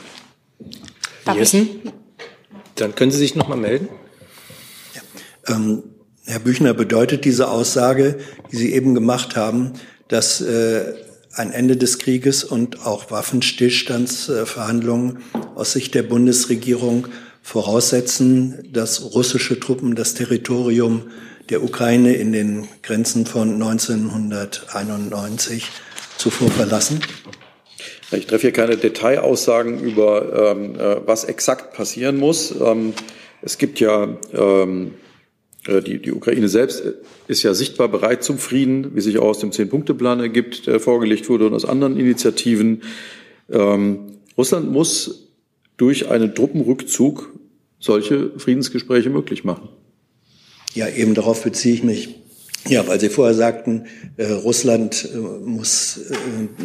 Darf 1.26 1.36
Jessen? 1.36 1.68
Dann 2.76 2.94
können 2.94 3.10
Sie 3.10 3.18
sich 3.18 3.34
noch 3.34 3.48
mal 3.48 3.56
melden. 3.56 3.88
Ja. 4.94 5.02
Ähm, 5.54 5.82
Herr 6.24 6.38
Büchner, 6.38 6.72
bedeutet 6.72 7.24
diese 7.24 7.50
Aussage, 7.50 8.18
die 8.52 8.56
Sie 8.56 8.72
eben 8.72 8.94
gemacht 8.94 9.34
haben, 9.34 9.72
dass 10.08 10.40
äh, 10.40 10.94
ein 11.34 11.50
Ende 11.50 11.76
des 11.76 11.98
Krieges 11.98 12.44
und 12.44 12.86
auch 12.86 13.10
Waffenstillstandsverhandlungen 13.10 15.18
aus 15.56 15.72
Sicht 15.72 15.96
der 15.96 16.04
Bundesregierung 16.04 17.08
voraussetzen, 17.42 18.62
dass 18.72 19.12
russische 19.14 19.58
Truppen 19.58 19.96
das 19.96 20.14
Territorium 20.14 21.10
der 21.50 21.64
Ukraine 21.64 22.14
in 22.14 22.30
den 22.32 22.68
Grenzen 22.82 23.26
von 23.26 23.54
1991 23.54 25.66
zuvor 26.18 26.52
verlassen? 26.52 27.00
Ich 28.12 28.26
treffe 28.26 28.42
hier 28.42 28.52
keine 28.52 28.76
Detailaussagen 28.76 29.80
über, 29.80 30.52
ähm, 30.52 30.78
äh, 30.78 31.06
was 31.06 31.24
exakt 31.24 31.74
passieren 31.74 32.16
muss. 32.16 32.54
Ähm, 32.60 32.92
es 33.42 33.58
gibt 33.58 33.80
ja, 33.80 34.16
ähm, 34.32 34.94
äh, 35.66 35.82
die, 35.82 36.00
die 36.00 36.12
Ukraine 36.12 36.48
selbst 36.48 36.84
ist 37.26 37.42
ja 37.42 37.52
sichtbar 37.52 37.88
bereit 37.88 38.22
zum 38.22 38.38
Frieden, 38.38 38.94
wie 38.94 39.00
sich 39.00 39.18
auch 39.18 39.28
aus 39.28 39.40
dem 39.40 39.50
Zehn-Punkte-Plan 39.50 40.20
ergibt, 40.20 40.68
der 40.68 40.78
vorgelegt 40.78 41.28
wurde 41.28 41.46
und 41.46 41.54
aus 41.54 41.64
anderen 41.64 41.98
Initiativen. 41.98 42.82
Ähm, 43.50 44.18
Russland 44.38 44.70
muss 44.70 45.32
durch 45.76 46.08
einen 46.08 46.34
Truppenrückzug 46.34 47.32
solche 47.80 48.30
Friedensgespräche 48.38 49.10
möglich 49.10 49.44
machen. 49.44 49.68
Ja, 50.74 50.88
eben 50.88 51.14
darauf 51.14 51.42
beziehe 51.42 51.74
ich 51.74 51.82
mich. 51.82 52.14
Ja, 52.68 52.86
weil 52.88 53.00
Sie 53.00 53.08
vorher 53.08 53.34
sagten, 53.34 53.84
äh, 54.16 54.26
Russland 54.26 55.08
äh, 55.12 55.18
muss 55.18 55.98
äh, 56.10 56.14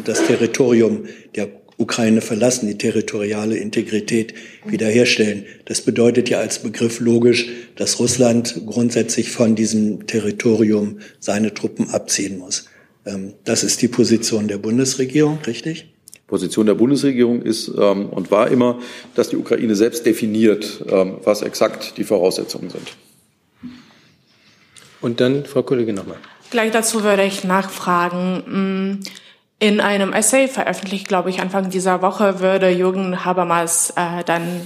das 0.04 0.26
Territorium 0.26 1.06
der 1.36 1.50
Ukraine 1.78 2.22
verlassen, 2.22 2.68
die 2.68 2.78
territoriale 2.78 3.58
Integrität 3.58 4.34
wiederherstellen. 4.66 5.46
Das 5.66 5.82
bedeutet 5.82 6.30
ja 6.30 6.40
als 6.40 6.60
Begriff 6.60 7.00
logisch, 7.00 7.50
dass 7.76 8.00
Russland 8.00 8.62
grundsätzlich 8.68 9.32
von 9.32 9.56
diesem 9.56 10.06
Territorium 10.06 11.00
seine 11.20 11.54
Truppen 11.54 11.90
abziehen 11.90 12.38
muss. 12.38 12.66
Ähm, 13.06 13.34
das 13.44 13.64
ist 13.64 13.82
die 13.82 13.88
Position 13.88 14.48
der 14.48 14.58
Bundesregierung, 14.58 15.40
richtig? 15.46 15.94
Position 16.28 16.66
der 16.66 16.76
Bundesregierung 16.76 17.42
ist 17.42 17.70
ähm, 17.78 18.10
und 18.10 18.32
war 18.32 18.50
immer, 18.50 18.80
dass 19.16 19.30
die 19.30 19.36
Ukraine 19.36 19.76
selbst 19.76 20.06
definiert, 20.06 20.86
ähm, 20.90 21.18
was 21.24 21.42
exakt 21.42 21.98
die 21.98 22.04
Voraussetzungen 22.04 22.70
sind. 22.70 22.96
Und 25.02 25.20
dann, 25.20 25.46
Frau 25.46 25.64
Kollegin, 25.64 25.96
nochmal. 25.96 26.18
Gleich 26.52 26.72
dazu 26.72 27.04
würde 27.04 27.24
ich 27.24 27.44
nachfragen. 27.44 28.44
Hm, 28.46 29.00
in 29.60 29.80
einem 29.80 30.12
Essay, 30.12 30.48
veröffentlicht, 30.48 31.08
glaube 31.08 31.30
ich, 31.30 31.40
Anfang 31.40 31.70
dieser 31.70 32.02
Woche, 32.02 32.40
würde 32.40 32.70
Jürgen 32.70 33.24
Habermas 33.24 33.92
äh, 33.96 34.24
dann 34.26 34.62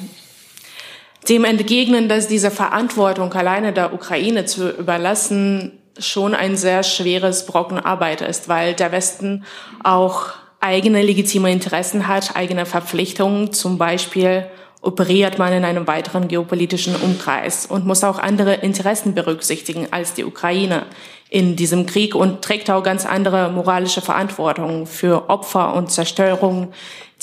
dem 1.28 1.44
entgegnen, 1.44 2.08
dass 2.08 2.28
diese 2.28 2.52
Verantwortung 2.52 3.34
alleine 3.34 3.74
der 3.74 3.94
Ukraine 3.94 4.46
zu 4.46 4.70
überlassen 4.70 5.74
schon 5.98 6.34
ein 6.34 6.56
sehr 6.56 6.84
schweres 6.84 7.46
Brocken 7.46 7.80
Arbeit 7.80 8.22
ist, 8.22 8.48
weil 8.48 8.74
der 8.74 8.92
Westen 8.92 9.44
auch 9.84 10.30
eigene 10.60 11.02
legitime 11.02 11.52
Interessen 11.52 12.08
hat, 12.08 12.36
eigene 12.36 12.66
Verpflichtungen, 12.66 13.54
zum 13.54 13.78
Beispiel 13.78 14.46
operiert 14.86 15.40
man 15.40 15.52
in 15.52 15.66
einem 15.66 15.88
weiteren 15.88 16.28
geopolitischen 16.28 16.96
Umkreis 16.96 17.66
und 17.66 17.86
muss 17.86 18.04
auch 18.04 18.20
andere 18.20 18.54
Interessen 18.56 19.16
berücksichtigen 19.16 19.88
als 19.92 20.14
die 20.14 20.24
Ukraine 20.24 20.86
in 21.30 21.56
diesem 21.56 21.86
Krieg 21.86 22.14
und 22.14 22.44
trägt 22.44 22.70
auch 22.70 22.84
ganz 22.84 23.06
andere 23.06 23.52
moralische 23.52 24.02
Verantwortung 24.02 24.86
für 24.86 25.30
Opfer 25.30 25.74
und 25.74 25.92
Zerstörung, 25.92 26.72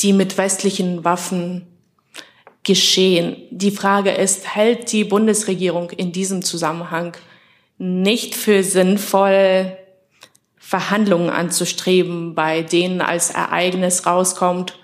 die 0.01 0.13
mit 0.13 0.39
westlichen 0.39 1.05
Waffen 1.05 1.67
geschehen. 2.65 3.37
Die 3.51 3.71
Frage 3.71 4.11
ist, 4.11 4.55
hält 4.55 4.91
die 4.93 5.05
Bundesregierung 5.05 5.91
in 5.91 6.13
diesem 6.13 6.43
Zusammenhang 6.43 7.17
nicht 7.79 8.35
für 8.35 8.63
sinnvoll, 8.63 9.77
Verhandlungen 10.57 11.29
anzustreben, 11.29 12.35
bei 12.35 12.63
denen 12.63 13.03
als 13.03 13.31
Ereignis 13.31 14.07
rauskommt, 14.07 14.79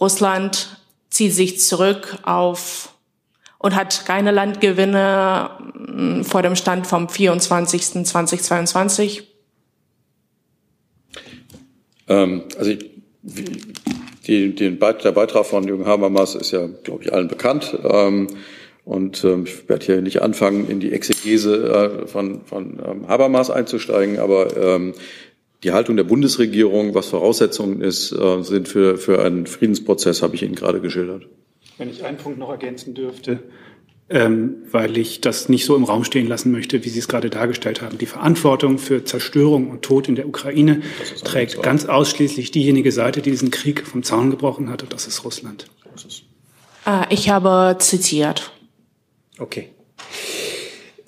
Russland 0.00 0.77
zieht 1.10 1.34
sich 1.34 1.60
zurück 1.60 2.18
auf 2.22 2.94
und 3.58 3.74
hat 3.74 4.04
keine 4.06 4.30
Landgewinne 4.30 5.50
mm, 5.74 6.22
vor 6.22 6.42
dem 6.42 6.56
Stand 6.56 6.86
vom 6.86 7.08
24. 7.08 8.04
2022? 8.04 9.28
Ähm, 12.08 12.42
also 12.56 12.70
ich, 12.70 12.90
die, 14.26 14.70
Beitrag, 14.70 15.02
der 15.02 15.12
Beitrag 15.12 15.46
von 15.46 15.66
Jürgen 15.66 15.86
Habermas 15.86 16.34
ist 16.34 16.50
ja, 16.50 16.66
glaube 16.84 17.04
ich, 17.04 17.12
allen 17.12 17.28
bekannt. 17.28 17.76
Ähm, 17.82 18.28
und 18.84 19.22
ähm, 19.24 19.44
ich 19.44 19.68
werde 19.68 19.84
hier 19.84 20.00
nicht 20.00 20.22
anfangen, 20.22 20.70
in 20.70 20.80
die 20.80 20.92
Exegese 20.92 22.02
äh, 22.04 22.06
von, 22.06 22.40
von 22.46 22.80
ähm, 22.82 23.08
Habermas 23.08 23.50
einzusteigen, 23.50 24.18
aber 24.18 24.56
ähm, 24.56 24.94
die 25.64 25.72
Haltung 25.72 25.96
der 25.96 26.04
Bundesregierung, 26.04 26.94
was 26.94 27.08
Voraussetzungen 27.08 27.80
ist, 27.80 28.12
äh, 28.12 28.42
sind 28.42 28.68
für, 28.68 28.96
für 28.96 29.24
einen 29.24 29.46
Friedensprozess, 29.46 30.22
habe 30.22 30.34
ich 30.36 30.42
Ihnen 30.42 30.54
gerade 30.54 30.80
geschildert. 30.80 31.26
Wenn 31.78 31.90
ich 31.90 32.04
einen 32.04 32.16
Punkt 32.16 32.38
noch 32.38 32.50
ergänzen 32.50 32.94
dürfte, 32.94 33.40
ähm, 34.10 34.62
weil 34.70 34.96
ich 34.96 35.20
das 35.20 35.48
nicht 35.48 35.64
so 35.64 35.76
im 35.76 35.84
Raum 35.84 36.04
stehen 36.04 36.26
lassen 36.28 36.50
möchte, 36.50 36.84
wie 36.84 36.88
Sie 36.88 36.98
es 36.98 37.08
gerade 37.08 37.28
dargestellt 37.28 37.82
haben. 37.82 37.98
Die 37.98 38.06
Verantwortung 38.06 38.78
für 38.78 39.04
Zerstörung 39.04 39.70
und 39.70 39.82
Tod 39.82 40.08
in 40.08 40.14
der 40.14 40.26
Ukraine 40.26 40.80
trägt 41.24 41.62
ganz 41.62 41.84
ausschließlich 41.86 42.50
diejenige 42.50 42.90
Seite, 42.90 43.20
die 43.20 43.30
diesen 43.30 43.50
Krieg 43.50 43.86
vom 43.86 44.02
Zaun 44.02 44.30
gebrochen 44.30 44.70
hat, 44.70 44.82
und 44.82 44.92
das 44.92 45.06
ist 45.06 45.24
Russland. 45.24 45.66
Äh, 46.86 47.12
ich 47.12 47.28
habe 47.28 47.76
zitiert. 47.80 48.52
Okay. 49.38 49.68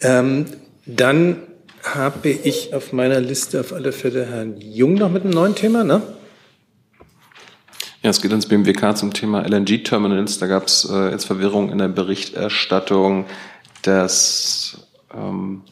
Ähm, 0.03 0.47
dann 0.87 1.43
habe 1.83 2.29
ich 2.29 2.75
auf 2.75 2.93
meiner 2.93 3.21
Liste 3.21 3.61
auf 3.61 3.73
alle 3.73 3.93
Fälle 3.93 4.27
Herrn 4.27 4.61
Jung 4.61 4.95
noch 4.95 5.11
mit 5.11 5.25
einem 5.25 5.33
neuen 5.33 5.55
Thema, 5.55 5.85
ne? 5.85 6.03
Ja, 8.03 8.09
es 8.09 8.23
geht 8.23 8.33
ins 8.33 8.47
BMWK 8.47 8.97
zum 8.97 9.13
Thema 9.13 9.43
LNG-Terminals. 9.47 10.39
Da 10.39 10.47
gab 10.47 10.67
es 10.67 10.89
äh, 10.91 11.11
jetzt 11.11 11.27
Verwirrung 11.27 11.71
in 11.71 11.79
der 11.79 11.89
Berichterstattung, 11.89 13.27
dass 13.83 14.89
ähm, 15.15 15.63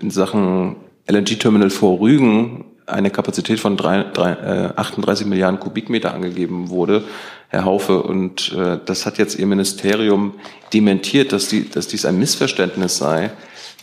in 0.00 0.10
Sachen 0.10 0.76
LNG-Terminal 1.08 1.70
vor 1.70 1.98
Rügen 2.00 2.64
eine 2.86 3.10
Kapazität 3.10 3.58
von 3.58 3.76
drei, 3.76 4.04
drei, 4.04 4.32
äh, 4.32 4.72
38 4.76 5.26
Milliarden 5.26 5.58
Kubikmeter 5.58 6.14
angegeben 6.14 6.70
wurde, 6.70 7.02
Herr 7.48 7.64
Haufe. 7.64 8.02
Und 8.02 8.52
äh, 8.52 8.78
das 8.84 9.06
hat 9.06 9.18
jetzt 9.18 9.38
Ihr 9.38 9.46
Ministerium 9.46 10.34
dementiert, 10.72 11.32
dass, 11.32 11.48
die, 11.48 11.68
dass 11.68 11.88
dies 11.88 12.04
ein 12.04 12.18
Missverständnis 12.18 12.98
sei. 12.98 13.30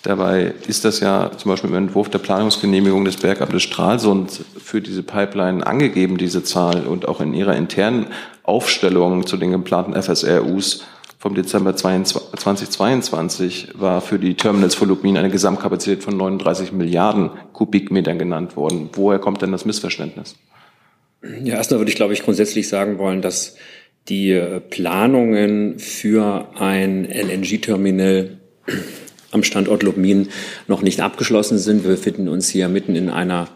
Dabei 0.08 0.54
ist 0.70 0.86
das 0.86 1.02
ja 1.02 1.32
zum 1.36 1.52
Beispiel 1.52 1.70
im 1.70 1.76
Entwurf 1.76 2.08
der 2.08 2.20
Planungsgenehmigung 2.20 3.04
des 3.04 3.18
Bergamtes 3.18 3.62
Stralsund 3.62 4.40
für 4.58 4.80
diese 4.80 5.04
Pipeline 5.04 5.68
angegeben, 5.68 6.18
diese 6.18 6.46
Zahl, 6.46 6.88
und 6.88 7.10
auch 7.10 7.20
in 7.20 7.34
ihrer 7.34 7.58
internen 7.58 8.08
Aufstellung 8.44 9.28
zu 9.28 9.36
den 9.36 9.52
geplanten 9.52 10.02
FSRUs 10.02 10.86
vom 11.20 11.36
Dezember 11.36 11.76
2022 11.76 13.74
war 13.74 14.00
für 14.00 14.18
die 14.18 14.36
Terminals 14.36 14.76
von 14.76 14.88
Lubmin 14.88 15.18
eine 15.18 15.30
Gesamtkapazität 15.30 16.06
von 16.06 16.16
39 16.16 16.72
Milliarden 16.72 17.32
Kubikmetern 17.52 18.18
genannt 18.18 18.56
worden. 18.56 18.90
Woher 18.94 19.20
kommt 19.20 19.42
denn 19.42 19.52
das 19.52 19.66
Missverständnis? 19.66 20.38
Ja, 21.44 21.56
erstmal 21.56 21.82
würde 21.82 21.92
ich, 21.92 21.98
glaube 21.98 22.14
ich, 22.14 22.24
grundsätzlich 22.24 22.70
sagen 22.70 22.98
wollen, 22.98 23.22
dass 23.22 23.58
die 24.08 24.32
äh, 24.32 24.62
Planungen 24.62 25.80
für 25.80 26.48
ein 26.56 27.04
LNG-Terminal 27.04 28.38
am 29.32 29.44
Standort 29.44 29.84
Lubmin 29.84 30.30
noch 30.68 30.82
nicht 30.82 31.02
abgeschlossen 31.02 31.58
sind. 31.58 31.84
Wir 31.84 31.92
befinden 31.92 32.28
uns 32.28 32.50
hier 32.50 32.70
mitten 32.70 32.96
in 32.96 33.10
einer, 33.10 33.48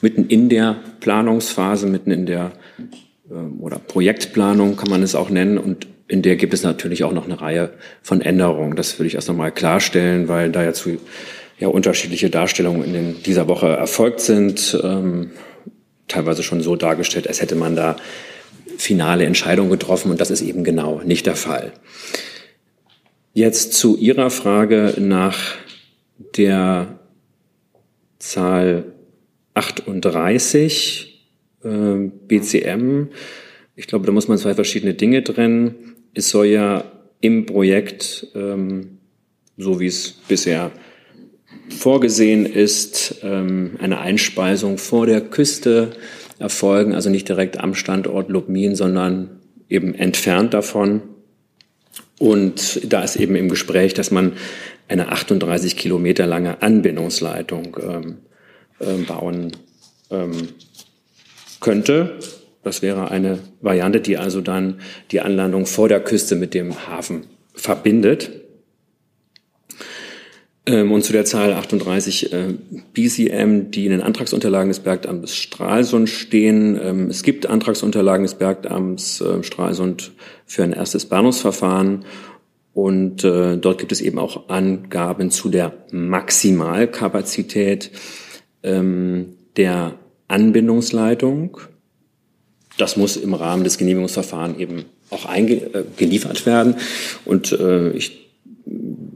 mitten 0.00 0.26
in 0.26 0.48
der 0.48 0.76
Planungsphase, 1.00 1.86
mitten 1.86 2.10
in 2.10 2.26
der 2.26 2.52
ähm, 3.30 3.60
oder 3.60 3.78
Projektplanung 3.78 4.76
kann 4.76 4.90
man 4.90 5.02
es 5.02 5.14
auch 5.14 5.30
nennen 5.30 5.58
und 5.58 5.86
in 6.08 6.22
der 6.22 6.36
gibt 6.36 6.52
es 6.52 6.62
natürlich 6.62 7.04
auch 7.04 7.12
noch 7.12 7.24
eine 7.24 7.40
Reihe 7.40 7.70
von 8.02 8.20
Änderungen. 8.20 8.76
Das 8.76 8.98
will 8.98 9.06
ich 9.06 9.14
erst 9.14 9.28
nochmal 9.28 9.52
klarstellen, 9.52 10.28
weil 10.28 10.50
da 10.50 10.62
ja 10.62 10.72
zu 10.72 10.98
ja, 11.58 11.68
unterschiedliche 11.68 12.28
Darstellungen 12.28 12.84
in 12.84 12.92
den, 12.92 13.22
dieser 13.22 13.48
Woche 13.48 13.68
erfolgt 13.68 14.20
sind, 14.20 14.78
ähm, 14.82 15.30
teilweise 16.08 16.42
schon 16.42 16.60
so 16.60 16.76
dargestellt, 16.76 17.28
als 17.28 17.40
hätte 17.40 17.54
man 17.54 17.76
da 17.76 17.96
finale 18.76 19.24
Entscheidungen 19.24 19.70
getroffen 19.70 20.10
und 20.10 20.20
das 20.20 20.30
ist 20.30 20.42
eben 20.42 20.64
genau 20.64 21.00
nicht 21.04 21.24
der 21.24 21.36
Fall. 21.36 21.72
Jetzt 23.34 23.72
zu 23.72 23.96
Ihrer 23.96 24.28
Frage 24.28 24.94
nach 24.98 25.38
der 26.36 26.98
Zahl 28.18 28.92
38 29.54 31.28
äh, 31.64 31.68
BCM. 32.28 33.08
Ich 33.74 33.86
glaube, 33.86 34.04
da 34.04 34.12
muss 34.12 34.28
man 34.28 34.36
zwei 34.36 34.52
verschiedene 34.52 34.92
Dinge 34.92 35.24
trennen. 35.24 35.96
Es 36.12 36.28
soll 36.28 36.46
ja 36.46 36.84
im 37.22 37.46
Projekt, 37.46 38.26
ähm, 38.34 38.98
so 39.56 39.80
wie 39.80 39.86
es 39.86 40.10
bisher 40.28 40.70
vorgesehen 41.70 42.44
ist, 42.44 43.20
ähm, 43.22 43.78
eine 43.78 44.00
Einspeisung 44.00 44.76
vor 44.76 45.06
der 45.06 45.22
Küste 45.22 45.92
erfolgen, 46.38 46.94
also 46.94 47.08
nicht 47.08 47.30
direkt 47.30 47.58
am 47.58 47.74
Standort 47.74 48.28
Lubmin, 48.28 48.74
sondern 48.74 49.40
eben 49.70 49.94
entfernt 49.94 50.52
davon. 50.52 51.00
Und 52.22 52.80
da 52.84 53.02
ist 53.02 53.16
eben 53.16 53.34
im 53.34 53.48
Gespräch, 53.48 53.94
dass 53.94 54.12
man 54.12 54.34
eine 54.86 55.08
38 55.08 55.76
Kilometer 55.76 56.24
lange 56.24 56.62
Anbindungsleitung 56.62 57.76
ähm, 57.82 58.18
äh, 58.78 59.02
bauen 59.02 59.50
ähm, 60.08 60.50
könnte. 61.58 62.20
Das 62.62 62.80
wäre 62.80 63.10
eine 63.10 63.40
Variante, 63.60 64.00
die 64.00 64.18
also 64.18 64.40
dann 64.40 64.82
die 65.10 65.20
Anlandung 65.20 65.66
vor 65.66 65.88
der 65.88 65.98
Küste 65.98 66.36
mit 66.36 66.54
dem 66.54 66.86
Hafen 66.86 67.26
verbindet. 67.54 68.30
Ähm, 70.64 70.92
und 70.92 71.04
zu 71.04 71.12
der 71.12 71.24
Zahl 71.24 71.54
38 71.54 72.32
äh, 72.32 72.54
BCM, 72.92 73.72
die 73.72 73.84
in 73.84 73.90
den 73.90 74.00
Antragsunterlagen 74.00 74.68
des 74.68 74.78
Bergamtes 74.80 75.34
Stralsund 75.34 76.08
stehen. 76.08 76.78
Ähm, 76.80 77.08
es 77.08 77.24
gibt 77.24 77.46
Antragsunterlagen 77.46 78.22
des 78.22 78.34
Bergamts 78.34 79.20
äh, 79.20 79.42
Stralsund 79.42 80.12
für 80.46 80.62
ein 80.62 80.72
erstes 80.72 81.06
Bahnhofsverfahren. 81.06 82.04
Und 82.74 83.24
äh, 83.24 83.58
dort 83.58 83.78
gibt 83.78 83.90
es 83.90 84.00
eben 84.00 84.20
auch 84.20 84.48
Angaben 84.48 85.30
zu 85.30 85.48
der 85.48 85.72
Maximalkapazität 85.90 87.90
ähm, 88.62 89.34
der 89.56 89.94
Anbindungsleitung. 90.28 91.58
Das 92.78 92.96
muss 92.96 93.16
im 93.16 93.34
Rahmen 93.34 93.64
des 93.64 93.78
Genehmigungsverfahrens 93.78 94.58
eben 94.58 94.84
auch 95.10 95.26
eingeliefert 95.26 96.46
werden. 96.46 96.76
Und 97.24 97.50
äh, 97.52 97.90
ich 97.90 98.30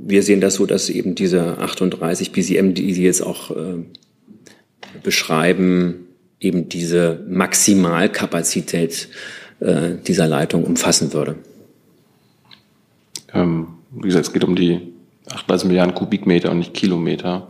wir 0.09 0.23
sehen 0.23 0.41
das 0.41 0.55
so, 0.55 0.67
dass 0.67 0.89
eben 0.89 1.15
diese 1.15 1.59
38 1.59 2.33
BCM, 2.33 2.75
die 2.75 2.95
Sie 2.95 3.05
jetzt 3.05 3.23
auch 3.23 3.51
äh, 3.51 3.85
beschreiben, 5.03 6.07
eben 6.41 6.69
diese 6.69 7.25
Maximalkapazität 7.29 9.09
äh, 9.61 9.95
dieser 10.07 10.29
Leitung 10.29 10.65
umfassen 10.65 11.13
würde. 11.13 11.37
Ähm, 13.33 13.69
wie 13.91 14.09
gesagt, 14.09 14.27
es 14.27 14.33
geht 14.33 14.45
um 14.45 14.55
die 14.55 14.81
38 15.31 15.67
Milliarden 15.67 15.95
Kubikmeter 15.95 16.51
und 16.51 16.59
nicht 16.59 16.75
Kilometer. 16.75 17.49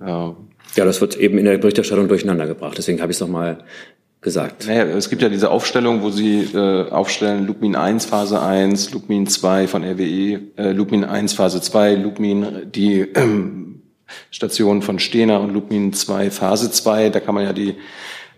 Äh, 0.00 0.04
ja, 0.06 0.84
das 0.84 1.00
wird 1.00 1.16
eben 1.16 1.38
in 1.38 1.44
der 1.44 1.58
Berichterstattung 1.58 2.08
durcheinander 2.08 2.46
gebracht. 2.46 2.76
Deswegen 2.76 3.00
habe 3.00 3.12
ich 3.12 3.16
es 3.16 3.20
nochmal 3.20 3.58
gesagt. 4.24 4.66
Naja, 4.66 4.84
es 4.84 5.10
gibt 5.10 5.22
ja 5.22 5.28
diese 5.28 5.50
Aufstellung, 5.50 6.02
wo 6.02 6.10
Sie 6.10 6.40
äh, 6.40 6.90
aufstellen 6.90 7.46
Lukmin 7.46 7.76
1 7.76 8.06
Phase 8.06 8.42
1, 8.42 8.92
Lukmin 8.92 9.28
2 9.28 9.68
von 9.68 9.84
RWE, 9.84 10.40
äh, 10.56 10.72
Lukmin 10.72 11.04
1 11.04 11.34
Phase 11.34 11.60
2, 11.60 11.94
Lukmin 11.94 12.72
die 12.74 13.00
ähm, 13.00 13.82
Station 14.30 14.82
von 14.82 14.98
Stehner 14.98 15.40
und 15.40 15.52
Lukmin 15.52 15.92
2 15.92 16.30
Phase 16.30 16.72
2. 16.72 17.10
Da 17.10 17.20
kann 17.20 17.34
man 17.34 17.44
ja 17.44 17.52
die 17.52 17.76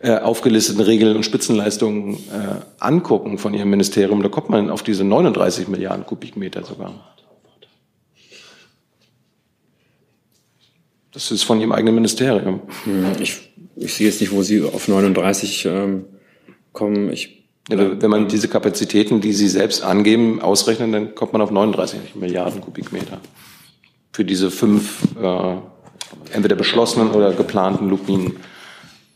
äh, 0.00 0.18
aufgelisteten 0.18 0.82
Regeln 0.82 1.16
und 1.16 1.24
Spitzenleistungen 1.24 2.14
äh, 2.14 2.60
angucken 2.80 3.38
von 3.38 3.54
Ihrem 3.54 3.70
Ministerium. 3.70 4.22
Da 4.22 4.28
kommt 4.28 4.50
man 4.50 4.70
auf 4.70 4.82
diese 4.82 5.04
39 5.04 5.68
Milliarden 5.68 6.04
Kubikmeter 6.04 6.64
sogar. 6.64 6.92
Das 11.12 11.30
ist 11.30 11.44
von 11.44 11.60
Ihrem 11.60 11.72
eigenen 11.72 11.94
Ministerium. 11.94 12.60
Hm, 12.84 13.12
ich 13.20 13.54
ich 13.76 13.94
sehe 13.94 14.06
jetzt 14.06 14.20
nicht, 14.20 14.32
wo 14.32 14.42
Sie 14.42 14.62
auf 14.62 14.88
39 14.88 15.66
ähm, 15.66 16.04
kommen. 16.72 17.12
Ich, 17.12 17.44
ja, 17.68 18.00
wenn 18.00 18.10
man 18.10 18.28
diese 18.28 18.48
Kapazitäten, 18.48 19.20
die 19.20 19.32
Sie 19.32 19.48
selbst 19.48 19.82
angeben, 19.82 20.40
ausrechnet, 20.40 20.92
dann 20.94 21.14
kommt 21.14 21.32
man 21.32 21.42
auf 21.42 21.50
39 21.50 22.14
Milliarden 22.14 22.60
Kubikmeter. 22.60 23.20
Für 24.12 24.24
diese 24.24 24.50
fünf 24.50 24.98
äh, 25.20 25.56
entweder 26.32 26.56
beschlossenen 26.56 27.10
oder 27.10 27.32
geplanten 27.32 27.88
Lubmin. 27.88 28.36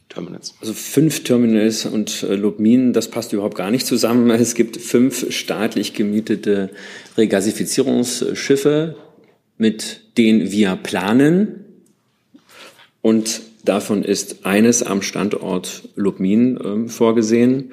Terminals. 0.09 0.55
Also 0.61 0.73
fünf 0.73 1.23
Terminals 1.23 1.87
und 1.87 2.25
äh, 2.25 2.35
Lubmin, 2.35 2.93
das 2.93 3.09
passt 3.09 3.33
überhaupt 3.33 3.55
gar 3.55 3.71
nicht 3.71 3.87
zusammen. 3.87 4.29
Es 4.41 4.55
gibt 4.55 4.77
fünf 4.77 5.33
staatlich 5.33 5.95
gemietete 5.95 6.71
Regasifizierungsschiffe, 7.17 8.97
mit 9.57 10.01
denen 10.19 10.51
wir 10.51 10.77
planen. 10.77 11.65
Und 13.03 13.41
Davon 13.65 14.03
ist 14.03 14.47
eines 14.47 14.83
am 14.83 15.03
Standort 15.03 15.89
Lubmin 15.95 16.59
ähm, 16.65 16.89
vorgesehen, 16.89 17.73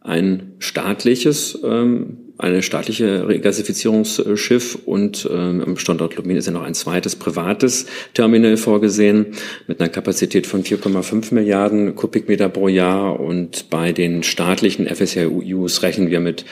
ein 0.00 0.52
staatliches, 0.58 1.58
ähm, 1.64 2.18
eine 2.36 2.62
staatliche 2.62 3.26
Regasifizierungsschiff 3.26 4.78
und 4.84 5.28
ähm, 5.32 5.62
am 5.62 5.76
Standort 5.78 6.16
Lubmin 6.16 6.36
ist 6.36 6.46
ja 6.46 6.52
noch 6.52 6.62
ein 6.62 6.74
zweites 6.74 7.16
privates 7.16 7.86
Terminal 8.12 8.56
vorgesehen 8.58 9.28
mit 9.66 9.80
einer 9.80 9.88
Kapazität 9.88 10.46
von 10.46 10.62
4,5 10.62 11.32
Milliarden 11.32 11.94
Kubikmeter 11.94 12.50
pro 12.50 12.68
Jahr 12.68 13.18
und 13.18 13.70
bei 13.70 13.92
den 13.92 14.22
staatlichen 14.22 14.86
FSRUs 14.86 15.82
rechnen 15.82 16.10
wir 16.10 16.20
mit 16.20 16.44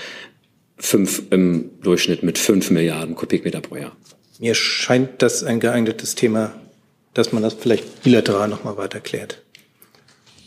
fünf 0.79 1.23
im 1.31 1.71
Durchschnitt 1.83 2.23
mit 2.23 2.39
fünf 2.39 2.71
Milliarden 2.71 3.15
Kubikmeter 3.15 3.61
pro 3.61 3.77
Jahr. 3.77 3.97
Mir 4.41 4.55
scheint 4.55 5.21
das 5.21 5.45
ein 5.45 5.61
geeignetes 5.61 6.15
Thema 6.15 6.55
dass 7.15 7.33
man 7.33 7.43
das 7.43 7.55
vielleicht 7.55 8.03
bilateral 8.03 8.49
nochmal 8.49 8.77
weiter 8.77 9.01
klärt. 9.01 9.43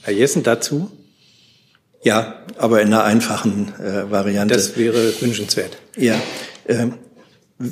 Herr 0.02 0.14
Jessen 0.14 0.44
dazu? 0.44 0.92
Ja, 2.04 2.44
aber 2.58 2.82
in 2.82 2.88
einer 2.90 3.04
einfachen 3.04 3.74
äh, 3.80 4.12
Variante. 4.12 4.54
Das 4.54 4.78
wäre 4.78 5.14
wünschenswert. 5.22 5.78
Ja. 5.98 6.22
Äh, 6.66 6.88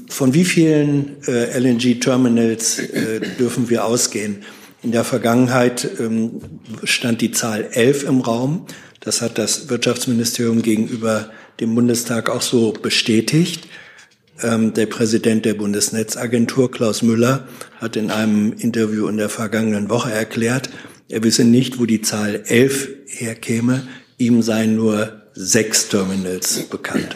von 0.09 0.33
wie 0.33 0.45
vielen 0.45 1.21
äh, 1.27 1.59
LNG-Terminals 1.59 2.79
äh, 2.79 3.19
dürfen 3.37 3.69
wir 3.69 3.85
ausgehen? 3.85 4.43
In 4.81 4.91
der 4.91 5.03
Vergangenheit 5.03 5.87
ähm, 5.99 6.41
stand 6.83 7.21
die 7.21 7.31
Zahl 7.31 7.69
elf 7.71 8.03
im 8.03 8.21
Raum. 8.21 8.65
Das 9.01 9.21
hat 9.21 9.37
das 9.37 9.69
Wirtschaftsministerium 9.69 10.61
gegenüber 10.61 11.29
dem 11.59 11.75
Bundestag 11.75 12.29
auch 12.29 12.41
so 12.41 12.71
bestätigt. 12.71 13.67
Ähm, 14.41 14.73
der 14.73 14.87
Präsident 14.87 15.45
der 15.45 15.53
Bundesnetzagentur, 15.53 16.71
Klaus 16.71 17.03
Müller, 17.03 17.47
hat 17.79 17.95
in 17.95 18.09
einem 18.09 18.53
Interview 18.53 19.07
in 19.07 19.17
der 19.17 19.29
vergangenen 19.29 19.89
Woche 19.89 20.11
erklärt, 20.11 20.69
er 21.09 21.23
wisse 21.23 21.43
nicht, 21.43 21.79
wo 21.79 21.85
die 21.85 22.01
Zahl 22.01 22.43
11 22.47 22.89
herkäme. 23.05 23.87
Ihm 24.17 24.41
seien 24.41 24.75
nur 24.75 25.21
sechs 25.33 25.89
Terminals 25.89 26.63
bekannt. 26.63 27.15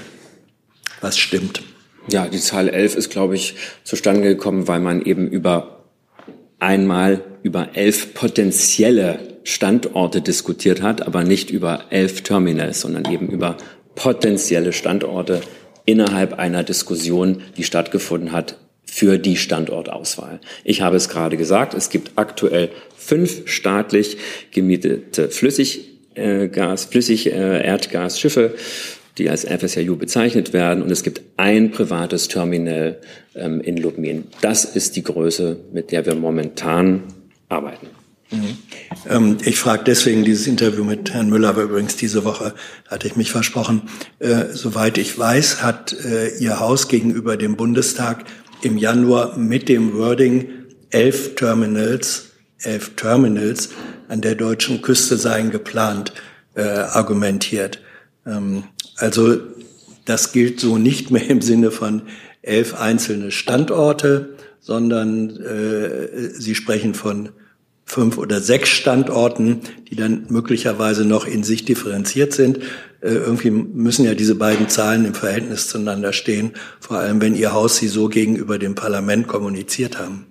Was 1.01 1.17
stimmt? 1.17 1.63
Ja, 2.09 2.27
die 2.27 2.39
Zahl 2.39 2.69
11 2.69 2.95
ist, 2.95 3.09
glaube 3.09 3.35
ich, 3.35 3.55
zustande 3.83 4.27
gekommen, 4.27 4.67
weil 4.67 4.79
man 4.79 5.01
eben 5.01 5.27
über 5.27 5.85
einmal 6.59 7.23
über 7.43 7.69
elf 7.75 8.13
potenzielle 8.13 9.19
Standorte 9.43 10.21
diskutiert 10.21 10.81
hat, 10.81 11.05
aber 11.05 11.23
nicht 11.23 11.49
über 11.49 11.85
elf 11.89 12.21
Terminals, 12.21 12.81
sondern 12.81 13.11
eben 13.11 13.29
über 13.29 13.57
potenzielle 13.95 14.73
Standorte 14.73 15.41
innerhalb 15.87 16.37
einer 16.37 16.63
Diskussion, 16.63 17.41
die 17.55 17.63
stattgefunden 17.63 18.31
hat 18.31 18.57
für 18.85 19.17
die 19.17 19.37
Standortauswahl. 19.37 20.39
Ich 20.63 20.81
habe 20.81 20.97
es 20.97 21.09
gerade 21.09 21.37
gesagt, 21.37 21.73
es 21.73 21.89
gibt 21.89 22.11
aktuell 22.15 22.69
fünf 22.95 23.49
staatlich 23.49 24.17
gemietete 24.51 25.29
Flüssiggas, 25.29 26.85
Flüssig 26.85 27.27
äh, 27.27 27.65
Erdgasschiffe, 27.65 28.53
die 29.17 29.29
als 29.29 29.45
FSRU 29.45 29.95
bezeichnet 29.95 30.53
werden, 30.53 30.83
und 30.83 30.91
es 30.91 31.03
gibt 31.03 31.21
ein 31.37 31.71
privates 31.71 32.27
Terminal 32.27 32.99
ähm, 33.35 33.61
in 33.61 33.77
Lubmin. 33.77 34.25
Das 34.41 34.65
ist 34.65 34.95
die 34.95 35.03
Größe, 35.03 35.57
mit 35.73 35.91
der 35.91 36.05
wir 36.05 36.15
momentan 36.15 37.03
arbeiten. 37.49 37.87
Mhm. 38.31 38.57
Ähm, 39.09 39.37
ich 39.43 39.57
frage 39.57 39.83
deswegen 39.85 40.23
dieses 40.23 40.47
Interview 40.47 40.83
mit 40.83 41.13
Herrn 41.13 41.29
Müller, 41.29 41.49
aber 41.49 41.63
übrigens 41.63 41.95
diese 41.95 42.23
Woche 42.23 42.53
hatte 42.87 43.07
ich 43.07 43.15
mich 43.15 43.31
versprochen. 43.31 43.83
Äh, 44.19 44.45
soweit 44.53 44.97
ich 44.97 45.17
weiß, 45.17 45.63
hat 45.63 45.93
äh, 45.93 46.37
Ihr 46.37 46.59
Haus 46.59 46.87
gegenüber 46.87 47.37
dem 47.37 47.55
Bundestag 47.55 48.25
im 48.61 48.77
Januar 48.77 49.37
mit 49.37 49.69
dem 49.69 49.93
Wording 49.93 50.49
elf 50.89 51.35
Terminals, 51.35 52.31
elf 52.59 52.95
Terminals 52.95 53.69
an 54.07 54.21
der 54.21 54.35
deutschen 54.35 54.81
Küste 54.81 55.17
seien 55.17 55.51
geplant, 55.51 56.13
äh, 56.55 56.63
argumentiert. 56.63 57.81
Ähm, 58.25 58.63
also 58.97 59.37
das 60.05 60.31
gilt 60.31 60.59
so 60.59 60.77
nicht 60.77 61.11
mehr 61.11 61.29
im 61.29 61.41
Sinne 61.41 61.71
von 61.71 62.03
elf 62.41 62.75
einzelne 62.75 63.31
Standorte, 63.31 64.35
sondern 64.59 65.37
äh, 65.37 66.29
Sie 66.31 66.55
sprechen 66.55 66.93
von 66.93 67.29
fünf 67.87 68.17
oder 68.17 68.41
sechs 68.41 68.69
Standorten, 68.69 69.61
die 69.89 69.95
dann 69.95 70.25
möglicherweise 70.27 71.05
noch 71.05 71.25
in 71.25 71.43
sich 71.43 71.63
differenziert 71.63 72.33
sind. 72.33 72.59
Äh, 73.01 73.13
irgendwie 73.13 73.49
müssen 73.49 74.05
ja 74.05 74.13
diese 74.13 74.35
beiden 74.35 74.67
Zahlen 74.67 75.05
im 75.05 75.13
Verhältnis 75.13 75.67
zueinander 75.67 76.11
stehen, 76.11 76.51
vor 76.81 76.97
allem 76.97 77.21
wenn 77.21 77.33
Ihr 77.33 77.53
Haus 77.53 77.77
sie 77.77 77.87
so 77.87 78.09
gegenüber 78.09 78.59
dem 78.59 78.75
Parlament 78.75 79.27
kommuniziert 79.27 79.97
haben. 79.97 80.27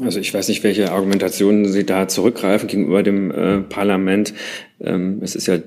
Also 0.00 0.20
ich 0.20 0.32
weiß 0.32 0.48
nicht, 0.48 0.62
welche 0.62 0.92
Argumentationen 0.92 1.72
Sie 1.72 1.84
da 1.84 2.06
zurückgreifen 2.06 2.68
gegenüber 2.68 3.02
dem 3.02 3.30
äh, 3.30 3.60
Parlament. 3.62 4.34
Ähm, 4.78 5.20
es 5.22 5.34
ist 5.34 5.46
ja 5.46 5.58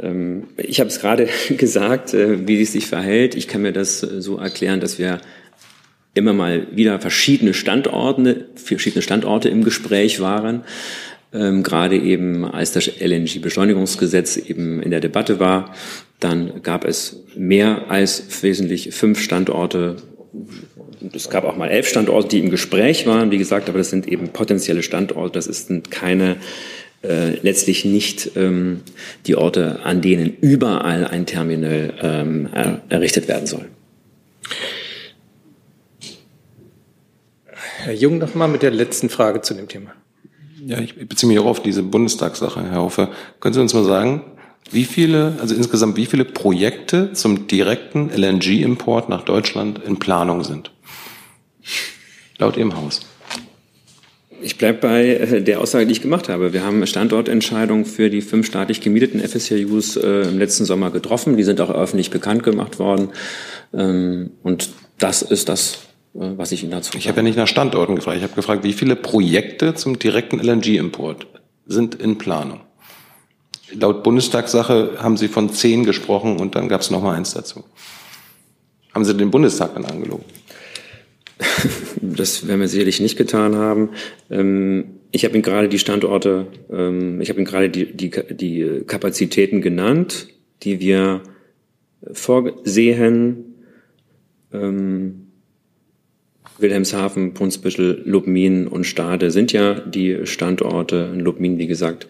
ähm, 0.00 0.48
ich 0.56 0.80
habe 0.80 0.88
es 0.88 1.00
gerade 1.00 1.28
gesagt, 1.56 2.12
äh, 2.12 2.46
wie 2.46 2.60
es 2.60 2.72
sich 2.72 2.86
verhält. 2.86 3.36
Ich 3.36 3.46
kann 3.46 3.62
mir 3.62 3.72
das 3.72 4.02
äh, 4.02 4.20
so 4.20 4.36
erklären, 4.36 4.80
dass 4.80 4.98
wir 4.98 5.20
immer 6.18 6.32
mal 6.32 6.66
wieder 6.72 7.00
verschiedene 7.00 7.54
Standorte, 7.54 8.46
verschiedene 8.54 9.02
Standorte 9.02 9.48
im 9.48 9.64
Gespräch 9.64 10.20
waren. 10.20 10.64
Ähm, 11.32 11.62
gerade 11.62 11.96
eben, 11.96 12.44
als 12.44 12.72
das 12.72 12.90
LNG-Beschleunigungsgesetz 13.00 14.36
eben 14.36 14.82
in 14.82 14.90
der 14.90 15.00
Debatte 15.00 15.40
war, 15.40 15.74
dann 16.20 16.62
gab 16.62 16.84
es 16.84 17.24
mehr 17.36 17.90
als 17.90 18.42
wesentlich 18.42 18.94
fünf 18.94 19.20
Standorte. 19.20 19.96
Es 21.12 21.30
gab 21.30 21.44
auch 21.44 21.56
mal 21.56 21.68
elf 21.68 21.86
Standorte, 21.86 22.28
die 22.28 22.40
im 22.40 22.50
Gespräch 22.50 23.06
waren, 23.06 23.30
wie 23.30 23.38
gesagt, 23.38 23.68
aber 23.68 23.78
das 23.78 23.90
sind 23.90 24.08
eben 24.08 24.28
potenzielle 24.30 24.82
Standorte. 24.82 25.32
Das 25.34 25.44
sind 25.44 25.90
keine 25.90 26.36
äh, 27.02 27.36
letztlich 27.42 27.84
nicht 27.84 28.32
ähm, 28.36 28.80
die 29.26 29.36
Orte, 29.36 29.80
an 29.84 30.00
denen 30.00 30.36
überall 30.40 31.06
ein 31.06 31.26
Terminal 31.26 31.94
ähm, 32.02 32.48
er, 32.52 32.80
errichtet 32.88 33.28
werden 33.28 33.46
soll. 33.46 33.66
Herr 37.80 37.94
Jung 37.94 38.18
noch 38.18 38.34
mal 38.34 38.48
mit 38.48 38.62
der 38.62 38.72
letzten 38.72 39.08
Frage 39.08 39.40
zu 39.40 39.54
dem 39.54 39.68
Thema. 39.68 39.92
Ja, 40.66 40.80
ich 40.80 40.96
beziehe 41.08 41.30
mich 41.30 41.38
auch 41.38 41.46
auf 41.46 41.62
diese 41.62 41.84
Bundestagssache, 41.84 42.68
Herr 42.68 42.82
Hofer. 42.82 43.10
Können 43.38 43.54
Sie 43.54 43.60
uns 43.60 43.72
mal 43.72 43.84
sagen, 43.84 44.22
wie 44.72 44.84
viele, 44.84 45.36
also 45.40 45.54
insgesamt 45.54 45.96
wie 45.96 46.06
viele 46.06 46.24
Projekte 46.24 47.12
zum 47.12 47.46
direkten 47.46 48.10
LNG-Import 48.10 49.08
nach 49.08 49.24
Deutschland 49.24 49.80
in 49.86 49.98
Planung 49.98 50.42
sind? 50.42 50.72
Laut 52.38 52.56
Ihrem 52.56 52.76
Haus. 52.76 53.00
Ich 54.42 54.58
bleibe 54.58 54.78
bei 54.78 55.06
äh, 55.06 55.42
der 55.42 55.60
Aussage, 55.60 55.86
die 55.86 55.92
ich 55.92 56.02
gemacht 56.02 56.28
habe. 56.28 56.52
Wir 56.52 56.64
haben 56.64 56.84
Standortentscheidungen 56.86 57.84
für 57.84 58.10
die 58.10 58.22
fünf 58.22 58.46
staatlich 58.46 58.80
gemieteten 58.80 59.20
FSCUs 59.20 59.96
äh, 59.96 60.22
im 60.22 60.38
letzten 60.38 60.64
Sommer 60.64 60.90
getroffen. 60.90 61.36
Die 61.36 61.44
sind 61.44 61.60
auch 61.60 61.70
öffentlich 61.70 62.10
bekannt 62.10 62.42
gemacht 62.42 62.78
worden. 62.78 63.10
Ähm, 63.72 64.30
und 64.42 64.70
das 64.98 65.22
ist 65.22 65.48
das, 65.48 65.87
was 66.18 66.52
ich 66.52 66.62
Ihnen 66.62 66.72
dazu. 66.72 66.98
Ich 66.98 67.06
habe 67.08 67.18
ja 67.18 67.22
nicht 67.22 67.36
nach 67.36 67.46
Standorten 67.46 67.94
gefragt. 67.94 68.16
Ich 68.16 68.22
habe 68.24 68.34
gefragt, 68.34 68.64
wie 68.64 68.72
viele 68.72 68.96
Projekte 68.96 69.74
zum 69.74 69.98
direkten 69.98 70.40
LNG-Import 70.40 71.28
sind 71.66 71.94
in 71.94 72.18
Planung? 72.18 72.60
Laut 73.72 74.02
Bundestagssache 74.02 74.96
haben 74.98 75.16
Sie 75.16 75.28
von 75.28 75.50
zehn 75.50 75.84
gesprochen 75.84 76.38
und 76.38 76.54
dann 76.54 76.68
gab 76.68 76.80
es 76.80 76.90
noch 76.90 77.02
mal 77.02 77.14
eins 77.14 77.34
dazu. 77.34 77.64
Haben 78.94 79.04
Sie 79.04 79.14
den 79.14 79.30
Bundestag 79.30 79.74
dann 79.74 79.84
angelogen? 79.84 80.24
Das 82.00 82.46
werden 82.46 82.60
wir 82.60 82.68
sicherlich 82.68 83.00
nicht 83.00 83.16
getan 83.16 83.56
haben. 83.56 83.90
Ähm, 84.30 85.00
ich 85.10 85.24
habe 85.24 85.34
Ihnen 85.34 85.42
gerade 85.42 85.68
die 85.68 85.78
Standorte, 85.78 86.46
ähm, 86.70 87.20
ich 87.20 87.28
habe 87.28 87.40
Ihnen 87.40 87.46
gerade 87.46 87.70
die, 87.70 87.92
die, 87.96 88.10
die 88.30 88.82
Kapazitäten 88.86 89.60
genannt, 89.60 90.28
die 90.62 90.80
wir 90.80 91.22
vorsehen. 92.12 93.44
Ähm, 96.58 96.62
Wilhelmshaven, 96.62 97.32
Brunsbüttel, 97.34 98.02
Lubmin 98.04 98.66
und 98.66 98.84
Stade 98.84 99.30
sind 99.30 99.52
ja 99.52 99.74
die 99.74 100.26
Standorte. 100.26 101.10
In 101.12 101.20
Lubmin, 101.20 101.58
wie 101.58 101.66
gesagt, 101.66 102.06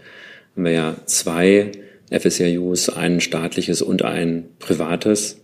haben 0.54 0.64
wir 0.64 0.72
ja 0.72 0.96
zwei 1.06 1.72
FSRUs, 2.10 2.88
ein 2.90 3.20
staatliches 3.20 3.82
und 3.82 4.02
ein 4.02 4.48
privates. 4.58 5.40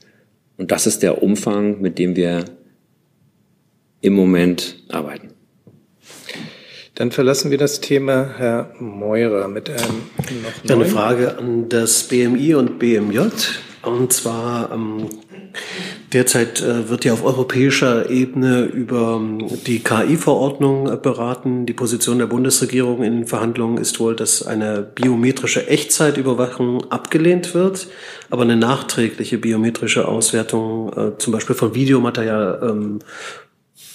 Und 0.56 0.70
das 0.70 0.86
ist 0.86 1.02
der 1.02 1.22
Umfang, 1.22 1.80
mit 1.80 1.98
dem 1.98 2.16
wir 2.16 2.44
im 4.00 4.14
Moment 4.14 4.82
arbeiten. 4.88 5.30
Dann 6.94 7.10
verlassen 7.10 7.50
wir 7.50 7.58
das 7.58 7.80
Thema, 7.80 8.34
Herr 8.36 8.72
Meurer, 8.78 9.48
mit 9.48 9.68
einem 9.68 10.02
noch 10.66 10.76
Eine 10.76 10.84
Frage 10.84 11.38
an 11.38 11.68
das 11.68 12.04
BMI 12.04 12.54
und 12.54 12.78
BMJ. 12.78 13.18
Und 13.82 14.12
zwar 14.12 14.70
ähm, 14.72 15.08
derzeit 16.12 16.60
äh, 16.60 16.88
wird 16.88 17.04
ja 17.04 17.12
auf 17.12 17.24
europäischer 17.24 18.10
Ebene 18.10 18.64
über 18.64 19.20
ähm, 19.20 19.48
die 19.66 19.80
KI-Verordnung 19.80 20.90
äh, 20.90 20.96
beraten. 20.96 21.66
Die 21.66 21.72
Position 21.72 22.18
der 22.18 22.26
Bundesregierung 22.26 23.02
in 23.02 23.12
den 23.14 23.26
Verhandlungen 23.26 23.78
ist 23.78 24.00
wohl, 24.00 24.14
dass 24.16 24.46
eine 24.46 24.82
biometrische 24.82 25.66
Echtzeitüberwachung 25.66 26.90
abgelehnt 26.90 27.54
wird, 27.54 27.88
aber 28.30 28.42
eine 28.42 28.56
nachträgliche 28.56 29.38
biometrische 29.38 30.06
Auswertung, 30.08 30.92
äh, 30.92 31.18
zum 31.18 31.32
Beispiel 31.32 31.56
von 31.56 31.74
Videomaterial, 31.74 32.60
ähm, 32.62 32.98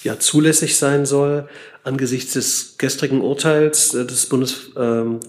ja, 0.02 0.18
zulässig 0.18 0.76
sein 0.76 1.06
soll. 1.06 1.48
Angesichts 1.84 2.34
des 2.34 2.76
gestrigen 2.78 3.20
Urteils 3.20 3.90
des 3.90 4.26
Bundesverfassungsgerichts 4.26 4.76
ähm, 4.76 5.20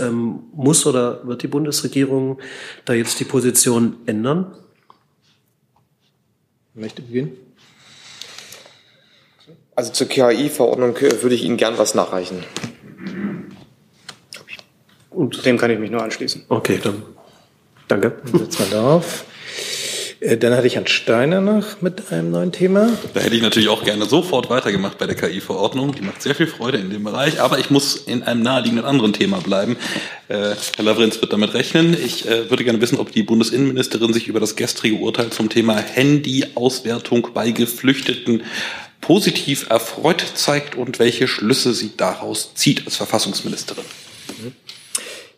ähm, 0.00 0.40
muss 0.54 0.86
oder 0.86 1.26
wird 1.26 1.42
die 1.42 1.48
Bundesregierung 1.48 2.40
da 2.84 2.92
jetzt 2.92 3.20
die 3.20 3.24
Position 3.24 3.96
ändern? 4.06 4.54
Möchte 6.74 7.02
beginnen? 7.02 7.36
Also 9.74 9.92
zur 9.92 10.08
KI-Verordnung 10.08 10.96
äh, 10.96 11.22
würde 11.22 11.34
ich 11.34 11.44
Ihnen 11.44 11.56
gern 11.56 11.78
was 11.78 11.94
nachreichen. 11.94 12.44
Und 15.10 15.44
dem 15.44 15.58
kann 15.58 15.70
ich 15.70 15.78
mich 15.78 15.90
nur 15.90 16.02
anschließen. 16.02 16.44
Okay, 16.48 16.78
dann 16.82 17.02
danke. 17.88 18.22
Dann 18.24 18.38
setzen 18.40 18.70
wir 18.70 18.78
darauf. 18.78 19.24
Äh, 19.24 19.31
dann 20.38 20.54
hatte 20.54 20.68
ich 20.68 20.76
Herrn 20.76 20.86
Steiner 20.86 21.40
noch 21.40 21.80
mit 21.80 22.12
einem 22.12 22.30
neuen 22.30 22.52
Thema. 22.52 22.90
Da 23.12 23.20
hätte 23.20 23.34
ich 23.34 23.42
natürlich 23.42 23.68
auch 23.68 23.82
gerne 23.82 24.04
sofort 24.06 24.50
weitergemacht 24.50 24.96
bei 24.98 25.06
der 25.06 25.16
KI-Verordnung. 25.16 25.94
Die 25.94 26.02
macht 26.02 26.22
sehr 26.22 26.34
viel 26.34 26.46
Freude 26.46 26.78
in 26.78 26.90
dem 26.90 27.02
Bereich. 27.02 27.40
Aber 27.40 27.58
ich 27.58 27.70
muss 27.70 27.96
in 27.96 28.22
einem 28.22 28.42
naheliegenden 28.42 28.86
anderen 28.86 29.12
Thema 29.12 29.38
bleiben. 29.38 29.76
Äh, 30.28 30.54
Herr 30.76 30.84
Lavrenz 30.84 31.20
wird 31.20 31.32
damit 31.32 31.54
rechnen. 31.54 31.96
Ich 32.00 32.28
äh, 32.28 32.48
würde 32.50 32.62
gerne 32.62 32.80
wissen, 32.80 32.98
ob 32.98 33.10
die 33.10 33.24
Bundesinnenministerin 33.24 34.12
sich 34.12 34.28
über 34.28 34.38
das 34.38 34.54
gestrige 34.54 34.96
Urteil 34.96 35.30
zum 35.30 35.48
Thema 35.48 35.76
Handy-Auswertung 35.76 37.28
bei 37.34 37.50
Geflüchteten 37.50 38.42
positiv 39.00 39.68
erfreut 39.70 40.24
zeigt 40.34 40.76
und 40.76 41.00
welche 41.00 41.26
Schlüsse 41.26 41.74
sie 41.74 41.90
daraus 41.96 42.54
zieht 42.54 42.86
als 42.86 42.96
Verfassungsministerin. 42.96 43.84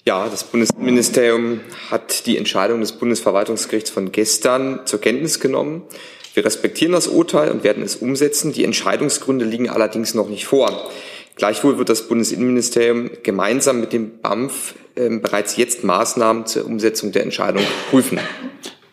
Ja, 0.07 0.29
das 0.29 0.45
Bundesministerium 0.45 1.61
hat 1.91 2.27
die 2.27 2.37
Entscheidung 2.37 2.81
des 2.81 2.93
Bundesverwaltungsgerichts 2.93 3.89
von 3.89 4.13
gestern 4.13 4.81
zur 4.85 5.01
Kenntnis 5.01 5.41
genommen. 5.41 5.83
Wir 6.35 6.45
respektieren 6.45 6.93
das 6.93 7.09
Urteil 7.09 7.51
und 7.51 7.65
werden 7.65 7.83
es 7.83 7.97
umsetzen. 7.97 8.53
Die 8.53 8.65
Entscheidungsgründe 8.65 9.47
liegen 9.47 9.71
allerdings 9.71 10.13
noch 10.13 10.29
nicht 10.29 10.45
vor. 10.45 10.91
Gleichwohl 11.37 11.79
wird 11.79 11.89
das 11.89 12.07
Bundesinnenministerium 12.07 13.13
gemeinsam 13.23 13.81
mit 13.81 13.95
dem 13.95 14.19
BAMF 14.21 14.75
äh, 14.95 15.09
bereits 15.09 15.57
jetzt 15.57 15.85
Maßnahmen 15.85 16.45
zur 16.45 16.67
Umsetzung 16.67 17.11
der 17.13 17.23
Entscheidung 17.23 17.63
prüfen. 17.89 18.19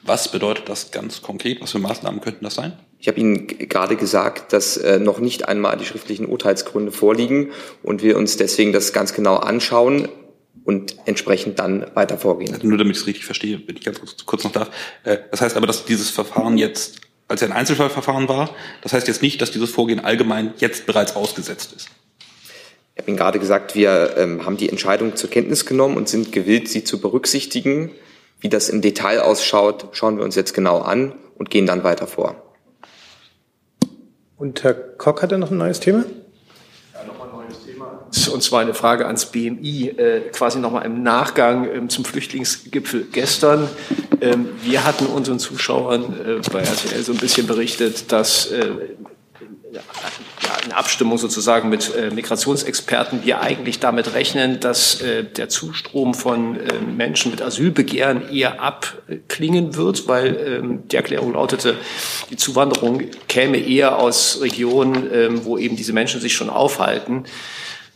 Was 0.03 0.32
bedeutet 0.32 0.70
das 0.70 0.91
ganz 0.91 1.22
konkret? 1.22 1.62
Was 1.62 1.74
für 1.74 1.80
Maßnahmen 1.80 2.22
könnten 2.22 2.45
das 2.45 2.55
sein? 2.55 2.80
Ich 2.99 3.09
habe 3.09 3.20
Ihnen 3.20 3.47
gerade 3.47 3.97
gesagt, 3.97 4.53
dass 4.53 4.78
äh, 4.78 4.97
noch 4.97 5.20
nicht 5.20 5.49
einmal 5.49 5.76
die 5.76 5.86
schriftlichen 5.86 6.26
Urteilsgründe 6.26 6.93
vorliegen 6.93 7.49
und 7.84 8.01
wir 8.01 8.18
uns 8.18 8.38
deswegen 8.38 8.72
das 8.72 8.93
ganz 8.93 9.14
genau 9.14 9.36
anschauen 9.36 10.07
und 10.64 10.95
entsprechend 11.05 11.59
dann 11.59 11.86
weiter 11.95 12.18
vorgehen. 12.18 12.53
Also 12.53 12.68
nur 12.68 12.78
damit 12.78 12.95
ich 12.95 13.01
es 13.01 13.07
richtig 13.07 13.26
verstehe, 13.26 13.62
wenn 13.66 13.76
ich 13.76 13.84
ganz 13.84 13.99
kurz, 14.26 14.43
noch 14.43 14.51
darf. 14.51 14.70
Äh, 15.03 15.18
das 15.32 15.41
heißt 15.41 15.57
aber, 15.57 15.68
dass 15.68 15.86
dieses 15.86 16.09
Verfahren 16.09 16.57
jetzt 16.57 17.01
als 17.28 17.43
ein 17.43 17.51
Einzelfallverfahren 17.51 18.28
war, 18.28 18.53
das 18.82 18.93
heißt 18.93 19.07
jetzt 19.07 19.22
nicht, 19.22 19.41
dass 19.41 19.51
dieses 19.51 19.70
Vorgehen 19.70 19.99
allgemein 19.99 20.53
jetzt 20.57 20.86
bereits 20.86 21.16
ausgesetzt 21.16 21.74
ist. 21.74 21.89
Ich 22.93 23.01
habe 23.01 23.09
Ihnen 23.09 23.18
gerade 23.18 23.39
gesagt, 23.39 23.74
wir 23.74 24.16
ähm, 24.18 24.45
haben 24.45 24.57
die 24.57 24.70
Entscheidung 24.70 25.16
zur 25.16 25.30
Kenntnis 25.30 25.66
genommen 25.66 25.95
und 25.95 26.09
sind 26.09 26.32
gewillt, 26.32 26.68
sie 26.68 26.84
zu 26.84 26.99
berücksichtigen. 26.99 27.91
Wie 28.41 28.49
das 28.49 28.70
im 28.70 28.82
Detail 28.82 29.22
ausschaut, 29.22 29.89
schauen 29.93 30.18
wir 30.18 30.26
uns 30.26 30.36
jetzt 30.36 30.53
genau 30.53 30.80
an 30.80 31.14
und 31.36 31.49
gehen 31.49 31.66
dann 31.66 31.84
weiter 31.84 32.05
vor. 32.05 32.53
Und 34.38 34.64
Herr 34.64 34.74
Koch 34.74 35.22
hatte 35.22 35.38
noch 35.38 35.51
ein 35.51 35.57
neues 35.57 35.80
Thema? 35.80 36.03
Und 38.32 38.43
zwar 38.43 38.62
eine 38.62 38.74
Frage 38.74 39.05
ans 39.05 39.26
BMI, 39.28 39.89
äh, 39.89 40.22
quasi 40.32 40.59
nochmal 40.59 40.86
im 40.86 41.01
Nachgang 41.01 41.68
ähm, 41.74 41.89
zum 41.89 42.03
Flüchtlingsgipfel 42.03 43.07
gestern. 43.12 43.70
Ähm, 44.20 44.49
wir 44.64 44.84
hatten 44.84 45.05
unseren 45.05 45.39
Zuschauern 45.39 46.03
äh, 46.03 46.49
bei 46.51 46.59
RTL 46.59 47.03
so 47.03 47.14
ein 47.14 47.20
bisschen 47.20 47.47
berichtet, 47.47 48.12
dass 48.12 48.47
äh, 48.47 48.68
in 50.66 50.74
Abstimmung 50.74 51.18
sozusagen 51.18 51.70
mit 51.70 51.93
Migrationsexperten 52.14 53.24
wir 53.24 53.39
eigentlich 53.39 53.80
damit 53.80 54.14
rechnen, 54.14 54.59
dass 54.59 54.99
der 54.99 55.47
Zustrom 55.47 56.14
von 56.14 56.59
äh, 56.59 56.80
Menschen 56.80 57.32
mit 57.32 57.41
Asylbegehren 57.41 58.30
eher 58.30 58.62
abklingen 58.62 59.76
wird, 59.78 60.09
weil 60.09 60.36
ähm, 60.36 60.84
die 60.89 60.97
Erklärung 60.97 61.34
lautete, 61.34 61.78
die 62.30 62.36
Zuwanderung 62.36 63.01
käme 63.30 63.57
eher 63.57 63.97
aus 63.97 64.41
Regionen, 64.41 65.09
ähm, 65.12 65.45
wo 65.45 65.57
eben 65.57 65.78
diese 65.78 65.93
Menschen 65.93 66.20
sich 66.20 66.36
schon 66.36 66.49
aufhalten 66.49 67.24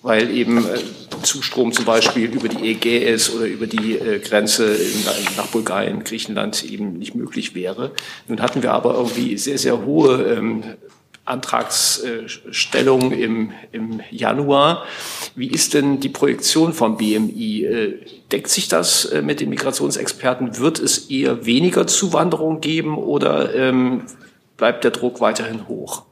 weil 0.05 0.29
eben 0.29 0.59
äh, 0.59 0.77
Zustrom 1.23 1.71
zum 1.71 1.85
Beispiel 1.85 2.31
über 2.31 2.47
die 2.47 2.69
Ägäis 2.69 3.33
oder 3.33 3.47
über 3.47 3.65
die 3.65 3.97
äh, 3.97 4.19
Grenze 4.19 4.77
nach 5.35 5.47
Bulgarien, 5.47 6.03
Griechenland 6.03 6.63
eben 6.63 6.93
nicht 6.99 7.15
möglich 7.15 7.55
wäre. 7.55 7.91
Nun 8.27 8.39
hatten 8.39 8.61
wir 8.61 8.73
aber 8.73 8.93
irgendwie 8.93 9.35
sehr, 9.39 9.57
sehr 9.57 9.83
hohe 9.83 10.21
ähm, 10.31 10.63
Antragsstellung 11.25 13.13
im, 13.13 13.51
im 13.71 13.99
Januar. 14.11 14.85
Wie 15.35 15.47
ist 15.47 15.73
denn 15.73 15.99
die 15.99 16.09
Projektion 16.09 16.73
vom 16.73 16.97
BMI? 16.97 17.63
Äh, 17.63 17.93
deckt 18.31 18.49
sich 18.49 18.67
das 18.67 19.11
mit 19.23 19.39
den 19.39 19.49
Migrationsexperten? 19.49 20.59
Wird 20.59 20.77
es 20.77 21.09
eher 21.09 21.47
weniger 21.47 21.87
Zuwanderung 21.87 22.61
geben 22.61 22.95
oder 22.95 23.55
ähm, 23.55 24.03
bleibt 24.55 24.83
der 24.83 24.91
Druck 24.91 25.19
weiterhin 25.19 25.67
hoch? 25.67 26.03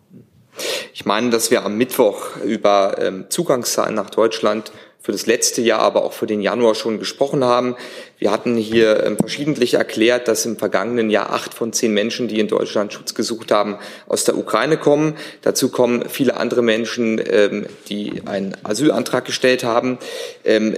Ich 0.94 1.06
meine, 1.06 1.30
dass 1.30 1.52
wir 1.52 1.66
am 1.66 1.78
Mittwoch 1.78 2.38
über 2.44 2.96
ähm, 3.00 3.26
Zugangszahlen 3.30 3.96
nach 3.96 4.10
Deutschland 4.10 4.72
für 5.04 5.12
das 5.12 5.26
letzte 5.26 5.62
Jahr, 5.62 5.80
aber 5.80 6.06
auch 6.06 6.14
für 6.14 6.28
den 6.28 6.42
Januar 6.42 6.76
schon 6.76 6.98
gesprochen 6.98 7.44
haben. 7.44 7.76
Wir 8.20 8.32
hatten 8.32 8.56
hier 8.56 9.04
ähm, 9.04 9.18
verschiedentlich 9.18 9.74
erklärt, 9.74 10.30
dass 10.30 10.46
im 10.46 10.58
vergangenen 10.58 11.10
Jahr 11.10 11.34
acht 11.34 11.54
von 11.54 11.74
zehn 11.74 11.94
Menschen, 11.94 12.30
die 12.30 12.40
in 12.40 12.48
Deutschland 12.48 12.94
Schutz 12.94 13.14
gesucht 13.14 13.52
haben, 13.52 13.80
aus 14.08 14.24
der 14.24 14.38
Ukraine 14.38 14.78
kommen. 14.78 15.16
Dazu 15.42 15.68
kommen 15.68 16.08
viele 16.08 16.38
andere 16.38 16.62
Menschen, 16.62 17.22
ähm, 17.26 17.66
die 17.90 18.22
einen 18.26 18.56
Asylantrag 18.64 19.26
gestellt 19.26 19.66
haben. 19.66 19.98
Ähm, 20.46 20.78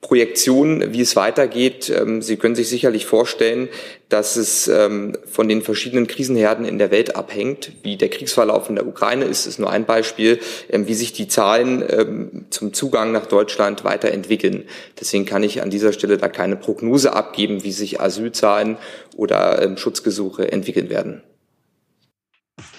Projektion, 0.00 0.94
wie 0.94 1.02
es 1.02 1.14
weitergeht. 1.14 1.90
Ähm, 1.90 2.22
Sie 2.22 2.36
können 2.36 2.54
sich 2.54 2.70
sicherlich 2.70 3.04
vorstellen, 3.04 3.68
dass 4.08 4.36
es 4.36 4.66
ähm, 4.66 5.16
von 5.30 5.46
den 5.46 5.60
verschiedenen 5.60 6.06
Krisenherden 6.06 6.64
in 6.64 6.78
der 6.78 6.90
Welt 6.90 7.16
abhängt. 7.16 7.72
Wie 7.82 7.96
der 7.96 8.08
Kriegsverlauf 8.08 8.70
in 8.70 8.76
der 8.76 8.86
Ukraine 8.86 9.26
ist, 9.26 9.44
ist 9.44 9.58
nur 9.58 9.70
ein 9.70 9.84
Beispiel, 9.84 10.40
ähm, 10.70 10.86
wie 10.88 10.94
sich 10.94 11.12
die 11.12 11.28
Zahlen 11.28 12.46
zum 12.50 12.72
Zugang 12.72 13.12
nach 13.12 13.26
Deutschland 13.26 13.84
weiterentwickeln. 13.84 14.64
Deswegen 14.98 15.26
kann 15.26 15.42
ich 15.42 15.62
an 15.62 15.70
dieser 15.70 15.92
Stelle 15.92 16.16
da 16.16 16.28
keine 16.28 16.56
Prognose 16.56 17.12
abgeben, 17.12 17.62
wie 17.62 17.72
sich 17.72 18.00
Asylzahlen 18.00 18.78
oder 19.16 19.76
Schutzgesuche 19.76 20.50
entwickeln 20.50 20.88
werden. 20.88 21.22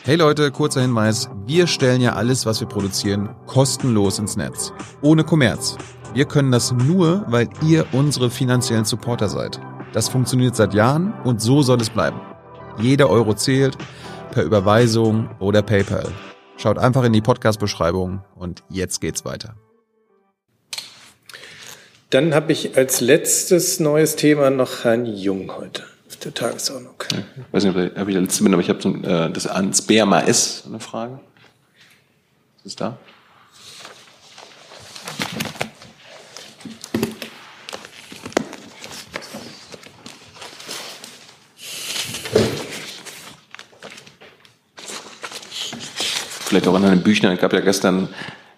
Hey 0.04 0.16
Leute, 0.16 0.52
kurzer 0.52 0.82
Hinweis. 0.82 1.30
Wir 1.46 1.68
stellen 1.68 2.02
ja 2.02 2.14
alles, 2.14 2.46
was 2.46 2.60
wir 2.60 2.68
produzieren, 2.68 3.30
kostenlos 3.48 4.20
ins 4.20 4.36
Netz. 4.36 4.74
Ohne 5.02 5.24
Kommerz. 5.24 5.78
Wir 6.14 6.26
können 6.26 6.52
das 6.52 6.74
nur, 6.74 7.24
weil 7.28 7.48
ihr 7.66 7.86
unsere 7.94 8.30
finanziellen 8.30 8.84
Supporter 8.84 9.30
seid. 9.30 9.62
Das 9.94 10.10
funktioniert 10.10 10.58
seit 10.58 10.74
Jahren 10.74 11.14
und 11.24 11.42
so 11.42 11.62
soll 11.62 11.80
es 11.80 11.90
bleiben. 11.90 12.20
Jeder 12.82 13.10
Euro 13.10 13.34
zählt, 13.34 13.78
per 14.32 14.44
Überweisung 14.44 15.30
oder 15.40 15.62
PayPal. 15.62 16.12
Schaut 16.58 16.78
einfach 16.78 17.06
in 17.06 17.14
die 17.14 17.22
Podcast-Beschreibung 17.22 18.22
und 18.36 18.62
jetzt 18.70 19.00
geht's 19.00 19.24
weiter. 19.24 19.56
Dann 22.10 22.34
habe 22.34 22.52
ich 22.52 22.76
als 22.76 23.00
letztes 23.00 23.80
neues 23.80 24.18
Thema 24.18 24.50
noch 24.50 24.84
Herrn 24.84 25.06
Jung 25.06 25.50
heute 25.56 25.84
auf 26.10 26.18
der 26.18 26.34
Tagesordnung. 26.34 26.96
Ich 27.10 27.54
weiß 27.54 27.64
nicht, 27.64 27.74
ob 27.74 28.08
ich 28.08 28.14
der 28.14 28.22
Letzte 28.22 28.44
bin, 28.44 28.54
aber 28.54 28.62
ich 28.62 28.70
habe 28.70 28.82
so, 28.82 28.94
äh, 28.94 29.32
das 29.32 29.48
ans 29.48 29.82
BMAS 29.84 30.64
eine 30.68 30.82
Frage. 30.82 31.22
Ist 32.58 32.66
es 32.66 32.76
da? 32.76 32.98
Vielleicht 46.52 46.68
auch 46.68 46.76
an 46.76 46.84
Herrn 46.84 47.02
Büchner. 47.02 47.32
Es 47.32 47.40
gab 47.40 47.54
ja 47.54 47.62
gestern 47.62 48.10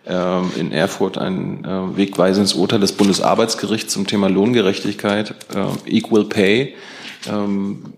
ähm, 0.08 0.52
in 0.58 0.72
Erfurt 0.72 1.20
ein 1.20 1.64
äh, 1.64 1.96
wegweisendes 1.96 2.54
Urteil 2.54 2.80
des 2.80 2.94
Bundesarbeitsgerichts 2.94 3.94
zum 3.94 4.08
Thema 4.08 4.30
Lohngerechtigkeit, 4.30 5.36
äh, 5.56 5.98
Equal 5.98 6.26
Pay. 6.26 6.74
Ähm, 7.30 7.94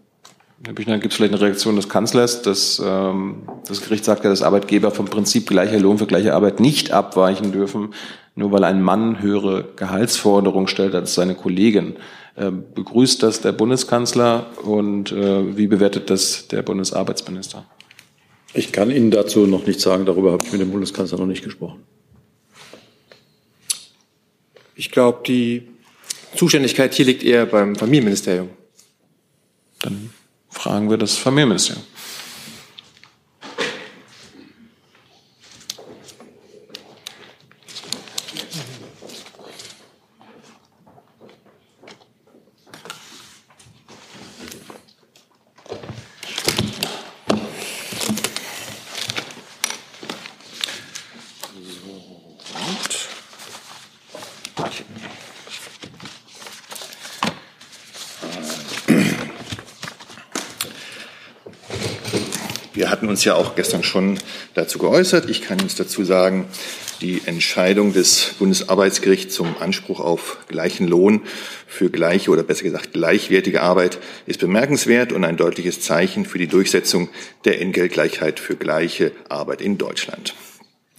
Herr 0.65 0.73
Büchner, 0.73 0.97
gibt 0.97 1.13
es 1.13 1.17
vielleicht 1.17 1.33
eine 1.33 1.41
Reaktion 1.41 1.77
des 1.77 1.87
Kanzlers? 1.87 2.41
dass 2.41 2.81
ähm, 2.83 3.43
das 3.67 3.81
Gericht 3.81 4.03
sagt 4.03 4.25
ja, 4.25 4.29
dass 4.29 4.41
Arbeitgeber 4.41 4.91
vom 4.91 5.05
Prinzip 5.05 5.47
gleicher 5.47 5.79
Lohn 5.79 5.97
für 5.97 6.07
gleiche 6.07 6.33
Arbeit 6.33 6.59
nicht 6.59 6.91
abweichen 6.91 7.53
dürfen, 7.53 7.93
nur 8.35 8.51
weil 8.51 8.65
ein 8.65 8.81
Mann 8.81 9.21
höhere 9.21 9.63
Gehaltsforderungen 9.77 10.67
stellt 10.67 10.93
als 10.93 11.15
seine 11.15 11.35
Kollegin. 11.35 11.95
Äh, 12.35 12.51
begrüßt 12.51 13.23
das 13.23 13.39
der 13.39 13.53
Bundeskanzler 13.53 14.47
und 14.63 15.13
äh, 15.13 15.55
wie 15.55 15.67
bewertet 15.67 16.09
das 16.09 16.49
der 16.49 16.63
Bundesarbeitsminister? 16.63 17.63
Ich 18.55 18.71
kann 18.71 18.89
Ihnen 18.89 19.11
dazu 19.11 19.47
noch 19.47 19.67
nichts 19.67 19.83
sagen. 19.83 20.05
Darüber 20.05 20.31
habe 20.31 20.43
ich 20.45 20.51
mit 20.51 20.61
dem 20.61 20.71
Bundeskanzler 20.71 21.17
noch 21.17 21.25
nicht 21.25 21.43
gesprochen. 21.43 21.83
Ich 24.75 24.91
glaube, 24.91 25.23
die 25.27 25.67
Zuständigkeit 26.35 26.93
hier 26.93 27.05
liegt 27.05 27.23
eher 27.23 27.45
beim 27.45 27.75
Familienministerium. 27.75 28.49
Dann 29.81 30.09
fragen 30.49 30.89
wir 30.89 30.97
das 30.97 31.17
Familienministerium. 31.17 31.83
Ja 63.25 63.35
auch 63.35 63.55
gestern 63.55 63.83
schon 63.83 64.17
dazu 64.53 64.79
geäußert. 64.79 65.29
Ich 65.29 65.41
kann 65.41 65.59
uns 65.61 65.75
dazu 65.75 66.03
sagen, 66.03 66.45
die 67.01 67.21
Entscheidung 67.25 67.93
des 67.93 68.35
Bundesarbeitsgerichts 68.39 69.35
zum 69.35 69.55
Anspruch 69.59 69.99
auf 69.99 70.37
gleichen 70.47 70.87
Lohn 70.87 71.21
für 71.67 71.89
gleiche 71.89 72.31
oder 72.31 72.43
besser 72.43 72.63
gesagt 72.63 72.93
gleichwertige 72.93 73.61
Arbeit 73.61 73.99
ist 74.25 74.39
bemerkenswert 74.39 75.11
und 75.11 75.25
ein 75.25 75.37
deutliches 75.37 75.81
Zeichen 75.81 76.25
für 76.25 76.37
die 76.37 76.47
Durchsetzung 76.47 77.09
der 77.43 77.61
Entgeltgleichheit 77.61 78.39
für 78.39 78.55
gleiche 78.55 79.11
Arbeit 79.27 79.61
in 79.61 79.77
Deutschland. 79.77 80.33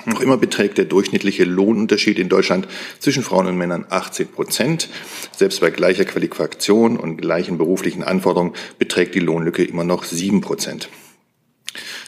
Noch 0.05 0.21
immer 0.21 0.37
beträgt 0.37 0.79
der 0.79 0.85
durchschnittliche 0.85 1.43
Lohnunterschied 1.45 2.21
in 2.21 2.29
Deutschland 2.29 2.69
zwischen 3.01 3.25
Frauen 3.25 3.49
und 3.49 3.57
Männern 3.57 3.87
18 3.91 4.29
Prozent. 4.29 4.89
Selbst 5.37 5.61
bei 5.61 5.71
gleicher 5.71 6.05
Qualifikation 6.05 6.97
und 6.97 7.17
gleichen 7.17 7.59
beruflichen 7.59 8.05
Anforderungen 8.05 8.53
beträgt 8.79 9.17
die 9.17 9.21
Lohnlücke 9.21 9.65
immer 9.65 9.83
noch 9.83 10.05
7 10.05 10.43
Prozent. 10.43 10.89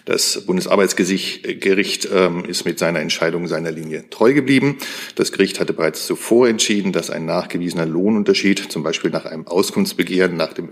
Das 0.08 0.46
Bundesarbeitsgericht 0.46 2.08
ähm, 2.10 2.46
ist 2.46 2.64
mit 2.64 2.78
seiner 2.78 3.00
Entscheidung 3.00 3.46
seiner 3.46 3.70
Linie 3.70 4.08
treu 4.08 4.32
geblieben. 4.32 4.78
Das 5.16 5.32
Gericht 5.32 5.60
hatte 5.60 5.74
bereits 5.74 6.06
zuvor 6.06 6.48
entschieden, 6.48 6.92
dass 6.92 7.10
ein 7.10 7.26
nachgewiesener 7.26 7.84
Lohnunterschied, 7.84 8.72
zum 8.72 8.82
Beispiel 8.82 9.10
nach 9.10 9.26
einem 9.26 9.46
Auskunftsbegehren 9.46 10.34
nach 10.34 10.54
dem 10.54 10.70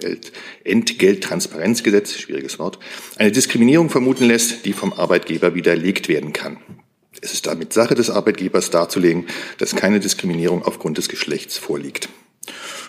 Entgelttransparenzgesetz, 0.64 2.14
schwieriges 2.16 2.58
Wort, 2.58 2.78
eine 3.18 3.30
Diskriminierung 3.30 3.90
vermuten 3.90 4.24
lässt, 4.24 4.64
die 4.64 4.72
vom 4.72 4.94
Arbeitgeber 4.94 5.54
widerlegt 5.54 6.08
werden 6.08 6.32
kann. 6.32 6.56
Es 7.20 7.34
ist 7.34 7.46
damit 7.46 7.74
Sache 7.74 7.94
des 7.94 8.08
Arbeitgebers 8.08 8.70
darzulegen, 8.70 9.26
dass 9.58 9.76
keine 9.76 10.00
Diskriminierung 10.00 10.62
aufgrund 10.62 10.96
des 10.96 11.10
Geschlechts 11.10 11.58
vorliegt. 11.58 12.08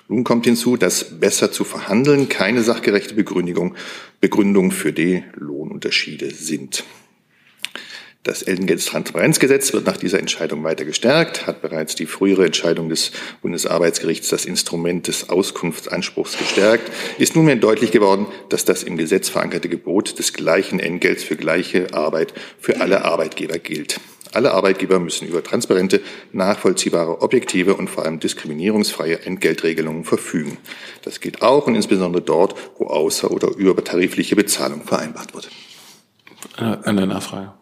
Nun 0.09 0.23
kommt 0.23 0.45
hinzu, 0.45 0.77
dass 0.77 1.19
besser 1.19 1.51
zu 1.51 1.65
verhandeln 1.65 2.29
keine 2.29 2.63
sachgerechte 2.63 3.13
Begründung, 3.13 3.75
Begründung 4.21 4.71
für 4.71 4.93
die 4.93 5.23
Lohnunterschiede 5.35 6.31
sind. 6.31 6.85
Das 8.23 8.41
Entgelttransparenzgesetz 8.41 9.71
wird 9.71 9.85
nach 9.85 9.95
dieser 9.95 10.19
Entscheidung 10.19 10.61
weiter 10.63 10.83
gestärkt, 10.83 11.47
hat 11.47 11.61
bereits 11.61 11.95
die 11.95 12.05
frühere 12.05 12.45
Entscheidung 12.45 12.89
des 12.89 13.11
Bundesarbeitsgerichts 13.41 14.27
das 14.27 14.43
Instrument 14.43 15.07
des 15.07 15.29
Auskunftsanspruchs 15.29 16.37
gestärkt, 16.37 16.91
ist 17.19 17.37
nunmehr 17.37 17.55
deutlich 17.55 17.91
geworden, 17.91 18.27
dass 18.49 18.65
das 18.65 18.83
im 18.83 18.97
Gesetz 18.97 19.29
verankerte 19.29 19.69
Gebot 19.69 20.19
des 20.19 20.33
gleichen 20.33 20.81
Entgelts 20.81 21.23
für 21.23 21.37
gleiche 21.37 21.93
Arbeit 21.93 22.33
für 22.59 22.81
alle 22.81 23.05
Arbeitgeber 23.05 23.59
gilt. 23.59 24.01
Alle 24.37 24.53
Arbeitgeber 24.53 24.99
müssen 24.99 25.27
über 25.27 25.43
transparente, 25.43 25.99
nachvollziehbare, 26.31 27.23
objektive 27.23 27.73
und 27.73 27.89
vor 27.89 28.05
allem 28.05 28.19
diskriminierungsfreie 28.19 29.25
Entgeltregelungen 29.25 30.03
verfügen. 30.03 30.59
Das 31.01 31.21
gilt 31.21 31.41
auch 31.41 31.65
und 31.65 31.73
insbesondere 31.73 32.21
dort, 32.21 32.53
wo 32.77 32.85
außer- 32.85 33.31
oder 33.31 33.47
übertarifliche 33.47 34.35
Bezahlung 34.35 34.83
vereinbart 34.83 35.33
wird. 35.33 35.49
Eine 36.55 37.07
Nachfrage. 37.07 37.53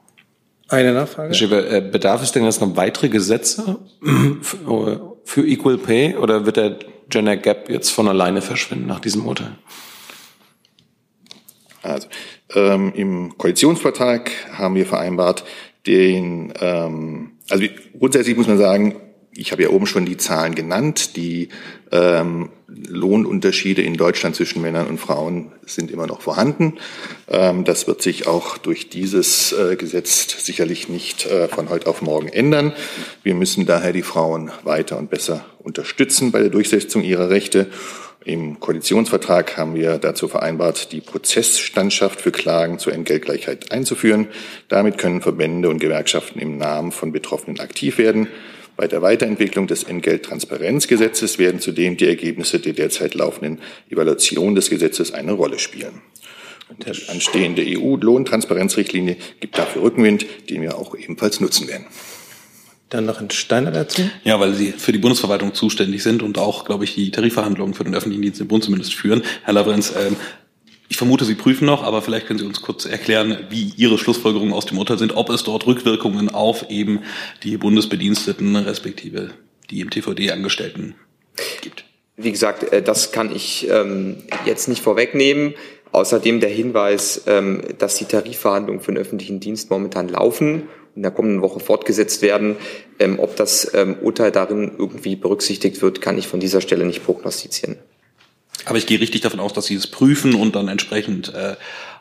Eine 0.67 0.93
Nachfrage? 0.93 1.34
Äh, 1.34 1.80
bedarf 1.80 2.21
es 2.21 2.34
denn 2.34 2.43
jetzt 2.43 2.59
noch 2.59 2.76
weitere 2.76 3.07
Gesetze 3.07 3.78
für 4.41 5.47
Equal 5.47 5.78
Pay 5.78 6.17
oder 6.17 6.45
wird 6.45 6.57
der 6.57 6.80
Gender 7.07 7.38
Gap 7.38 7.69
jetzt 7.69 7.91
von 7.91 8.09
alleine 8.09 8.41
verschwinden 8.41 8.88
nach 8.88 8.99
diesem 8.99 9.26
Urteil? 9.26 9.55
Also, 11.86 12.07
ähm, 12.55 12.91
im 12.95 13.38
Koalitionsvertrag 13.38 14.32
haben 14.57 14.76
wir 14.76 14.88
vereinbart, 14.88 15.43
den, 15.88 16.54
ähm, 16.60 17.32
also 17.50 17.66
grundsätzlich 17.98 18.36
muss 18.36 18.48
man 18.48 18.58
sagen, 18.58 18.96
ich 19.38 19.52
habe 19.52 19.64
ja 19.64 19.70
oben 19.70 19.86
schon 19.86 20.06
die 20.06 20.18
Zahlen 20.18 20.56
genannt. 20.56 21.18
Die 21.18 21.50
ähm, 21.92 22.50
Lohnunterschiede 22.68 23.82
in 23.82 23.96
Deutschland 23.96 24.36
zwischen 24.36 24.62
Männern 24.62 24.88
und 24.88 24.98
Frauen 24.98 25.52
sind 25.66 25.92
immer 25.92 26.08
noch 26.08 26.22
vorhanden. 26.22 26.76
Ähm, 27.28 27.66
das 27.66 27.86
wird 27.86 28.02
sich 28.02 28.28
auch 28.28 28.58
durch 28.58 28.90
dieses 28.90 29.52
äh, 29.52 29.76
Gesetz 29.76 30.46
sicherlich 30.46 30.88
nicht 30.88 31.26
äh, 31.26 31.50
von 31.50 31.70
heute 31.70 31.88
auf 31.88 32.02
morgen 32.02 32.30
ändern. 32.30 32.74
Wir 33.24 33.36
müssen 33.36 33.66
daher 33.66 33.92
die 33.92 34.04
Frauen 34.04 34.52
weiter 34.64 34.98
und 34.98 35.10
besser 35.10 35.46
unterstützen 35.60 36.32
bei 36.32 36.40
der 36.40 36.50
Durchsetzung 36.50 37.04
ihrer 37.04 37.30
Rechte. 37.30 37.68
Im 38.26 38.59
Koalitionsvertrag 38.59 39.55
haben 39.55 39.76
wir 39.76 39.99
dazu 39.99 40.28
vereinbart, 40.28 40.91
die 40.91 40.99
Prozessstandschaft 40.99 42.19
für 42.19 42.32
Klagen 42.32 42.80
zur 42.80 42.91
Entgeltgleichheit 42.91 43.71
einzuführen. 43.71 44.30
Damit 44.67 44.97
können 44.97 45.21
Verbände 45.21 45.69
und 45.69 45.78
Gewerkschaften 45.78 46.39
im 46.39 46.57
Namen 46.57 46.91
von 46.91 47.11
Betroffenen 47.11 47.59
aktiv 47.59 47.99
werden. 47.99 48.28
Bei 48.78 48.88
der 48.88 49.03
Weiterentwicklung 49.03 49.67
des 49.67 49.84
Entgelttransparenzgesetzes 49.84 51.38
werden 51.38 51.59
zudem 51.59 51.97
die 51.97 52.07
Ergebnisse 52.07 52.59
der 52.59 52.73
derzeit 52.73 53.13
laufenden 53.13 53.61
Evaluation 53.91 54.55
des 54.55 54.71
Gesetzes 54.71 55.13
eine 55.13 55.34
Rolle 55.34 55.59
spielen. 55.59 56.01
Die 56.84 57.09
anstehende 57.09 57.63
EU-Lohntransparenzrichtlinie 57.63 59.17
gibt 59.39 59.55
dafür 59.59 59.84
Rückenwind, 59.84 60.26
den 60.49 60.63
wir 60.63 60.80
auch 60.80 60.95
ebenfalls 60.95 61.39
nutzen 61.41 61.67
werden. 61.67 61.86
Dann 62.90 63.06
noch 63.06 63.20
ein 63.20 63.32
Steiner 63.32 63.72
dazu. 63.72 64.04
Ja, 64.24 64.40
weil 64.40 64.54
Sie 64.54 64.72
für 64.72 64.92
die 64.92 65.00
Bundesverwaltung 65.00 65.54
zuständig 65.54 66.04
sind 66.04 66.22
und 66.22 66.38
auch, 66.38 66.66
glaube 66.66 66.84
ich, 66.84 66.94
die 66.94 67.10
Tarifverhandlungen 67.12 67.74
für 67.74 67.84
den 67.84 67.96
öffentlichen 67.96 68.22
Dienst 68.22 68.40
im 68.42 68.48
Bund 68.48 68.64
zumindest 68.64 68.94
führen. 68.94 69.24
Herr 69.44 69.54
Lavrenz, 69.54 69.94
ähm, 69.98 70.16
ich 70.88 70.98
vermute, 70.98 71.26
Sie 71.26 71.34
prüfen 71.34 71.66
noch, 71.66 71.84
aber 71.84 72.04
vielleicht 72.04 72.28
können 72.28 72.38
Sie 72.38 72.46
uns 72.46 72.62
kurz 72.62 72.86
erklären, 72.86 73.38
wie 73.50 73.74
Ihre 73.76 73.98
Schlussfolgerungen 73.98 74.54
aus 74.54 74.68
dem 74.68 74.78
Urteil 74.78 75.00
sind, 75.00 75.16
ob 75.16 75.32
es 75.32 75.44
dort 75.44 75.66
Rückwirkungen 75.66 76.30
auf 76.30 76.70
eben 76.70 77.00
die 77.44 77.58
Bundesbediensteten 77.58 78.56
respektive 78.56 79.32
die 79.70 79.82
im 79.82 79.90
TVD 79.90 80.32
Angestellten 80.32 80.96
gibt. 81.62 81.86
Wie 82.18 82.32
gesagt, 82.32 82.72
äh, 82.72 82.82
das 82.82 83.12
kann 83.12 83.36
ich 83.36 83.68
ähm, 83.70 84.24
jetzt 84.46 84.68
nicht 84.68 84.82
vorwegnehmen. 84.82 85.54
Außerdem 85.92 86.40
der 86.40 86.50
Hinweis, 86.50 87.24
ähm, 87.26 87.62
dass 87.78 87.96
die 87.96 88.06
Tarifverhandlungen 88.06 88.82
für 88.82 88.92
den 88.92 88.98
öffentlichen 88.98 89.40
Dienst 89.40 89.70
momentan 89.70 90.10
laufen 90.10 90.64
in 90.96 91.02
der 91.02 91.12
kommenden 91.12 91.41
Woche 91.41 91.60
fortgesetzt 91.60 92.22
werden. 92.22 92.56
Ähm, 93.00 93.20
ob 93.20 93.36
das 93.36 93.74
ähm, 93.74 93.98
Urteil 94.02 94.32
darin 94.32 94.72
irgendwie 94.78 95.16
berücksichtigt 95.16 95.82
wird, 95.82 96.02
kann 96.02 96.18
ich 96.18 96.28
von 96.28 96.39
dieser 96.39 96.62
Stelle 96.62 96.86
nicht 96.86 97.04
prognostizieren. 97.04 97.78
Aber 98.66 98.78
ich 98.78 98.88
gehe 98.88 99.00
richtig 99.00 99.22
davon 99.22 99.39
aus, 99.39 99.54
dass 99.54 99.66
Sie 99.66 99.76
es 99.76 99.88
prüfen 99.88 100.34
und 100.34 100.56
dann 100.56 100.68
entsprechend 100.68 101.34
äh, 101.34 101.56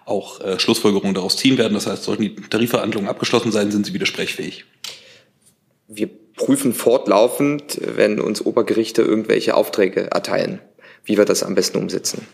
auch 0.06 0.40
äh, 0.40 0.58
Schlussfolgerungen 0.58 1.14
daraus 1.14 1.36
ziehen 1.36 1.58
werden. 1.58 1.74
Das 1.74 1.86
heißt, 1.86 2.04
sollten 2.04 2.22
die 2.22 2.34
Tarifverhandlungen 2.34 3.08
abgeschlossen 3.08 3.52
sein, 3.52 3.70
sind 3.70 3.86
Sie 3.86 3.94
widersprechfähig. 3.94 4.64
Wir 5.88 6.08
prüfen 6.36 6.72
fortlaufend, 6.72 7.80
wenn 7.96 8.20
uns 8.20 8.44
Obergerichte 8.44 9.02
irgendwelche 9.02 9.54
Aufträge 9.54 10.10
erteilen, 10.10 10.60
wie 11.04 11.18
wir 11.18 11.24
das 11.24 11.42
am 11.42 11.54
besten 11.54 11.78
umsetzen. 11.78 12.26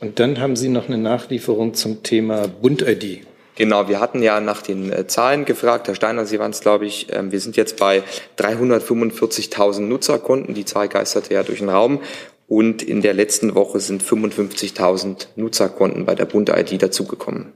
Und 0.00 0.20
dann 0.20 0.38
haben 0.38 0.54
Sie 0.54 0.68
noch 0.68 0.86
eine 0.86 0.98
Nachlieferung 0.98 1.74
zum 1.74 2.02
Thema 2.02 2.46
Bund-ID. 2.46 3.26
Genau, 3.58 3.88
wir 3.88 3.98
hatten 3.98 4.22
ja 4.22 4.40
nach 4.40 4.62
den 4.62 4.92
äh, 4.92 5.08
Zahlen 5.08 5.44
gefragt. 5.44 5.88
Herr 5.88 5.96
Steiner, 5.96 6.24
Sie 6.26 6.38
waren 6.38 6.52
es, 6.52 6.60
glaube 6.60 6.86
ich. 6.86 7.08
Ähm, 7.10 7.32
wir 7.32 7.40
sind 7.40 7.56
jetzt 7.56 7.76
bei 7.76 8.04
345.000 8.38 9.80
Nutzerkonten. 9.80 10.54
Die 10.54 10.64
Zahl 10.64 10.86
geisterte 10.86 11.34
ja 11.34 11.42
durch 11.42 11.58
den 11.58 11.68
Raum. 11.68 12.00
Und 12.46 12.84
in 12.84 13.02
der 13.02 13.14
letzten 13.14 13.56
Woche 13.56 13.80
sind 13.80 14.04
55.000 14.04 15.26
Nutzerkonten 15.34 16.06
bei 16.06 16.14
der 16.14 16.26
Bund-ID 16.26 16.80
dazugekommen. 16.80 17.52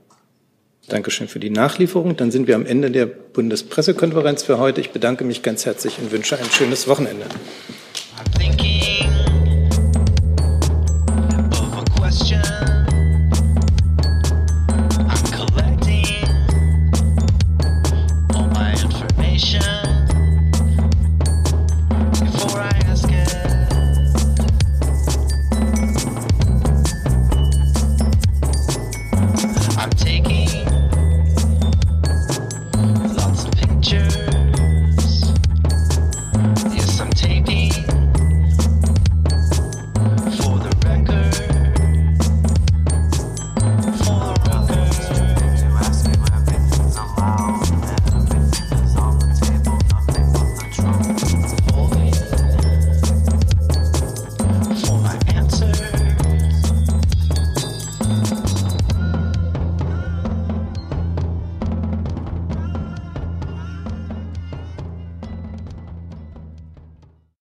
Dankeschön 0.89 1.29
für 1.29 1.39
die 1.39 1.49
Nachlieferung. 1.49 2.17
Dann 2.17 2.31
sind 2.31 2.47
wir 2.47 2.55
am 2.55 2.65
Ende 2.65 2.91
der 2.91 3.05
Bundespressekonferenz 3.05 4.43
für 4.43 4.59
heute. 4.59 4.81
Ich 4.81 4.91
bedanke 4.91 5.23
mich 5.23 5.41
ganz 5.41 5.65
herzlich 5.65 5.99
und 5.99 6.11
wünsche 6.11 6.37
ein 6.37 6.51
schönes 6.51 6.89
Wochenende. 6.89 7.27
all 8.17 8.72